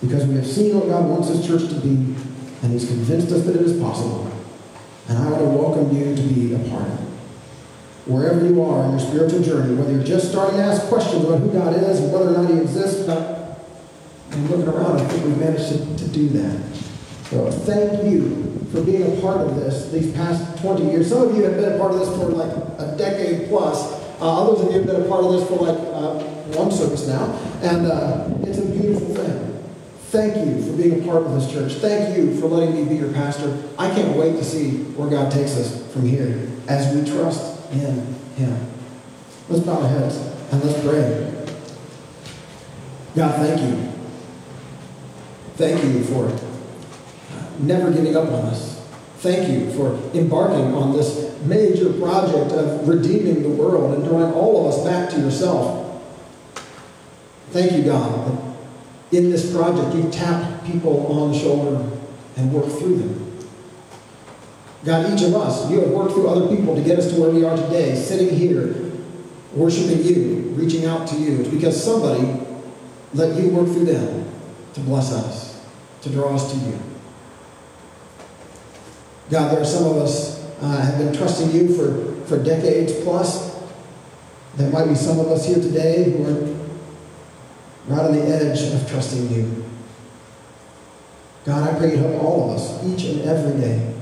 because 0.00 0.26
we 0.26 0.34
have 0.36 0.46
seen 0.46 0.74
what 0.78 0.88
God 0.88 1.08
wants 1.08 1.28
His 1.28 1.46
church 1.46 1.68
to 1.68 1.80
be, 1.80 2.16
and 2.62 2.72
He's 2.72 2.86
convinced 2.86 3.30
us 3.32 3.44
that 3.44 3.56
it 3.56 3.62
is 3.62 3.78
possible. 3.80 4.30
And 5.08 5.18
I 5.18 5.30
want 5.30 5.38
to 5.38 5.50
welcome 5.50 5.96
you 5.96 6.14
to 6.14 6.22
be 6.22 6.54
a 6.54 6.58
part 6.70 6.86
of 6.86 6.94
it. 6.94 7.06
Wherever 8.06 8.46
you 8.46 8.62
are 8.62 8.84
in 8.84 8.92
your 8.92 9.00
spiritual 9.00 9.42
journey, 9.42 9.74
whether 9.74 9.92
you're 9.92 10.04
just 10.04 10.30
starting 10.30 10.56
to 10.56 10.64
ask 10.64 10.86
questions 10.86 11.24
about 11.24 11.40
who 11.40 11.52
God 11.52 11.74
is 11.76 12.00
and 12.00 12.12
whether 12.12 12.34
or 12.34 12.42
not 12.42 12.50
He 12.50 12.60
exists, 12.60 13.08
and 13.08 14.48
looking 14.48 14.68
around, 14.68 15.00
I 15.00 15.08
think 15.08 15.24
we've 15.24 15.38
managed 15.38 15.68
to, 15.68 16.04
to 16.04 16.08
do 16.08 16.28
that. 16.28 16.76
So 17.24 17.50
thank 17.50 18.10
you 18.10 18.66
for 18.72 18.82
being 18.82 19.18
a 19.18 19.20
part 19.20 19.38
of 19.38 19.56
this 19.56 19.90
these 19.90 20.12
past 20.14 20.62
20 20.62 20.84
years. 20.84 21.08
Some 21.08 21.28
of 21.28 21.36
you 21.36 21.42
have 21.44 21.56
been 21.56 21.72
a 21.72 21.78
part 21.78 21.92
of 21.92 22.00
this 22.00 22.08
for 22.08 22.26
like 22.30 22.50
a 22.78 22.96
decade 22.96 23.48
plus. 23.48 24.00
Uh, 24.20 24.42
others 24.42 24.60
of 24.60 24.72
you 24.72 24.78
have 24.78 24.86
been 24.86 25.02
a 25.02 25.08
part 25.08 25.24
of 25.24 25.32
this 25.32 25.48
for 25.48 25.56
like 25.56 25.78
uh, 25.78 26.22
one 26.56 26.70
service 26.70 27.06
now. 27.06 27.26
And 27.62 27.86
uh, 27.86 28.28
it's. 28.42 28.69
Thank 30.10 30.44
you 30.44 30.60
for 30.60 30.76
being 30.76 31.00
a 31.00 31.06
part 31.06 31.22
of 31.22 31.34
this 31.34 31.52
church. 31.52 31.74
Thank 31.74 32.16
you 32.16 32.36
for 32.40 32.48
letting 32.48 32.74
me 32.74 32.84
be 32.84 32.96
your 32.96 33.12
pastor. 33.12 33.56
I 33.78 33.88
can't 33.90 34.16
wait 34.16 34.32
to 34.32 34.44
see 34.44 34.82
where 34.94 35.08
God 35.08 35.30
takes 35.30 35.56
us 35.56 35.92
from 35.92 36.04
here 36.04 36.50
as 36.66 36.92
we 36.92 37.08
trust 37.08 37.70
in 37.70 38.12
Him. 38.34 38.66
Let's 39.48 39.64
bow 39.64 39.80
our 39.80 39.88
heads 39.88 40.16
and 40.50 40.64
let's 40.64 40.82
pray. 40.82 41.46
God, 43.14 43.36
thank 43.36 43.60
you. 43.62 43.92
Thank 45.54 45.84
you 45.84 46.02
for 46.02 46.26
uh, 46.26 47.48
never 47.60 47.92
giving 47.92 48.16
up 48.16 48.24
on 48.24 48.46
us. 48.46 48.84
Thank 49.18 49.48
you 49.48 49.72
for 49.74 49.94
embarking 50.12 50.74
on 50.74 50.92
this 50.92 51.38
major 51.42 51.92
project 51.92 52.50
of 52.50 52.88
redeeming 52.88 53.44
the 53.44 53.48
world 53.48 53.94
and 53.94 54.04
drawing 54.04 54.32
all 54.32 54.66
of 54.66 54.74
us 54.74 54.84
back 54.84 55.08
to 55.10 55.20
yourself. 55.20 56.02
Thank 57.50 57.70
you, 57.70 57.84
God, 57.84 58.49
in 59.12 59.30
this 59.30 59.52
project, 59.52 59.94
you 59.94 60.08
tap 60.10 60.64
people 60.64 61.06
on 61.08 61.32
the 61.32 61.38
shoulder 61.38 61.90
and 62.36 62.52
work 62.52 62.66
through 62.66 62.96
them. 62.96 63.38
God, 64.84 65.12
each 65.12 65.22
of 65.26 65.34
us, 65.34 65.70
you 65.70 65.80
have 65.80 65.90
worked 65.90 66.12
through 66.12 66.28
other 66.28 66.54
people 66.54 66.74
to 66.74 66.82
get 66.82 66.98
us 66.98 67.12
to 67.12 67.20
where 67.20 67.30
we 67.30 67.44
are 67.44 67.56
today, 67.56 67.94
sitting 67.94 68.34
here, 68.34 68.74
worshiping 69.52 70.02
you, 70.04 70.52
reaching 70.54 70.86
out 70.86 71.06
to 71.08 71.16
you. 71.16 71.40
It's 71.40 71.48
because 71.48 71.82
somebody 71.82 72.40
let 73.12 73.38
you 73.38 73.50
work 73.50 73.66
through 73.66 73.86
them 73.86 74.30
to 74.74 74.80
bless 74.80 75.12
us, 75.12 75.66
to 76.02 76.10
draw 76.10 76.34
us 76.34 76.52
to 76.52 76.58
you. 76.58 76.78
God, 79.28 79.52
there 79.52 79.60
are 79.60 79.66
some 79.66 79.84
of 79.84 79.96
us 79.98 80.48
uh, 80.60 80.80
have 80.80 80.98
been 80.98 81.12
trusting 81.12 81.50
you 81.50 81.74
for, 81.74 82.26
for 82.26 82.42
decades 82.42 82.92
plus. 83.02 83.58
There 84.56 84.70
might 84.70 84.86
be 84.86 84.94
some 84.94 85.20
of 85.20 85.28
us 85.28 85.46
here 85.46 85.56
today 85.56 86.10
who 86.10 86.24
are 86.24 86.59
right 87.86 88.00
on 88.00 88.12
the 88.12 88.22
edge 88.22 88.60
of 88.74 88.88
trusting 88.88 89.30
you. 89.30 89.64
God, 91.44 91.74
I 91.74 91.78
pray 91.78 91.92
you 91.92 91.96
help 91.96 92.22
all 92.22 92.50
of 92.50 92.56
us, 92.56 92.84
each 92.84 93.04
and 93.04 93.22
every 93.22 93.60
day, 93.60 93.94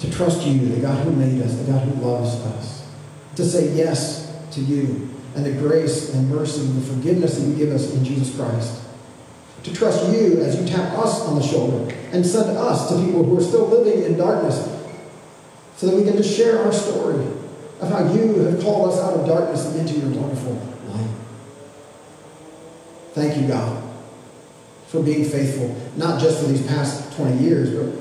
to 0.00 0.10
trust 0.10 0.46
you, 0.46 0.68
the 0.68 0.80
God 0.80 1.04
who 1.04 1.12
made 1.12 1.42
us, 1.42 1.54
the 1.56 1.70
God 1.70 1.86
who 1.86 2.00
loves 2.00 2.34
us, 2.34 2.90
to 3.36 3.44
say 3.44 3.72
yes 3.74 4.34
to 4.52 4.60
you 4.60 5.08
and 5.34 5.44
the 5.44 5.52
grace 5.52 6.14
and 6.14 6.28
mercy 6.30 6.62
and 6.62 6.82
the 6.82 6.86
forgiveness 6.94 7.38
that 7.38 7.46
you 7.46 7.54
give 7.54 7.70
us 7.70 7.92
in 7.94 8.04
Jesus 8.04 8.34
Christ. 8.34 8.82
To 9.64 9.72
trust 9.74 10.08
you 10.12 10.40
as 10.40 10.58
you 10.58 10.66
tap 10.66 10.96
us 10.98 11.20
on 11.22 11.36
the 11.36 11.42
shoulder 11.42 11.94
and 12.12 12.24
send 12.24 12.56
us 12.56 12.88
to 12.88 13.04
people 13.04 13.24
who 13.24 13.38
are 13.38 13.42
still 13.42 13.66
living 13.66 14.04
in 14.04 14.16
darkness 14.16 14.56
so 15.76 15.86
that 15.86 15.96
we 15.96 16.04
can 16.04 16.16
just 16.16 16.34
share 16.34 16.58
our 16.64 16.72
story 16.72 17.24
of 17.80 17.90
how 17.90 18.12
you 18.12 18.34
have 18.40 18.60
called 18.62 18.92
us 18.92 18.98
out 19.00 19.14
of 19.14 19.26
darkness 19.26 19.66
and 19.66 19.80
into 19.80 20.00
your 20.00 20.20
wonderful 20.20 20.54
light. 20.88 21.10
Thank 23.18 23.36
you, 23.36 23.48
God, 23.48 23.82
for 24.86 25.02
being 25.02 25.24
faithful, 25.24 25.74
not 25.96 26.20
just 26.20 26.40
for 26.40 26.46
these 26.46 26.64
past 26.68 27.16
20 27.16 27.42
years, 27.42 27.74
but 27.74 27.92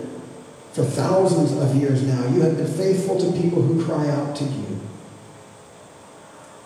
for 0.73 0.83
thousands 0.83 1.53
of 1.53 1.75
years 1.75 2.03
now. 2.03 2.27
You 2.27 2.41
have 2.41 2.55
been 2.55 2.67
faithful 2.67 3.19
to 3.19 3.31
people 3.31 3.63
who 3.63 3.83
cry 3.83 4.07
out 4.09 4.35
to 4.35 4.43
you. 4.43 4.79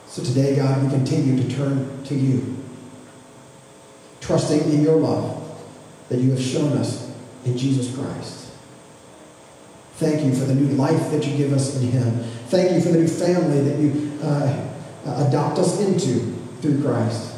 So 0.06 0.22
today, 0.22 0.58
God, 0.58 0.84
we 0.84 0.90
continue 0.90 1.42
to 1.42 1.56
turn 1.56 2.04
to 2.04 2.14
you, 2.14 2.58
trusting 4.20 4.70
in 4.70 4.84
your 4.84 4.98
love 4.98 5.58
that 6.10 6.20
you 6.20 6.32
have 6.32 6.42
shown 6.42 6.74
us 6.74 7.10
in 7.46 7.58
Jesus 7.58 7.96
Christ. 7.96 8.52
Thank 9.94 10.26
you 10.26 10.34
for 10.34 10.44
the 10.44 10.56
new 10.56 10.76
life 10.76 11.10
that 11.12 11.26
you 11.26 11.38
give 11.38 11.54
us 11.54 11.78
in 11.78 11.90
Him. 11.90 12.20
Thank 12.50 12.74
you 12.74 12.82
for 12.82 12.90
the 12.90 13.00
new 13.00 13.08
family 13.08 13.62
that 13.62 13.80
you 13.80 14.20
uh, 14.22 15.26
adopt 15.26 15.58
us 15.58 15.80
into 15.80 16.36
through 16.60 16.82
Christ. 16.82 17.31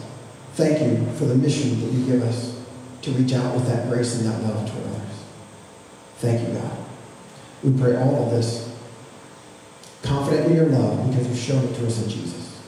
Thank 0.53 0.81
you 0.81 1.11
for 1.17 1.25
the 1.25 1.35
mission 1.35 1.79
that 1.79 1.91
you 1.91 2.05
give 2.05 2.21
us 2.23 2.61
to 3.01 3.11
reach 3.11 3.33
out 3.33 3.55
with 3.55 3.67
that 3.67 3.89
grace 3.89 4.15
and 4.15 4.25
that 4.29 4.41
love 4.43 4.69
toward 4.69 4.85
others. 4.85 5.23
Thank 6.17 6.47
you, 6.47 6.53
God. 6.53 6.77
We 7.63 7.71
pray 7.77 7.95
all 7.95 8.25
of 8.25 8.31
this 8.31 8.71
confident 10.03 10.47
in 10.47 10.55
your 10.55 10.67
love 10.67 11.09
because 11.09 11.27
you've 11.27 11.37
shown 11.37 11.63
it 11.65 11.75
to 11.75 11.87
us 11.87 12.03
in 12.03 12.09
Jesus. 12.09 12.61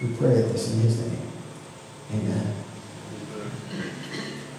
We 0.00 0.08
pray 0.14 0.42
this 0.42 0.72
in 0.72 0.80
his 0.80 1.00
name. 1.00 1.18
Amen. 2.14 2.52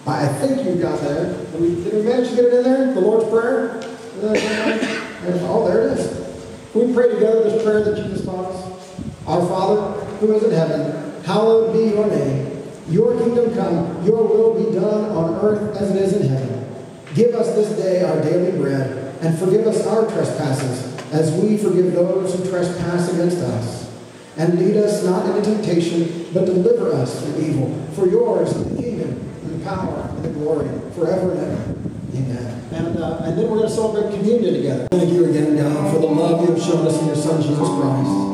I 0.06 0.26
think 0.26 0.64
you 0.64 0.80
got 0.80 1.00
there. 1.00 1.34
Did 1.34 1.60
we, 1.60 1.84
did 1.84 1.92
we 1.92 2.02
manage 2.02 2.30
to 2.30 2.36
get 2.36 2.44
it 2.46 2.54
in 2.54 2.62
there? 2.64 2.94
The 2.94 3.00
Lord's 3.00 3.28
Prayer? 3.28 3.80
Oh, 4.20 5.68
there 5.68 5.88
it 5.88 5.98
is. 5.98 6.28
We 6.74 6.92
pray 6.94 7.10
together 7.10 7.42
this 7.44 7.62
prayer 7.62 7.84
that 7.84 8.02
Jesus 8.02 8.24
taught 8.24 8.46
us. 8.46 8.98
Our 9.26 9.46
Father, 9.46 10.00
who 10.16 10.32
is 10.34 10.44
in 10.44 10.50
heaven, 10.50 11.07
Hallowed 11.28 11.74
be 11.74 11.90
your 11.90 12.06
name. 12.06 12.64
Your 12.88 13.12
kingdom 13.18 13.54
come, 13.54 14.02
your 14.02 14.24
will 14.24 14.64
be 14.64 14.74
done 14.74 15.10
on 15.10 15.34
earth 15.44 15.76
as 15.76 15.90
it 15.90 16.00
is 16.00 16.14
in 16.14 16.26
heaven. 16.26 16.74
Give 17.14 17.34
us 17.34 17.54
this 17.54 17.68
day 17.76 18.02
our 18.02 18.18
daily 18.22 18.56
bread, 18.56 19.14
and 19.20 19.38
forgive 19.38 19.66
us 19.66 19.86
our 19.86 20.10
trespasses, 20.10 20.96
as 21.12 21.30
we 21.32 21.58
forgive 21.58 21.92
those 21.92 22.34
who 22.34 22.48
trespass 22.48 23.12
against 23.12 23.36
us. 23.40 23.94
And 24.38 24.58
lead 24.58 24.78
us 24.78 25.04
not 25.04 25.26
into 25.26 25.42
temptation, 25.42 26.32
but 26.32 26.46
deliver 26.46 26.94
us 26.94 27.22
from 27.22 27.44
evil. 27.44 27.78
For 27.92 28.08
yours 28.08 28.48
is 28.56 28.64
the 28.64 28.82
kingdom, 28.82 29.10
and 29.10 29.60
the 29.60 29.64
power, 29.66 30.08
and 30.08 30.24
the 30.24 30.30
glory, 30.30 30.68
forever 30.94 31.32
and 31.32 31.40
ever. 31.40 31.74
Amen. 32.16 32.64
And, 32.72 32.96
uh, 32.96 33.20
and 33.24 33.36
then 33.36 33.50
we're 33.50 33.58
going 33.58 33.68
to 33.68 33.74
celebrate 33.74 34.16
communion 34.16 34.54
together. 34.54 34.88
Thank 34.90 35.12
you 35.12 35.26
again, 35.26 35.58
God, 35.58 35.92
for 35.92 36.00
the 36.00 36.06
love 36.06 36.48
you 36.48 36.54
have 36.54 36.64
shown 36.64 36.86
us 36.86 36.98
in 36.98 37.06
your 37.08 37.16
Son, 37.16 37.42
Jesus 37.42 37.58
Christ. 37.58 38.27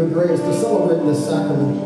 Your 0.00 0.08
grace, 0.08 0.40
to 0.40 0.54
celebrate 0.54 1.04
this 1.04 1.26
sacrament. 1.26 1.76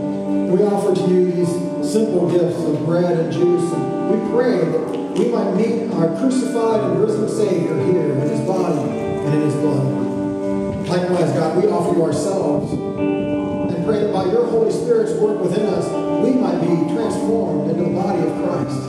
We 0.51 0.63
offer 0.63 0.95
to 0.95 1.01
you 1.11 1.33
these 1.33 1.51
simple 1.83 2.31
gifts 2.31 2.63
of 2.63 2.87
bread 2.87 3.19
and 3.19 3.33
juice, 3.33 3.73
and 3.73 4.11
we 4.11 4.19
pray 4.31 4.59
that 4.59 5.19
we 5.19 5.29
might 5.31 5.55
meet 5.55 5.91
our 5.95 6.15
crucified 6.17 6.81
and 6.85 7.03
risen 7.03 7.29
Savior 7.29 7.75
here 7.87 8.13
in 8.13 8.21
his 8.21 8.41
body 8.47 8.79
and 8.79 9.35
in 9.35 9.41
his 9.41 9.55
blood. 9.55 10.87
Likewise, 10.87 11.33
God, 11.33 11.61
we 11.61 11.69
offer 11.69 11.97
you 11.97 12.05
ourselves 12.05 12.73
and 12.73 13.85
pray 13.85 14.01
that 14.01 14.13
by 14.13 14.27
your 14.27 14.47
Holy 14.47 14.71
Spirit's 14.71 15.15
work 15.15 15.41
within 15.41 15.67
us, 15.67 15.89
we 16.25 16.35
might 16.35 16.61
be 16.61 16.95
transformed 16.95 17.71
into 17.71 17.85
the 17.85 17.91
body 17.91 18.23
of 18.23 18.31
Christ. 18.45 18.89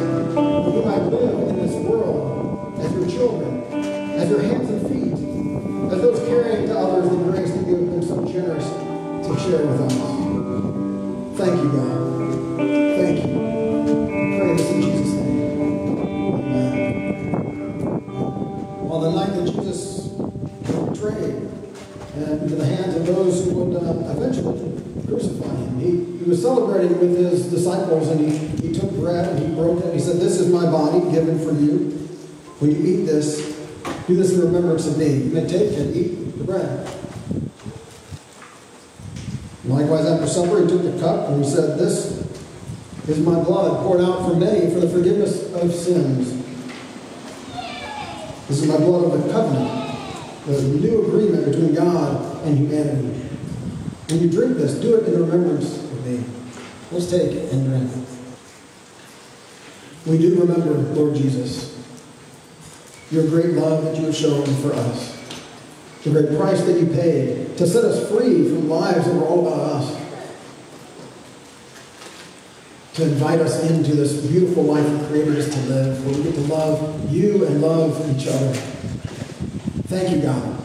We 0.69 0.85
might 0.85 1.03
live 1.09 1.49
in 1.49 1.55
this 1.65 1.73
world 1.83 2.79
as 2.79 2.91
your 2.93 3.07
children, 3.09 3.63
as 3.73 4.29
your 4.29 4.41
hands 4.41 4.69
and 4.69 4.81
feet, 4.87 5.13
as 5.91 6.01
those 6.01 6.19
carrying 6.27 6.67
to 6.67 6.77
others 6.77 7.09
the 7.09 7.17
grace 7.17 7.51
that 7.51 7.67
you 7.67 7.75
have 7.75 7.89
been 7.89 8.03
so 8.03 8.23
generous 8.25 8.74
share 9.45 9.63
with 9.63 9.81
us. 9.81 9.93
Thank 11.37 11.61
you, 11.61 11.69
God. 11.69 11.99
Thank 12.57 13.17
you. 13.19 13.33
Pray 14.39 14.49
this 14.57 14.69
in 14.71 14.81
Jesus' 14.81 15.13
name. 15.13 16.41
Amen. 16.41 16.89
On 18.89 18.99
the 19.01 19.11
night 19.11 19.33
that 19.35 19.45
Jesus 19.45 20.07
was 20.17 20.89
betrayed 20.89 21.35
and 22.15 22.41
into 22.41 22.55
the 22.55 22.65
hands 22.65 22.95
of 22.95 23.05
those 23.05 23.45
who 23.45 23.51
would 23.59 23.75
uh, 23.75 24.11
eventually 24.17 24.81
crucify 25.05 25.55
him, 25.55 25.79
he, 25.79 25.89
he 26.23 26.29
was 26.29 26.41
celebrating 26.41 26.97
with 26.99 27.15
his 27.15 27.45
disciples 27.51 28.07
and 28.07 28.19
he, 28.19 28.31
he 28.67 28.73
took 28.73 28.89
bread 28.93 29.29
and 29.29 29.47
he 29.47 29.53
broke 29.53 29.83
it. 29.85 29.93
He 29.93 29.99
said, 29.99 30.15
This 30.15 30.39
is 30.39 30.51
my 30.51 30.65
body 30.71 31.01
given 31.11 31.37
for 31.37 31.51
you. 31.53 31.91
When 32.59 32.71
you 32.71 32.77
eat 32.81 33.05
this, 33.05 33.53
do 34.07 34.15
this 34.15 34.33
in 34.33 34.41
remembrance 34.41 34.87
of 34.87 34.97
me. 34.97 35.17
You 35.17 35.31
may 35.31 35.47
take 35.47 35.77
and 35.77 35.95
eat 35.95 36.35
the 36.35 36.43
bread. 36.45 36.95
Likewise, 39.67 40.05
after 40.05 40.24
supper, 40.35 40.61
he 40.61 40.67
took 40.67 40.83
the 40.83 40.99
cup 40.99 41.29
and 41.29 41.43
he 41.43 41.49
said, 41.49 41.79
This 41.79 42.21
is 43.07 43.19
my 43.19 43.41
blood 43.43 43.83
poured 43.83 44.01
out 44.01 44.27
for 44.27 44.35
many 44.35 44.73
for 44.73 44.81
the 44.81 44.89
forgiveness 44.89 45.53
of 45.53 45.73
sins. 45.73 46.43
This 48.47 48.61
is 48.61 48.67
my 48.67 48.77
blood 48.77 49.05
of 49.05 49.23
the 49.23 49.31
covenant, 49.31 50.45
the 50.45 50.61
new 50.61 51.05
agreement 51.05 51.45
between 51.45 51.73
God 51.73 52.45
and 52.45 52.57
humanity. 52.57 53.21
When 54.09 54.21
you 54.21 54.29
drink 54.29 54.57
this, 54.57 54.75
do 54.75 54.95
it 54.95 55.07
in 55.07 55.19
remembrance 55.19 55.77
of 55.83 56.05
me. 56.05 56.23
Let's 56.91 57.09
take 57.09 57.31
it 57.31 57.51
and 57.51 57.65
drink. 57.65 58.07
We 60.05 60.19
do 60.19 60.39
remember, 60.41 60.73
Lord 60.93 61.15
Jesus, 61.15 61.73
your 63.09 63.27
great 63.27 63.55
love 63.55 63.83
that 63.85 63.97
you 63.97 64.05
have 64.05 64.15
shown 64.15 64.45
for 64.61 64.73
us 64.73 65.15
the 66.05 66.11
great 66.11 66.37
price 66.37 66.61
that 66.61 66.79
you 66.79 66.85
paid 66.85 67.57
to 67.57 67.65
set 67.65 67.83
us 67.83 68.07
free 68.09 68.47
from 68.47 68.69
lives 68.69 69.05
that 69.05 69.15
were 69.15 69.25
all 69.25 69.47
about 69.47 69.59
us, 69.59 70.04
to 72.95 73.03
invite 73.03 73.41
us 73.41 73.61
into 73.69 73.93
this 73.93 74.25
beautiful 74.25 74.63
life 74.63 74.89
you 74.89 75.07
created 75.07 75.37
us 75.37 75.53
to 75.53 75.59
live, 75.63 76.05
where 76.05 76.15
we 76.15 76.23
get 76.23 76.35
to 76.35 76.41
love 76.41 77.13
you 77.13 77.45
and 77.45 77.61
love 77.61 77.99
each 78.15 78.25
other. 78.25 78.53
Thank 79.87 80.15
you, 80.15 80.21
God. 80.21 80.57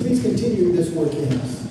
Please 0.00 0.20
continue 0.20 0.72
this 0.72 0.90
work 0.90 1.14
in 1.14 1.32
us. 1.40 1.66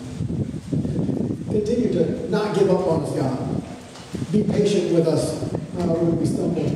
Continue 1.45 1.93
to 1.93 2.29
not 2.31 2.57
give 2.57 2.71
up 2.71 2.87
on 2.87 3.03
us, 3.03 3.11
God. 3.11 3.63
Be 4.31 4.41
patient 4.41 4.91
with 4.91 5.07
us 5.07 5.43
uh, 5.43 5.85
when 5.85 6.19
we 6.19 6.25
stumble. 6.25 6.75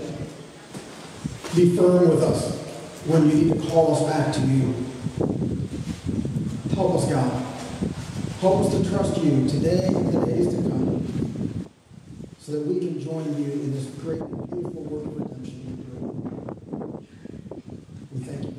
Be 1.55 1.75
firm 1.75 2.09
with 2.09 2.21
us 2.21 2.59
when 3.07 3.27
you 3.27 3.35
need 3.37 3.59
to 3.59 3.69
call 3.71 3.95
us 3.95 4.03
back 4.13 4.31
to 4.35 4.41
you. 4.41 4.75
Help 6.75 6.93
us, 6.93 7.09
God. 7.09 7.43
Help 8.39 8.65
us 8.65 8.71
to 8.71 8.87
trust 8.87 9.17
you 9.23 9.49
today 9.49 9.87
and 9.87 10.13
the 10.13 10.25
days 10.27 10.53
to 10.53 10.61
come 10.61 10.96
so 12.47 12.53
that 12.53 12.61
we 12.61 12.79
can 12.79 12.97
join 12.97 13.25
you 13.43 13.51
in 13.51 13.73
this 13.73 13.87
great 13.99 14.21
and 14.21 14.49
beautiful 14.49 14.83
work 14.83 15.05
of 15.05 15.17
redemption. 15.17 15.56